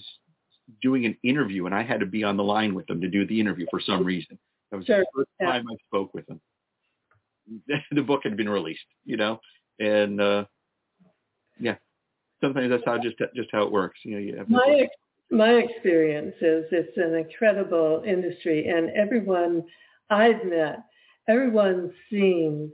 doing 0.80 1.04
an 1.04 1.16
interview, 1.22 1.66
and 1.66 1.74
I 1.74 1.82
had 1.82 2.00
to 2.00 2.06
be 2.06 2.24
on 2.24 2.36
the 2.36 2.44
line 2.44 2.74
with 2.74 2.88
him 2.88 3.00
to 3.00 3.08
do 3.08 3.26
the 3.26 3.38
interview 3.38 3.66
for 3.70 3.80
some 3.80 4.04
reason. 4.04 4.38
That 4.70 4.78
was 4.78 4.86
sure. 4.86 5.00
the 5.00 5.06
first 5.14 5.30
yeah. 5.40 5.46
time 5.52 5.66
I 5.68 5.76
spoke 5.88 6.14
with 6.14 6.28
him. 6.28 6.40
the 7.92 8.02
book 8.02 8.20
had 8.24 8.36
been 8.36 8.48
released, 8.48 8.80
you 9.04 9.16
know, 9.16 9.40
and 9.78 10.20
uh, 10.20 10.44
yeah, 11.58 11.76
sometimes 12.42 12.70
that's 12.70 12.82
how 12.84 12.98
just 12.98 13.16
just 13.34 13.48
how 13.52 13.62
it 13.62 13.72
works. 13.72 14.00
You 14.04 14.12
know, 14.12 14.18
you 14.18 14.36
have 14.36 14.48
my 14.50 14.86
my 15.30 15.50
experience 15.50 16.34
is 16.40 16.66
it's 16.70 16.96
an 16.96 17.14
incredible 17.14 18.02
industry 18.06 18.68
and 18.68 18.90
everyone 18.90 19.64
I've 20.10 20.44
met, 20.44 20.80
everyone 21.28 21.92
seems 22.10 22.72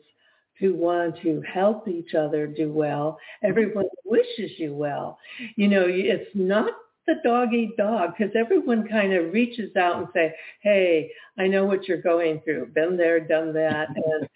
to 0.61 0.75
want 0.75 1.19
to 1.23 1.43
help 1.43 1.89
each 1.89 2.15
other 2.15 2.47
do 2.47 2.73
well. 2.73 3.19
Everyone 3.43 3.87
wishes 4.05 4.53
you 4.59 4.75
well. 4.75 5.19
You 5.57 5.69
know, 5.69 5.85
it's 5.89 6.31
not 6.35 6.71
the 7.07 7.15
dog 7.25 7.53
eat 7.53 7.77
dog 7.77 8.15
because 8.17 8.35
everyone 8.37 8.89
kind 8.89 9.13
of 9.13 9.33
reaches 9.33 9.75
out 9.77 9.99
and 9.99 10.09
say, 10.15 10.35
hey, 10.61 11.11
I 11.39 11.47
know 11.49 11.65
what 11.65 11.87
you're 11.89 12.01
going 12.01 12.41
through. 12.41 12.67
Been 12.75 12.97
there, 12.97 13.21
done 13.21 13.53
that. 13.55 13.89
And 13.97 14.29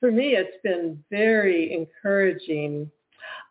for 0.00 0.10
me, 0.10 0.34
it's 0.34 0.56
been 0.64 1.02
very 1.10 1.72
encouraging 1.72 2.90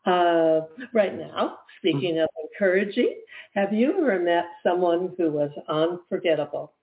uh, 0.06 0.62
right 0.94 1.18
now. 1.18 1.60
Speaking 1.78 2.20
of 2.20 2.30
encouraging, 2.44 3.16
have 3.56 3.74
you 3.74 3.98
ever 3.98 4.20
met 4.20 4.46
someone 4.62 5.14
who 5.18 5.32
was 5.32 5.52
unforgettable? 5.68 6.74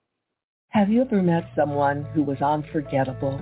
Have 0.71 0.91
you 0.91 1.01
ever 1.01 1.23
met 1.23 1.49
someone 1.55 2.03
who 2.13 2.21
was 2.21 2.43
unforgettable? 2.43 3.39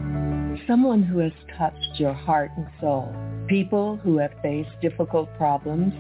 Someone 0.66 1.04
who 1.04 1.20
has 1.20 1.34
touched 1.58 2.00
your 2.00 2.14
heart 2.14 2.52
and 2.56 2.68
soul? 2.80 3.14
People 3.50 3.98
who 3.98 4.18
have 4.18 4.32
faced 4.42 4.70
difficult 4.82 5.28
problems? 5.36 5.94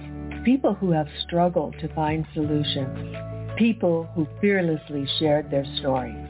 People 0.45 0.73
who 0.73 0.91
have 0.91 1.09
struggled 1.27 1.75
to 1.79 1.93
find 1.93 2.25
solutions? 2.33 3.13
People 3.57 4.05
who 4.15 4.25
fearlessly 4.39 5.05
shared 5.19 5.51
their 5.51 5.65
stories? 5.79 6.29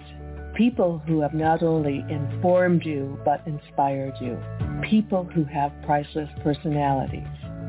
People 0.55 0.97
who 1.05 1.21
have 1.21 1.35
not 1.35 1.61
only 1.61 2.03
informed 2.09 2.83
you 2.83 3.19
but 3.23 3.45
inspired 3.45 4.15
you? 4.19 4.35
People 4.81 5.25
who 5.25 5.43
have 5.43 5.71
priceless 5.85 6.29
personalities? 6.43 7.27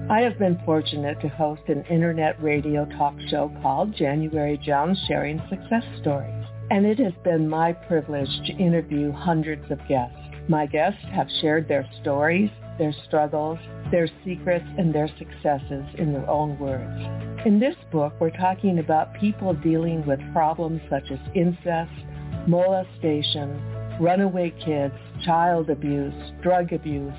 I 0.09 0.21
have 0.21 0.39
been 0.39 0.59
fortunate 0.65 1.21
to 1.21 1.29
host 1.29 1.61
an 1.69 1.85
internet 1.91 2.43
radio 2.43 2.87
talk 2.87 3.15
show 3.29 3.55
called 3.61 3.95
January 3.95 4.57
Jones 4.65 4.99
Sharing 5.07 5.43
Success 5.51 5.85
Stories. 6.01 6.38
And 6.71 6.85
it 6.85 6.99
has 6.99 7.15
been 7.25 7.49
my 7.49 7.73
privilege 7.73 8.29
to 8.47 8.53
interview 8.53 9.11
hundreds 9.11 9.71
of 9.71 9.79
guests. 9.89 10.19
My 10.49 10.67
guests 10.67 11.01
have 11.13 11.27
shared 11.41 11.67
their 11.67 11.89
stories, 12.03 12.51
their 12.79 12.95
struggles, 13.07 13.59
their 13.91 14.07
secrets, 14.23 14.67
and 14.77 14.95
their 14.95 15.09
successes 15.19 15.85
in 15.97 16.13
their 16.13 16.29
own 16.29 16.59
words. 16.59 17.47
In 17.47 17.59
this 17.59 17.77
book, 17.91 18.13
we're 18.21 18.37
talking 18.37 18.81
about 18.81 19.15
people 19.15 19.55
dealing 19.55 20.05
with 20.07 20.21
problems 20.33 20.83
such 20.91 21.11
as 21.11 21.19
incest, 21.35 21.91
molestation, 22.47 23.63
runaway 23.99 24.51
kids, 24.63 24.95
child 25.25 25.71
abuse, 25.71 26.15
drug 26.43 26.75
abuse, 26.75 27.15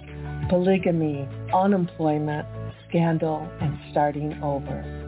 polygamy, 0.50 1.28
unemployment, 1.54 2.48
scandal, 2.88 3.50
and 3.62 3.80
starting 3.92 4.40
over. 4.44 4.99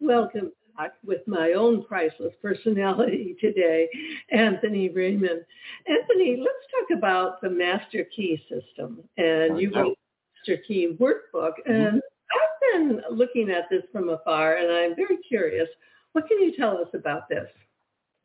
Welcome 0.00 0.52
back 0.76 0.92
with 1.04 1.20
my 1.26 1.52
own 1.52 1.84
priceless 1.84 2.32
personality 2.40 3.36
today, 3.40 3.88
Anthony 4.30 4.88
Raymond. 4.88 5.44
Anthony, 5.86 6.36
let's 6.38 6.66
talk 6.88 6.98
about 6.98 7.40
the 7.40 7.50
Master 7.50 8.04
Key 8.16 8.42
system. 8.48 9.02
And 9.16 9.60
you 9.60 9.70
wrote 9.74 9.98
Master 10.38 10.62
Key 10.66 10.96
workbook. 10.98 11.52
And 11.66 12.00
I've 12.00 12.72
been 12.72 13.02
looking 13.10 13.50
at 13.50 13.68
this 13.70 13.82
from 13.92 14.08
afar, 14.08 14.56
and 14.56 14.72
I'm 14.72 14.96
very 14.96 15.18
curious. 15.28 15.68
What 16.12 16.26
can 16.28 16.40
you 16.40 16.56
tell 16.56 16.78
us 16.78 16.88
about 16.94 17.28
this? 17.28 17.48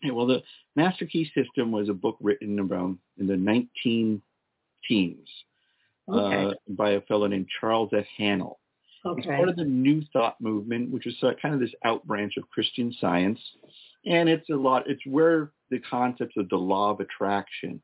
Yeah, 0.02 0.12
well, 0.12 0.28
the 0.28 0.42
Master 0.76 1.06
Key 1.06 1.30
System 1.36 1.72
was 1.72 1.90
a 1.90 1.94
book 1.94 2.18
written 2.22 2.60
around 2.60 3.00
in 3.18 3.28
the 3.28 3.38
19 3.38 4.22
teens 4.88 5.28
Okay. 6.08 6.46
uh, 6.46 6.54
by 6.70 6.92
a 6.92 7.02
fellow 7.02 7.28
named 7.28 7.48
Charles 7.60 7.90
F. 7.92 8.06
Haanel. 8.20 8.56
It's 9.18 9.28
part 9.28 9.50
of 9.50 9.56
the 9.56 9.64
New 9.64 10.04
Thought 10.14 10.40
movement, 10.40 10.92
which 10.92 11.08
is 11.08 11.16
uh, 11.22 11.32
kind 11.42 11.54
of 11.54 11.62
this 11.62 11.74
out 11.84 12.06
branch 12.08 12.34
of 12.38 12.50
Christian 12.50 12.94
Science, 13.00 13.40
and 14.06 14.30
it's 14.30 14.50
a 14.50 14.56
lot. 14.56 14.84
It's 14.88 15.06
where 15.06 15.52
the 15.70 15.80
concepts 15.80 16.36
of 16.38 16.50
the 16.50 16.58
law 16.58 16.92
of 16.92 17.00
attraction 17.00 17.82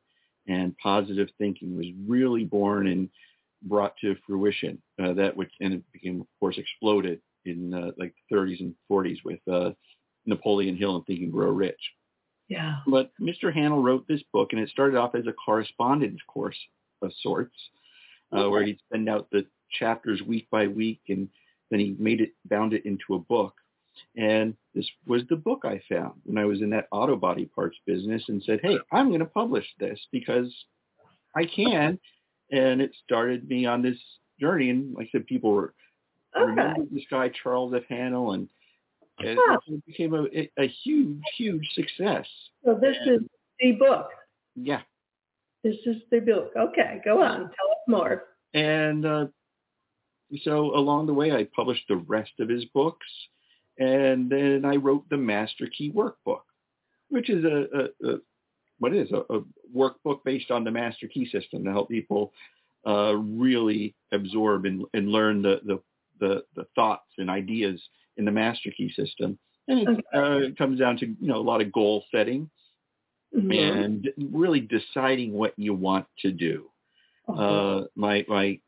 and 0.47 0.75
positive 0.77 1.29
thinking 1.37 1.77
was 1.77 1.87
really 2.07 2.43
born 2.43 2.87
and 2.87 3.09
brought 3.63 3.95
to 4.01 4.15
fruition. 4.25 4.81
Uh, 5.01 5.13
that 5.13 5.35
which 5.35 5.51
and 5.59 5.75
it 5.75 5.83
became, 5.91 6.21
of 6.21 6.27
course, 6.39 6.57
exploded 6.57 7.21
in 7.45 7.73
uh, 7.73 7.91
like 7.97 8.13
the 8.29 8.35
30s 8.35 8.59
and 8.59 8.75
40s 8.91 9.17
with 9.23 9.39
uh, 9.51 9.71
Napoleon 10.25 10.75
Hill 10.75 10.95
and 10.95 11.05
Think 11.05 11.21
and 11.21 11.31
Grow 11.31 11.51
Rich. 11.51 11.79
yeah. 12.47 12.77
But 12.87 13.11
Mr. 13.19 13.55
Haanel 13.55 13.83
wrote 13.83 14.07
this 14.07 14.21
book, 14.33 14.49
and 14.51 14.61
it 14.61 14.69
started 14.69 14.97
off 14.97 15.15
as 15.15 15.27
a 15.27 15.33
correspondence 15.33 16.19
course 16.27 16.57
of 17.01 17.11
sorts, 17.21 17.55
uh, 18.31 18.49
where 18.49 18.63
he'd 18.63 18.79
send 18.91 19.09
out 19.09 19.27
the 19.31 19.45
chapters 19.77 20.21
week 20.21 20.47
by 20.51 20.67
week, 20.67 21.01
and 21.09 21.27
then 21.69 21.79
he 21.79 21.95
made 21.99 22.21
it, 22.21 22.31
bound 22.49 22.73
it 22.73 22.85
into 22.85 23.15
a 23.15 23.19
book. 23.19 23.55
And 24.15 24.55
this 24.73 24.87
was 25.05 25.21
the 25.29 25.35
book 25.35 25.61
I 25.63 25.81
found 25.89 26.13
when 26.25 26.37
I 26.37 26.45
was 26.45 26.61
in 26.61 26.69
that 26.71 26.87
auto 26.91 27.15
body 27.15 27.45
parts 27.45 27.77
business 27.85 28.23
and 28.29 28.41
said, 28.45 28.59
hey, 28.63 28.77
I'm 28.91 29.09
going 29.09 29.19
to 29.19 29.25
publish 29.25 29.65
this 29.79 29.99
because 30.11 30.53
I 31.35 31.45
can. 31.45 31.99
And 32.51 32.81
it 32.81 32.91
started 33.05 33.47
me 33.49 33.65
on 33.65 33.81
this 33.81 33.97
journey. 34.39 34.69
And 34.69 34.93
like 34.95 35.07
I 35.07 35.17
said, 35.17 35.27
people 35.27 35.51
were, 35.51 35.73
Okay. 36.35 36.45
remember 36.45 36.85
this 36.91 37.03
guy, 37.09 37.29
Charles 37.43 37.73
F. 37.75 37.83
Haanel, 37.91 38.33
and 38.35 38.47
it, 39.19 39.37
Huh. 39.39 39.59
it 39.67 39.85
became 39.85 40.13
a, 40.13 40.23
a 40.57 40.67
huge, 40.83 41.21
huge 41.37 41.67
success. 41.73 42.25
So 42.63 42.73
this 42.81 42.95
is 43.05 43.21
the 43.59 43.73
book. 43.73 44.07
Yeah. 44.55 44.81
This 45.63 45.75
is 45.85 45.97
the 46.09 46.19
book. 46.19 46.51
Okay, 46.57 47.01
go 47.03 47.21
on. 47.21 47.39
Tell 47.39 47.47
us 47.47 47.83
more. 47.87 48.23
And 48.53 49.05
uh, 49.05 49.25
so 50.43 50.75
along 50.75 51.07
the 51.07 51.13
way, 51.13 51.31
I 51.31 51.47
published 51.55 51.87
the 51.87 51.97
rest 51.97 52.31
of 52.39 52.49
his 52.49 52.65
books. 52.65 53.05
And 53.79 54.29
then 54.29 54.63
I 54.65 54.75
wrote 54.75 55.09
the 55.09 55.17
Master 55.17 55.67
Key 55.67 55.91
Workbook, 55.91 56.41
which 57.09 57.29
is 57.29 57.43
a, 57.45 57.65
a, 57.73 58.09
a 58.09 58.17
what 58.79 58.93
is 58.93 59.11
a, 59.11 59.23
a 59.33 59.41
workbook 59.75 60.23
based 60.23 60.51
on 60.51 60.63
the 60.63 60.71
Master 60.71 61.07
Key 61.07 61.29
system 61.29 61.63
to 61.63 61.71
help 61.71 61.89
people 61.89 62.33
uh, 62.85 63.15
really 63.15 63.95
absorb 64.11 64.65
and, 64.65 64.83
and 64.93 65.09
learn 65.09 65.41
the, 65.41 65.61
the, 65.65 65.81
the, 66.19 66.43
the 66.55 66.65
thoughts 66.75 67.09
and 67.17 67.29
ideas 67.29 67.81
in 68.17 68.25
the 68.25 68.31
Master 68.31 68.71
Key 68.75 68.91
system. 68.95 69.37
And 69.67 69.87
it, 69.87 70.05
uh, 70.13 70.39
it 70.47 70.57
comes 70.57 70.79
down 70.79 70.97
to, 70.97 71.05
you 71.05 71.15
know, 71.21 71.37
a 71.37 71.41
lot 71.41 71.61
of 71.61 71.71
goal 71.71 72.03
setting 72.11 72.49
Mhm. 73.33 73.77
and 73.77 74.09
really 74.33 74.59
deciding 74.59 75.31
what 75.31 75.53
you 75.57 75.73
want 75.73 76.05
to 76.19 76.33
do 76.33 76.69
uh, 77.29 77.83
my 77.95 78.25
my 78.27 78.59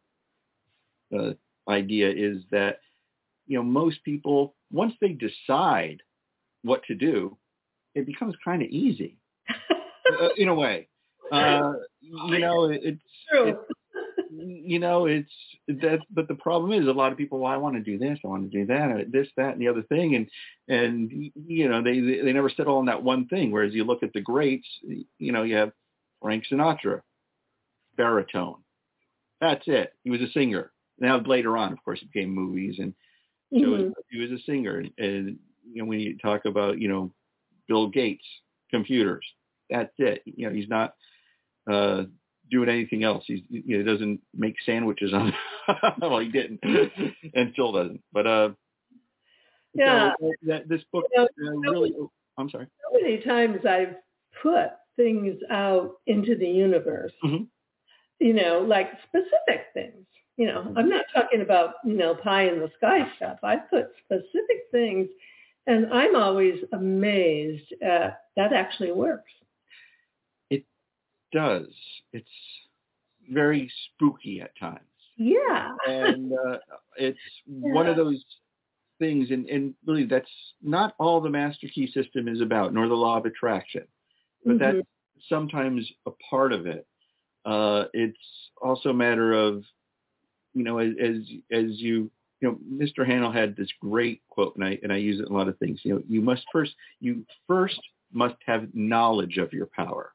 uh, 1.14 1.34
idea 1.68 2.10
is 2.12 2.44
that 2.52 2.80
you 3.48 3.58
know 3.58 3.64
most 3.64 4.04
people 4.04 4.56
once 4.72 4.94
they 5.02 5.10
decide 5.14 6.02
what 6.64 6.84
to 6.86 6.96
do, 6.96 7.38
it 7.96 8.06
becomes 8.06 8.36
kind 8.44 8.62
of 8.62 8.70
easy 8.70 9.18
uh, 10.22 10.30
in 10.38 10.48
a 10.48 10.56
way. 10.56 10.88
Uh, 11.32 11.74
you 12.02 12.40
know, 12.40 12.66
it, 12.66 12.82
it's 12.84 13.02
True. 13.30 13.50
it- 13.50 13.58
you 14.36 14.80
know 14.80 15.06
it's 15.06 15.32
that, 15.68 16.00
but 16.12 16.28
the 16.28 16.36
problem 16.36 16.72
is 16.72 16.88
a 16.88 16.92
lot 16.92 17.12
of 17.12 17.18
people. 17.18 17.40
Well, 17.40 17.52
I 17.54 17.58
want 17.58 17.76
to 17.76 17.82
do 17.82 17.98
this, 18.00 18.20
I 18.24 18.28
want 18.28 18.52
to 18.52 18.58
do 18.58 18.66
that, 18.66 18.92
uh, 18.92 19.04
this, 19.08 19.28
that, 19.38 19.54
and 19.54 19.62
the 19.62 19.68
other 19.68 19.84
thing, 19.84 20.16
and 20.16 20.28
and 20.68 21.32
you 21.48 21.70
know 21.70 21.82
they 21.84 22.00
they 22.00 22.34
never 22.34 22.50
settle 22.50 22.78
on 22.78 22.88
that 22.88 23.04
one 23.04 23.28
thing. 23.28 23.52
Whereas 23.52 23.74
you 23.74 23.84
look 23.84 24.02
at 24.04 24.12
the 24.14 24.22
greats, 24.22 24.68
you 25.20 25.32
know, 25.32 25.44
you 25.44 25.56
have 25.56 25.72
Frank 26.22 26.46
Sinatra, 26.52 27.02
baritone. 27.96 28.64
That's 29.40 29.64
it. 29.68 29.94
He 30.04 30.10
was 30.10 30.22
a 30.22 30.30
singer. 30.32 30.72
Now 31.00 31.20
later 31.22 31.58
on, 31.58 31.74
of 31.74 31.84
course, 31.84 32.02
it 32.02 32.12
became 32.12 32.30
movies, 32.30 32.80
and 32.80 32.94
so 33.54 33.66
Mhm. 33.68 33.94
he 34.10 34.20
was 34.20 34.32
a 34.32 34.40
singer. 34.44 34.78
And, 34.80 34.92
and 34.98 35.40
you 35.72 35.82
know, 35.82 35.86
when 35.86 36.00
you 36.00 36.18
talk 36.18 36.46
about 36.46 36.80
you 36.80 36.88
know 36.88 37.14
Bill 37.68 37.88
Gates, 37.90 38.26
computers, 38.70 39.26
that's 39.70 39.94
it. 39.98 40.22
You 40.26 40.48
know, 40.50 40.54
he's 40.56 40.70
not 40.70 40.96
uh, 41.72 42.04
doing 42.52 42.70
anything 42.70 43.04
else. 43.04 43.24
He's 43.28 43.42
you 43.50 43.78
know 43.78 43.78
he 43.80 43.84
doesn't 43.84 44.22
make 44.34 44.56
sandwiches 44.66 45.14
on. 45.14 45.34
well, 46.02 46.20
he 46.20 46.30
didn't, 46.30 46.60
and 47.34 47.52
still 47.54 47.72
doesn't. 47.72 48.04
But 48.12 48.28
uh, 48.28 48.50
Yeah. 49.76 50.14
so 50.20 50.32
that 50.44 50.68
this 50.68 50.84
book 50.92 51.06
You 51.16 51.22
uh, 51.24 51.28
really. 51.72 51.94
oh, 52.00 52.12
I'm 52.38 52.50
sorry. 52.50 52.68
so 52.92 53.00
many 53.02 53.18
times 53.22 53.66
I've 53.66 53.96
put 54.42 54.72
things 54.96 55.40
out 55.50 55.96
into 56.06 56.36
the 56.36 56.48
universe, 56.48 57.14
Mhm. 57.24 57.48
you 58.20 58.34
know, 58.34 58.60
like 58.60 58.92
specific 59.08 59.68
things. 59.74 60.06
You 60.38 60.48
know, 60.48 60.74
I'm 60.76 60.90
not 60.90 61.06
talking 61.14 61.42
about, 61.42 61.76
you 61.86 61.94
know, 61.96 62.16
pie 62.16 62.48
in 62.48 62.60
the 62.60 62.72
sky 62.78 63.00
stuff. 63.18 63.38
I 63.44 63.58
put 63.58 63.92
specific 64.04 64.64
things 64.72 65.08
and 65.68 65.88
I'm 65.94 66.16
always 66.16 66.60
amazed 66.74 67.72
at 67.82 68.22
that 68.36 68.52
actually 68.54 68.92
works. 68.92 69.32
It 70.50 70.66
does 71.32 71.68
it's 72.14 72.28
very 73.30 73.72
spooky 73.96 74.42
at 74.42 74.58
times. 74.60 74.80
Yeah. 75.18 75.70
and 75.88 76.32
uh, 76.34 76.58
it's 76.98 77.20
one 77.48 77.88
of 77.88 77.96
those 77.96 78.24
things 79.00 79.30
and, 79.32 79.48
and 79.50 79.74
really 79.86 80.06
that's 80.06 80.30
not 80.62 80.96
all 81.00 81.22
the 81.22 81.30
master 81.30 81.68
key 81.74 81.88
system 81.92 82.28
is 82.28 82.42
about 82.42 82.74
nor 82.74 82.88
the 82.88 82.94
law 82.96 83.18
of 83.18 83.26
attraction 83.26 83.84
but 84.46 84.56
Mhm. 84.56 84.60
that's 84.60 84.88
sometimes 85.30 85.90
a 86.08 86.12
part 86.30 86.52
of 86.54 86.66
it 86.66 86.86
uh, 87.46 87.86
it's 87.94 88.18
also 88.62 88.90
a 88.90 88.94
matter 88.94 89.34
of 89.34 89.64
you 90.54 90.64
know 90.64 90.78
as 90.80 90.92
as, 91.02 91.16
as 91.52 91.80
you 91.80 92.10
you 92.42 92.50
know 92.50 92.58
mr 92.86 93.08
Haanel 93.08 93.34
had 93.34 93.56
this 93.56 93.70
great 93.80 94.22
quote 94.30 94.56
and 94.56 94.64
i 94.64 94.78
and 94.84 94.92
i 94.92 94.98
use 94.98 95.20
it 95.20 95.28
in 95.28 95.34
a 95.34 95.38
lot 95.38 95.48
of 95.48 95.58
things 95.58 95.80
you 95.84 95.94
know 95.94 96.02
you 96.08 96.22
must 96.22 96.44
first 96.52 96.74
you 97.00 97.26
first 97.48 97.80
must 98.12 98.36
have 98.46 98.68
knowledge 98.74 99.38
of 99.38 99.54
your 99.54 99.66
power 99.68 100.14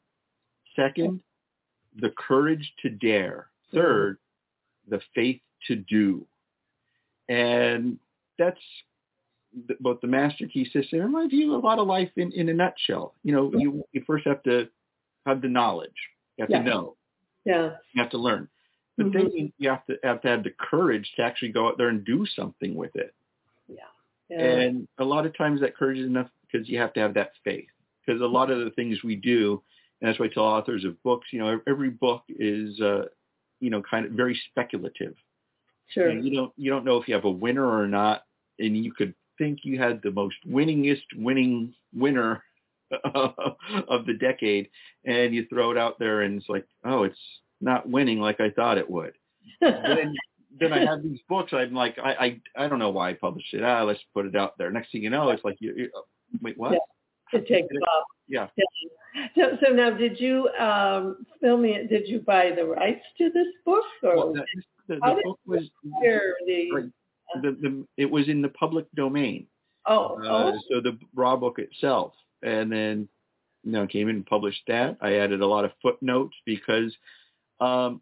second 0.77 1.21
the 2.01 2.11
courage 2.17 2.73
to 2.83 2.89
dare 2.91 3.49
third 3.75 4.19
the 4.89 5.01
faith 5.15 5.41
to 5.67 5.77
do. 5.77 6.27
And 7.29 7.99
that's 8.39 8.61
the, 9.67 9.77
both 9.81 10.01
the 10.01 10.07
master 10.07 10.47
key 10.47 10.65
system, 10.73 11.01
in 11.01 11.13
my 11.13 11.27
view, 11.27 11.55
a 11.55 11.59
lot 11.59 11.79
of 11.79 11.87
life 11.87 12.11
in, 12.17 12.33
in 12.33 12.49
a 12.49 12.55
nutshell. 12.55 13.15
You 13.23 13.33
know, 13.33 13.53
you, 13.55 13.85
you 13.93 14.03
first 14.07 14.27
have 14.27 14.43
to 14.45 14.69
have 15.27 15.43
the 15.43 15.49
knowledge. 15.49 15.91
You 16.37 16.43
have 16.45 16.51
Yeah. 16.51 16.63
to 16.63 16.65
know. 16.65 16.97
Yeah. 17.45 17.71
You 17.93 18.03
have 18.03 18.11
to 18.13 18.19
learn. 18.19 18.49
But 18.99 19.13
then 19.13 19.31
you, 19.33 19.53
you 19.59 19.71
have 19.71 19.87
to 19.87 19.97
have 20.03 20.21
to 20.23 20.29
have 20.29 20.43
the 20.43 20.53
courage 20.59 21.09
to 21.17 21.23
actually 21.23 21.51
go 21.51 21.69
out 21.69 21.79
there 21.79 21.89
and 21.89 22.05
do 22.05 22.27
something 22.27 22.75
with 22.75 22.95
it. 22.97 23.15
Yeah. 24.29 24.41
And 24.41 24.89
a 24.99 25.05
lot 25.05 25.25
of 25.25 25.37
times 25.37 25.61
that 25.61 25.77
courage 25.77 25.99
is 25.99 26.07
enough 26.07 26.29
because 26.51 26.69
you 26.69 26.79
have 26.79 26.93
to 26.95 27.01
have 27.01 27.15
that 27.15 27.31
faith. 27.45 27.69
Because 28.05 28.21
a 28.21 28.27
lot 28.27 28.51
of 28.51 28.59
the 28.65 28.71
things 28.71 29.03
we 29.05 29.15
do, 29.15 29.63
and 30.01 30.09
that's 30.09 30.19
why 30.19 30.27
I 30.27 30.29
tell 30.31 30.43
authors 30.43 30.85
of 30.85 31.01
books, 31.03 31.29
you 31.31 31.39
know, 31.39 31.61
every 31.67 31.91
book 31.91 32.25
is, 32.29 32.81
uh, 32.81 33.05
you 33.61 33.71
know, 33.71 33.83
kind 33.89 34.05
of 34.05 34.13
very 34.13 34.39
speculative. 34.51 35.15
sure. 35.89 36.13
Know, 36.13 36.21
you 36.21 36.35
don't 36.35 36.53
you 36.57 36.71
don't 36.71 36.85
know 36.85 37.01
if 37.01 37.07
you 37.07 37.15
have 37.15 37.25
a 37.25 37.31
winner 37.31 37.67
or 37.67 37.87
not, 37.87 38.25
and 38.59 38.77
you 38.77 38.93
could 38.93 39.15
think 39.39 39.61
you 39.63 39.79
had 39.79 40.03
the 40.03 40.11
most 40.11 40.37
winningest 40.47 41.05
winning 41.15 41.73
winner 41.95 42.43
of 43.15 44.07
the 44.07 44.15
decade, 44.19 44.69
and 45.05 45.35
you 45.35 45.47
throw 45.47 45.71
it 45.71 45.79
out 45.79 45.99
there, 45.99 46.23
and 46.23 46.41
it's 46.41 46.49
like, 46.49 46.67
oh, 46.85 47.05
it's 47.05 47.19
not 47.61 47.89
winning 47.89 48.21
like 48.21 48.41
I 48.41 48.51
thought 48.51 48.79
it 48.79 48.91
would. 48.91 49.15
then, 49.61 50.15
then 50.59 50.73
I 50.73 50.85
have 50.85 51.03
these 51.03 51.21
books. 51.29 51.53
I'm 51.53 51.75
like, 51.75 51.99
I, 51.99 52.41
I, 52.57 52.65
I 52.65 52.69
don't 52.69 52.79
know 52.79 52.91
why 52.91 53.11
I 53.11 53.15
published 53.15 53.55
it. 53.55 53.63
Ah, 53.63 53.83
let's 53.83 54.01
put 54.15 54.27
it 54.27 54.37
out 54.37 54.59
there. 54.59 54.71
Next 54.71 54.93
thing 54.93 55.03
you 55.03 55.11
know, 55.11 55.31
it's 55.31 55.45
like, 55.45 55.57
you, 55.61 55.75
you 55.77 55.91
wait, 56.43 56.59
what? 56.59 56.73
Yeah. 56.73 56.79
It 57.33 57.47
takes 57.47 57.69
off. 57.89 58.05
Yeah. 58.27 58.49
So, 59.35 59.59
so 59.63 59.73
now, 59.73 59.91
did 59.91 60.21
you 60.21 60.49
um, 60.61 61.27
film 61.41 61.65
it? 61.65 61.89
Did 61.89 62.09
you 62.09 62.21
buy 62.21 62.53
the 62.55 62.65
rights 62.65 63.05
to 63.19 63.31
this 63.31 63.47
book, 63.65 63.85
or 64.03 64.17
well, 64.17 64.33
the, 64.33 64.45
the, 64.87 64.95
the 64.95 65.21
book 65.25 65.41
was 65.47 65.69
the, 65.91 66.91
the, 67.43 67.51
the, 67.61 67.87
it 67.97 68.11
was 68.11 68.29
in 68.29 68.43
the 68.43 68.49
public 68.51 68.87
domain. 68.95 69.47
Oh, 69.87 70.19
uh, 70.23 70.53
oh. 70.53 70.59
So 70.71 70.81
the 70.81 70.99
raw 71.15 71.37
book 71.37 71.59
itself, 71.59 72.13
and 72.43 72.71
then 72.71 73.09
you 73.65 73.73
know 73.73 73.87
came 73.87 74.09
in 74.09 74.17
and 74.17 74.27
published 74.27 74.63
that. 74.69 74.99
I 75.01 75.15
added 75.15 75.41
a 75.41 75.47
lot 75.47 75.65
of 75.65 75.73
footnotes 75.83 76.37
because 76.45 76.95
um, 77.61 78.01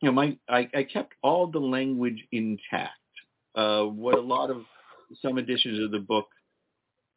you 0.00 0.08
know 0.08 0.12
my 0.12 0.36
I, 0.48 0.68
I 0.74 0.82
kept 0.84 1.14
all 1.22 1.46
the 1.46 1.60
language 1.60 2.24
intact. 2.32 2.92
Uh, 3.54 3.84
what 3.84 4.16
a 4.16 4.20
lot 4.20 4.50
of 4.50 4.62
some 5.20 5.38
editions 5.38 5.78
of 5.78 5.90
the 5.90 5.98
book 5.98 6.26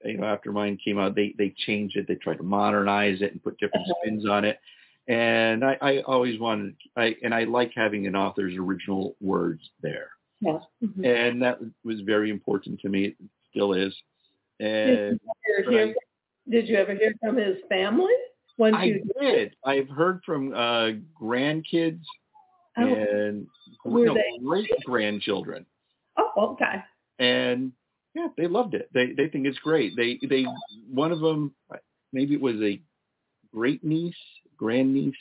you 0.05 0.17
know, 0.17 0.27
after 0.27 0.51
mine 0.51 0.77
came 0.83 0.99
out, 0.99 1.15
they 1.15 1.33
they 1.37 1.53
changed 1.65 1.97
it. 1.97 2.07
They 2.07 2.15
tried 2.15 2.37
to 2.37 2.43
modernize 2.43 3.21
it 3.21 3.31
and 3.31 3.43
put 3.43 3.57
different 3.57 3.85
uh-huh. 3.87 4.01
spins 4.03 4.27
on 4.27 4.45
it. 4.45 4.59
And 5.07 5.63
I, 5.63 5.77
I 5.81 5.99
always 6.01 6.39
wanted, 6.39 6.75
I 6.97 7.15
and 7.23 7.33
I 7.33 7.43
like 7.43 7.71
having 7.75 8.07
an 8.07 8.15
author's 8.15 8.55
original 8.55 9.15
words 9.21 9.61
there. 9.81 10.09
Yeah. 10.41 10.59
Mm-hmm. 10.83 11.05
And 11.05 11.41
that 11.41 11.59
was 11.83 12.01
very 12.01 12.29
important 12.31 12.79
to 12.81 12.89
me. 12.89 13.05
It 13.05 13.15
still 13.51 13.73
is. 13.73 13.95
And 14.59 15.19
did 15.57 15.65
you, 15.65 15.71
hear, 15.71 15.95
did 16.49 16.67
you 16.67 16.77
ever 16.77 16.95
hear 16.95 17.13
from 17.21 17.37
his 17.37 17.57
family? 17.69 18.13
Once 18.57 18.75
I 18.77 18.83
you 18.85 19.09
did. 19.19 19.55
I've 19.65 19.89
heard 19.89 20.21
from 20.25 20.53
uh, 20.53 20.91
grandkids 21.21 22.01
oh. 22.77 22.83
and 22.83 23.47
no, 23.85 24.17
great 24.43 24.69
grandchildren. 24.85 25.65
Oh, 26.17 26.53
okay. 26.53 26.83
And 27.19 27.73
yeah, 28.13 28.27
they 28.37 28.47
loved 28.47 28.73
it. 28.73 28.89
They 28.93 29.11
they 29.11 29.27
think 29.27 29.45
it's 29.45 29.59
great. 29.59 29.95
They 29.95 30.19
they 30.27 30.45
one 30.89 31.11
of 31.11 31.19
them 31.19 31.53
maybe 32.13 32.33
it 32.33 32.41
was 32.41 32.55
a 32.61 32.81
great 33.53 33.83
niece, 33.83 34.15
grand 34.57 34.93
niece, 34.93 35.15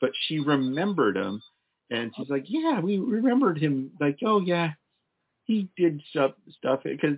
but 0.00 0.10
she 0.26 0.38
remembered 0.38 1.16
him, 1.16 1.42
and 1.90 2.12
she's 2.16 2.30
like, 2.30 2.44
yeah, 2.46 2.80
we 2.80 2.98
remembered 2.98 3.58
him. 3.58 3.90
Like, 4.00 4.18
oh 4.24 4.40
yeah, 4.40 4.70
he 5.44 5.68
did 5.76 6.00
stuff 6.10 6.32
stuff 6.56 6.80
because 6.84 7.16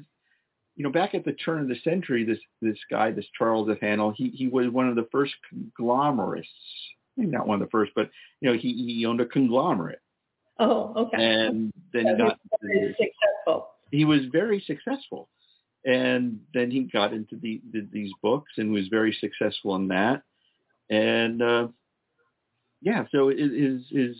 you 0.76 0.84
know 0.84 0.90
back 0.90 1.14
at 1.14 1.24
the 1.24 1.32
turn 1.32 1.62
of 1.62 1.68
the 1.68 1.76
century, 1.84 2.24
this 2.24 2.38
this 2.60 2.78
guy, 2.90 3.10
this 3.10 3.26
Charles 3.36 3.68
F. 3.70 3.78
Haanel, 3.80 4.14
he 4.16 4.30
he 4.30 4.48
was 4.48 4.68
one 4.68 4.88
of 4.88 4.96
the 4.96 5.08
first 5.12 5.34
conglomerates. 5.48 6.48
Maybe 7.16 7.30
not 7.30 7.46
one 7.46 7.60
of 7.60 7.66
the 7.66 7.70
first, 7.70 7.92
but 7.94 8.10
you 8.40 8.50
know 8.50 8.56
he 8.56 8.72
he 8.72 9.06
owned 9.06 9.20
a 9.20 9.26
conglomerate. 9.26 10.00
Oh, 10.58 10.92
okay. 11.06 11.16
And 11.22 11.72
then 11.92 12.06
he 12.06 12.16
got 12.16 12.38
successful 12.60 13.68
he 13.92 14.04
was 14.04 14.22
very 14.32 14.60
successful. 14.66 15.28
And 15.84 16.40
then 16.54 16.70
he 16.70 16.84
got 16.84 17.12
into 17.12 17.36
the, 17.36 17.60
the, 17.72 17.86
these 17.92 18.10
books 18.22 18.52
and 18.56 18.72
was 18.72 18.88
very 18.88 19.16
successful 19.20 19.76
in 19.76 19.88
that. 19.88 20.22
And 20.90 21.42
uh, 21.42 21.68
yeah, 22.80 23.04
so 23.12 23.28
his 23.28 23.82
his 23.90 24.16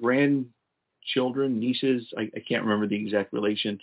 grandchildren, 0.00 1.58
nieces, 1.58 2.12
I, 2.16 2.30
I 2.34 2.40
can't 2.46 2.64
remember 2.64 2.86
the 2.86 2.96
exact 2.96 3.32
relation, 3.32 3.78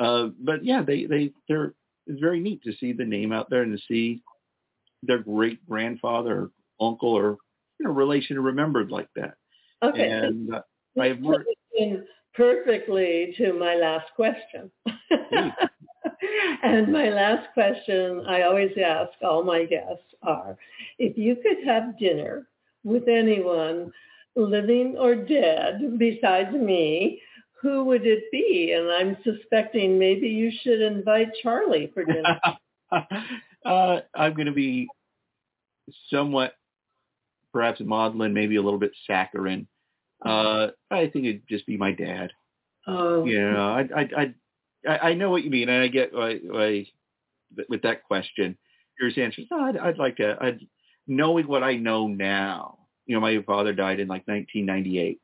uh, 0.00 0.28
but 0.40 0.64
yeah, 0.64 0.82
they 0.82 1.04
they 1.04 1.32
they're 1.48 1.74
it's 2.06 2.20
very 2.20 2.40
neat 2.40 2.62
to 2.64 2.72
see 2.72 2.92
the 2.92 3.04
name 3.04 3.32
out 3.32 3.50
there 3.50 3.62
and 3.62 3.76
to 3.76 3.84
see 3.86 4.22
their 5.02 5.18
great 5.18 5.64
grandfather 5.68 6.50
or 6.78 6.86
uncle 6.88 7.12
or 7.12 7.36
you 7.78 7.86
know 7.86 7.92
relation 7.92 8.40
remembered 8.40 8.90
like 8.90 9.08
that. 9.14 9.34
Okay. 9.82 10.10
And 10.10 10.54
uh, 10.54 10.62
I 11.00 11.08
have 11.08 11.20
more 11.20 11.44
perfectly 12.34 13.34
to 13.36 13.52
my 13.52 13.74
last 13.74 14.06
question. 14.16 14.70
and 16.62 16.92
my 16.92 17.10
last 17.10 17.52
question 17.52 18.24
I 18.26 18.42
always 18.42 18.72
ask 18.82 19.10
all 19.22 19.44
my 19.44 19.64
guests 19.64 20.14
are, 20.22 20.56
if 20.98 21.18
you 21.18 21.36
could 21.36 21.64
have 21.66 21.98
dinner 21.98 22.48
with 22.84 23.08
anyone 23.08 23.92
living 24.36 24.96
or 24.98 25.14
dead 25.14 25.98
besides 25.98 26.54
me, 26.54 27.20
who 27.62 27.84
would 27.84 28.06
it 28.06 28.24
be? 28.32 28.74
And 28.76 28.90
I'm 28.90 29.16
suspecting 29.22 29.98
maybe 29.98 30.28
you 30.28 30.50
should 30.62 30.80
invite 30.80 31.28
Charlie 31.42 31.90
for 31.92 32.04
dinner. 32.04 32.40
uh, 33.64 34.00
I'm 34.14 34.34
going 34.34 34.46
to 34.46 34.52
be 34.52 34.88
somewhat, 36.08 36.54
perhaps 37.52 37.80
maudlin, 37.80 38.32
maybe 38.32 38.56
a 38.56 38.62
little 38.62 38.78
bit 38.78 38.92
saccharine. 39.06 39.66
Uh, 40.24 40.68
I 40.90 41.08
think 41.08 41.26
it'd 41.26 41.48
just 41.48 41.66
be 41.66 41.76
my 41.76 41.92
dad. 41.92 42.30
Oh. 42.86 43.24
You 43.24 43.52
know, 43.52 43.68
I, 43.68 43.88
I, 43.96 44.34
I, 44.88 44.98
I 44.98 45.14
know 45.14 45.30
what 45.30 45.44
you 45.44 45.50
mean, 45.50 45.68
and 45.68 45.82
I 45.82 45.88
get 45.88 46.14
why, 46.14 46.38
why 46.42 46.86
with 47.68 47.82
that 47.82 48.04
question. 48.04 48.56
Your 49.00 49.08
answer 49.08 49.42
is, 49.42 49.46
no, 49.50 49.60
I'd, 49.60 49.78
I'd 49.78 49.98
like 49.98 50.16
to, 50.16 50.36
I'd, 50.40 50.60
knowing 51.06 51.46
what 51.46 51.62
I 51.62 51.76
know 51.76 52.06
now, 52.06 52.78
you 53.06 53.14
know, 53.14 53.20
my 53.20 53.42
father 53.46 53.72
died 53.72 53.98
in 53.98 54.08
like 54.08 54.26
1998. 54.28 55.20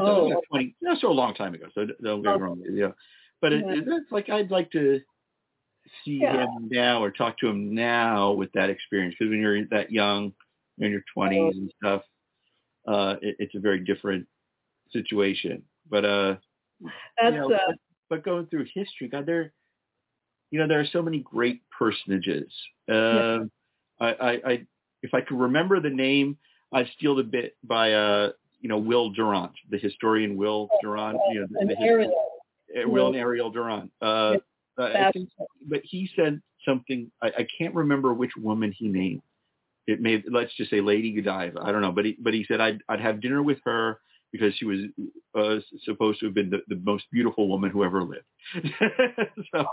Oh, 0.00 0.30
so 0.30 0.40
20, 0.50 0.76
not 0.80 1.00
so 1.00 1.10
a 1.10 1.12
long 1.12 1.34
time 1.34 1.54
ago. 1.54 1.66
So 1.74 1.86
don't 2.02 2.22
get 2.22 2.34
me 2.34 2.40
wrong. 2.40 2.62
You 2.64 2.80
know, 2.80 2.94
but 3.40 3.52
it, 3.52 3.64
yeah. 3.66 3.96
it's 3.96 4.12
like 4.12 4.28
I'd 4.28 4.50
like 4.50 4.70
to 4.72 5.00
see 6.04 6.20
yeah. 6.22 6.44
him 6.44 6.68
now 6.70 7.02
or 7.02 7.10
talk 7.10 7.38
to 7.38 7.48
him 7.48 7.74
now 7.74 8.32
with 8.32 8.52
that 8.52 8.70
experience 8.70 9.14
because 9.18 9.30
when 9.30 9.40
you're 9.40 9.66
that 9.70 9.90
young, 9.90 10.32
in 10.80 10.90
your 10.90 11.02
20s 11.16 11.52
and 11.52 11.72
stuff, 11.78 12.02
uh, 12.88 13.16
it, 13.22 13.36
it's 13.38 13.54
a 13.54 13.60
very 13.60 13.80
different 13.80 14.26
situation. 14.92 15.62
But 15.88 16.04
uh, 16.04 16.36
That's, 17.20 17.34
you 17.34 17.40
know, 17.40 17.52
uh, 17.52 17.72
but, 18.08 18.24
going 18.24 18.46
through 18.46 18.66
history, 18.74 19.08
God, 19.08 19.26
there, 19.26 19.52
you 20.50 20.58
know, 20.58 20.66
there 20.66 20.80
are 20.80 20.86
so 20.86 21.02
many 21.02 21.20
great 21.20 21.62
personages. 21.76 22.52
Uh, 22.90 22.94
yeah. 22.94 23.34
Um, 23.34 23.50
I, 24.00 24.06
I, 24.06 24.30
I, 24.30 24.66
if 25.02 25.14
I 25.14 25.20
could 25.20 25.38
remember 25.38 25.80
the 25.80 25.90
name, 25.90 26.38
I'd 26.72 26.88
steal 26.96 27.14
the 27.16 27.22
bit 27.22 27.56
by, 27.62 27.92
uh, 27.92 28.30
you 28.60 28.68
know, 28.68 28.78
Will 28.78 29.10
Durant, 29.10 29.52
the 29.70 29.78
historian 29.78 30.36
Will 30.36 30.68
Durant. 30.82 31.18
You 31.32 31.40
know, 31.40 31.46
the, 31.50 31.74
the 31.74 31.80
Ariel. 31.80 32.12
Will 32.86 33.08
and 33.08 33.16
Ariel 33.16 33.50
Durant. 33.50 33.90
Uh, 34.00 34.36
uh, 34.78 35.10
think, 35.12 35.28
but 35.68 35.80
he 35.84 36.08
said 36.14 36.40
something. 36.64 37.10
I, 37.22 37.28
I 37.28 37.46
can't 37.58 37.74
remember 37.74 38.14
which 38.14 38.32
woman 38.36 38.72
he 38.76 38.88
named 38.88 39.22
it 39.90 40.00
may 40.00 40.22
let's 40.30 40.54
just 40.56 40.70
say 40.70 40.80
Lady 40.80 41.12
Godiva. 41.12 41.60
I 41.62 41.72
don't 41.72 41.82
know, 41.82 41.92
but 41.92 42.04
he 42.04 42.16
but 42.20 42.34
he 42.34 42.44
said 42.46 42.60
I'd 42.60 42.80
I'd 42.88 43.00
have 43.00 43.20
dinner 43.20 43.42
with 43.42 43.58
her 43.64 44.00
because 44.32 44.54
she 44.54 44.64
was 44.64 44.78
uh, 45.36 45.56
supposed 45.84 46.20
to 46.20 46.26
have 46.26 46.34
been 46.34 46.50
the, 46.50 46.60
the 46.68 46.80
most 46.84 47.04
beautiful 47.10 47.48
woman 47.48 47.70
who 47.70 47.82
ever 47.82 48.02
lived. 48.02 48.24
so 49.52 49.66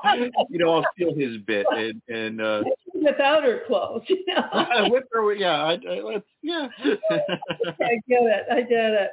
you 0.50 0.58
know, 0.58 0.74
I'll 0.74 0.86
steal 0.96 1.14
his 1.14 1.38
bit 1.46 1.66
and 1.72 2.02
and 2.08 2.42
uh, 2.42 2.64
without 3.04 3.44
her 3.44 3.62
clothes. 3.68 4.04
You 4.08 4.24
know? 4.28 4.88
with 4.90 5.04
her, 5.12 5.34
yeah, 5.34 5.64
I, 5.64 5.74
I, 5.74 6.02
let's 6.02 6.26
yeah. 6.42 6.68
I 6.86 8.00
get 8.08 8.24
it. 8.24 8.46
I 8.52 8.62
get 8.62 8.94
it. 8.94 9.12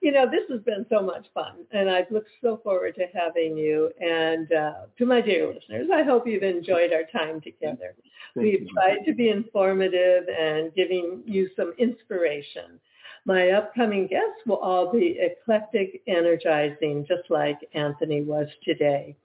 You 0.00 0.12
know, 0.12 0.26
this 0.30 0.42
has 0.50 0.60
been 0.62 0.86
so 0.88 1.02
much 1.02 1.26
fun, 1.34 1.64
and 1.72 1.90
I've 1.90 2.10
looked 2.10 2.30
so 2.42 2.60
forward 2.62 2.94
to 2.96 3.06
having 3.14 3.56
you. 3.56 3.90
And 4.00 4.52
uh, 4.52 4.72
to 4.98 5.06
my 5.06 5.20
dear 5.20 5.52
listeners, 5.52 5.88
I 5.92 6.02
hope 6.02 6.26
you've 6.26 6.42
enjoyed 6.42 6.92
our 6.92 7.04
time 7.12 7.40
together. 7.40 7.94
Thank 8.34 8.44
We've 8.44 8.62
you. 8.62 8.68
tried 8.74 9.04
to 9.06 9.14
be 9.14 9.30
informative 9.30 10.24
and 10.28 10.74
giving 10.74 11.22
you 11.26 11.48
some 11.56 11.74
inspiration. 11.78 12.80
My 13.24 13.50
upcoming 13.50 14.06
guests 14.06 14.40
will 14.46 14.56
all 14.56 14.92
be 14.92 15.18
eclectic, 15.20 16.02
energizing, 16.06 17.06
just 17.06 17.30
like 17.30 17.58
Anthony 17.74 18.22
was 18.22 18.48
today. 18.64 19.16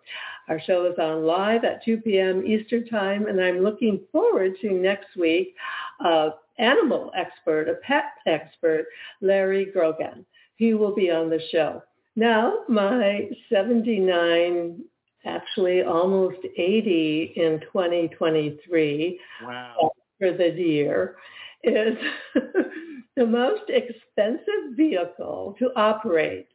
Our 0.49 0.59
show 0.59 0.85
is 0.85 0.97
on 0.99 1.25
live 1.25 1.63
at 1.63 1.83
2 1.85 1.97
p.m. 1.97 2.45
Eastern 2.45 2.85
Time, 2.87 3.27
and 3.27 3.41
I'm 3.41 3.59
looking 3.59 4.01
forward 4.11 4.53
to 4.61 4.71
next 4.71 5.15
week, 5.15 5.55
uh, 6.03 6.31
animal 6.59 7.11
expert, 7.15 7.69
a 7.69 7.75
pet 7.75 8.05
expert, 8.25 8.85
Larry 9.21 9.65
Grogan. 9.65 10.25
He 10.55 10.73
will 10.73 10.93
be 10.93 11.09
on 11.09 11.29
the 11.29 11.39
show. 11.51 11.81
Now, 12.15 12.59
my 12.67 13.29
79 13.49 14.83
actually 15.25 15.83
almost 15.83 16.39
80 16.57 17.33
in 17.35 17.59
2023 17.61 19.19
wow. 19.43 19.91
for 20.19 20.33
the 20.33 20.49
year 20.49 21.15
is 21.63 21.97
the 23.15 23.25
most 23.25 23.63
expensive 23.69 24.75
vehicle 24.75 25.55
to 25.59 25.71
operate 25.75 26.47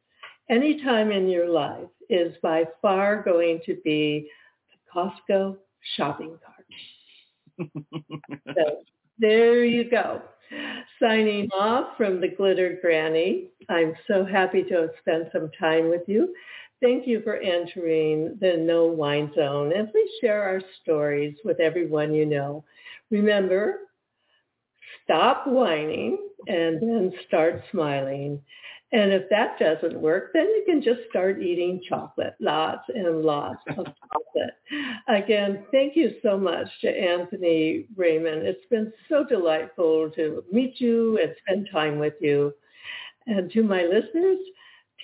any 0.50 0.82
time 0.82 1.12
in 1.12 1.28
your 1.28 1.48
life 1.48 1.88
is 2.08 2.34
by 2.42 2.64
far 2.80 3.22
going 3.22 3.60
to 3.66 3.76
be 3.84 4.30
the 4.70 4.78
Costco 5.00 5.56
shopping 5.96 6.36
cart. 6.44 7.70
so 8.56 8.82
there 9.18 9.64
you 9.64 9.88
go. 9.90 10.22
Signing 11.00 11.48
off 11.52 11.96
from 11.96 12.20
the 12.20 12.28
Glitter 12.28 12.78
Granny. 12.80 13.50
I'm 13.68 13.94
so 14.06 14.24
happy 14.24 14.62
to 14.64 14.74
have 14.74 14.90
spent 15.00 15.28
some 15.32 15.50
time 15.58 15.90
with 15.90 16.02
you. 16.06 16.34
Thank 16.80 17.06
you 17.06 17.20
for 17.22 17.36
entering 17.36 18.38
the 18.40 18.56
No 18.56 18.86
Whine 18.86 19.32
Zone 19.34 19.72
and 19.72 19.90
please 19.90 20.10
share 20.20 20.42
our 20.42 20.62
stories 20.82 21.36
with 21.44 21.60
everyone 21.60 22.14
you 22.14 22.24
know. 22.24 22.64
Remember, 23.10 23.80
stop 25.04 25.46
whining 25.46 26.27
and 26.46 26.80
then 26.80 27.12
start 27.26 27.62
smiling. 27.70 28.40
And 28.90 29.12
if 29.12 29.28
that 29.28 29.58
doesn't 29.58 30.00
work, 30.00 30.30
then 30.32 30.46
you 30.46 30.62
can 30.66 30.80
just 30.80 31.00
start 31.10 31.42
eating 31.42 31.82
chocolate, 31.86 32.34
lots 32.40 32.84
and 32.88 33.22
lots 33.22 33.60
of 33.76 33.76
chocolate. 33.84 34.54
Again, 35.08 35.66
thank 35.70 35.94
you 35.94 36.14
so 36.22 36.38
much 36.38 36.68
to 36.80 36.88
Anthony 36.88 37.86
Raymond. 37.96 38.46
It's 38.46 38.64
been 38.70 38.92
so 39.08 39.24
delightful 39.24 40.10
to 40.16 40.42
meet 40.50 40.80
you 40.80 41.18
and 41.18 41.34
spend 41.46 41.68
time 41.70 41.98
with 41.98 42.14
you. 42.20 42.54
And 43.26 43.50
to 43.52 43.62
my 43.62 43.82
listeners, 43.82 44.38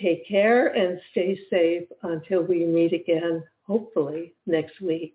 take 0.00 0.26
care 0.26 0.68
and 0.68 0.98
stay 1.10 1.38
safe 1.50 1.86
until 2.02 2.42
we 2.42 2.64
meet 2.64 2.94
again, 2.94 3.42
hopefully 3.66 4.32
next 4.46 4.80
week. 4.80 5.14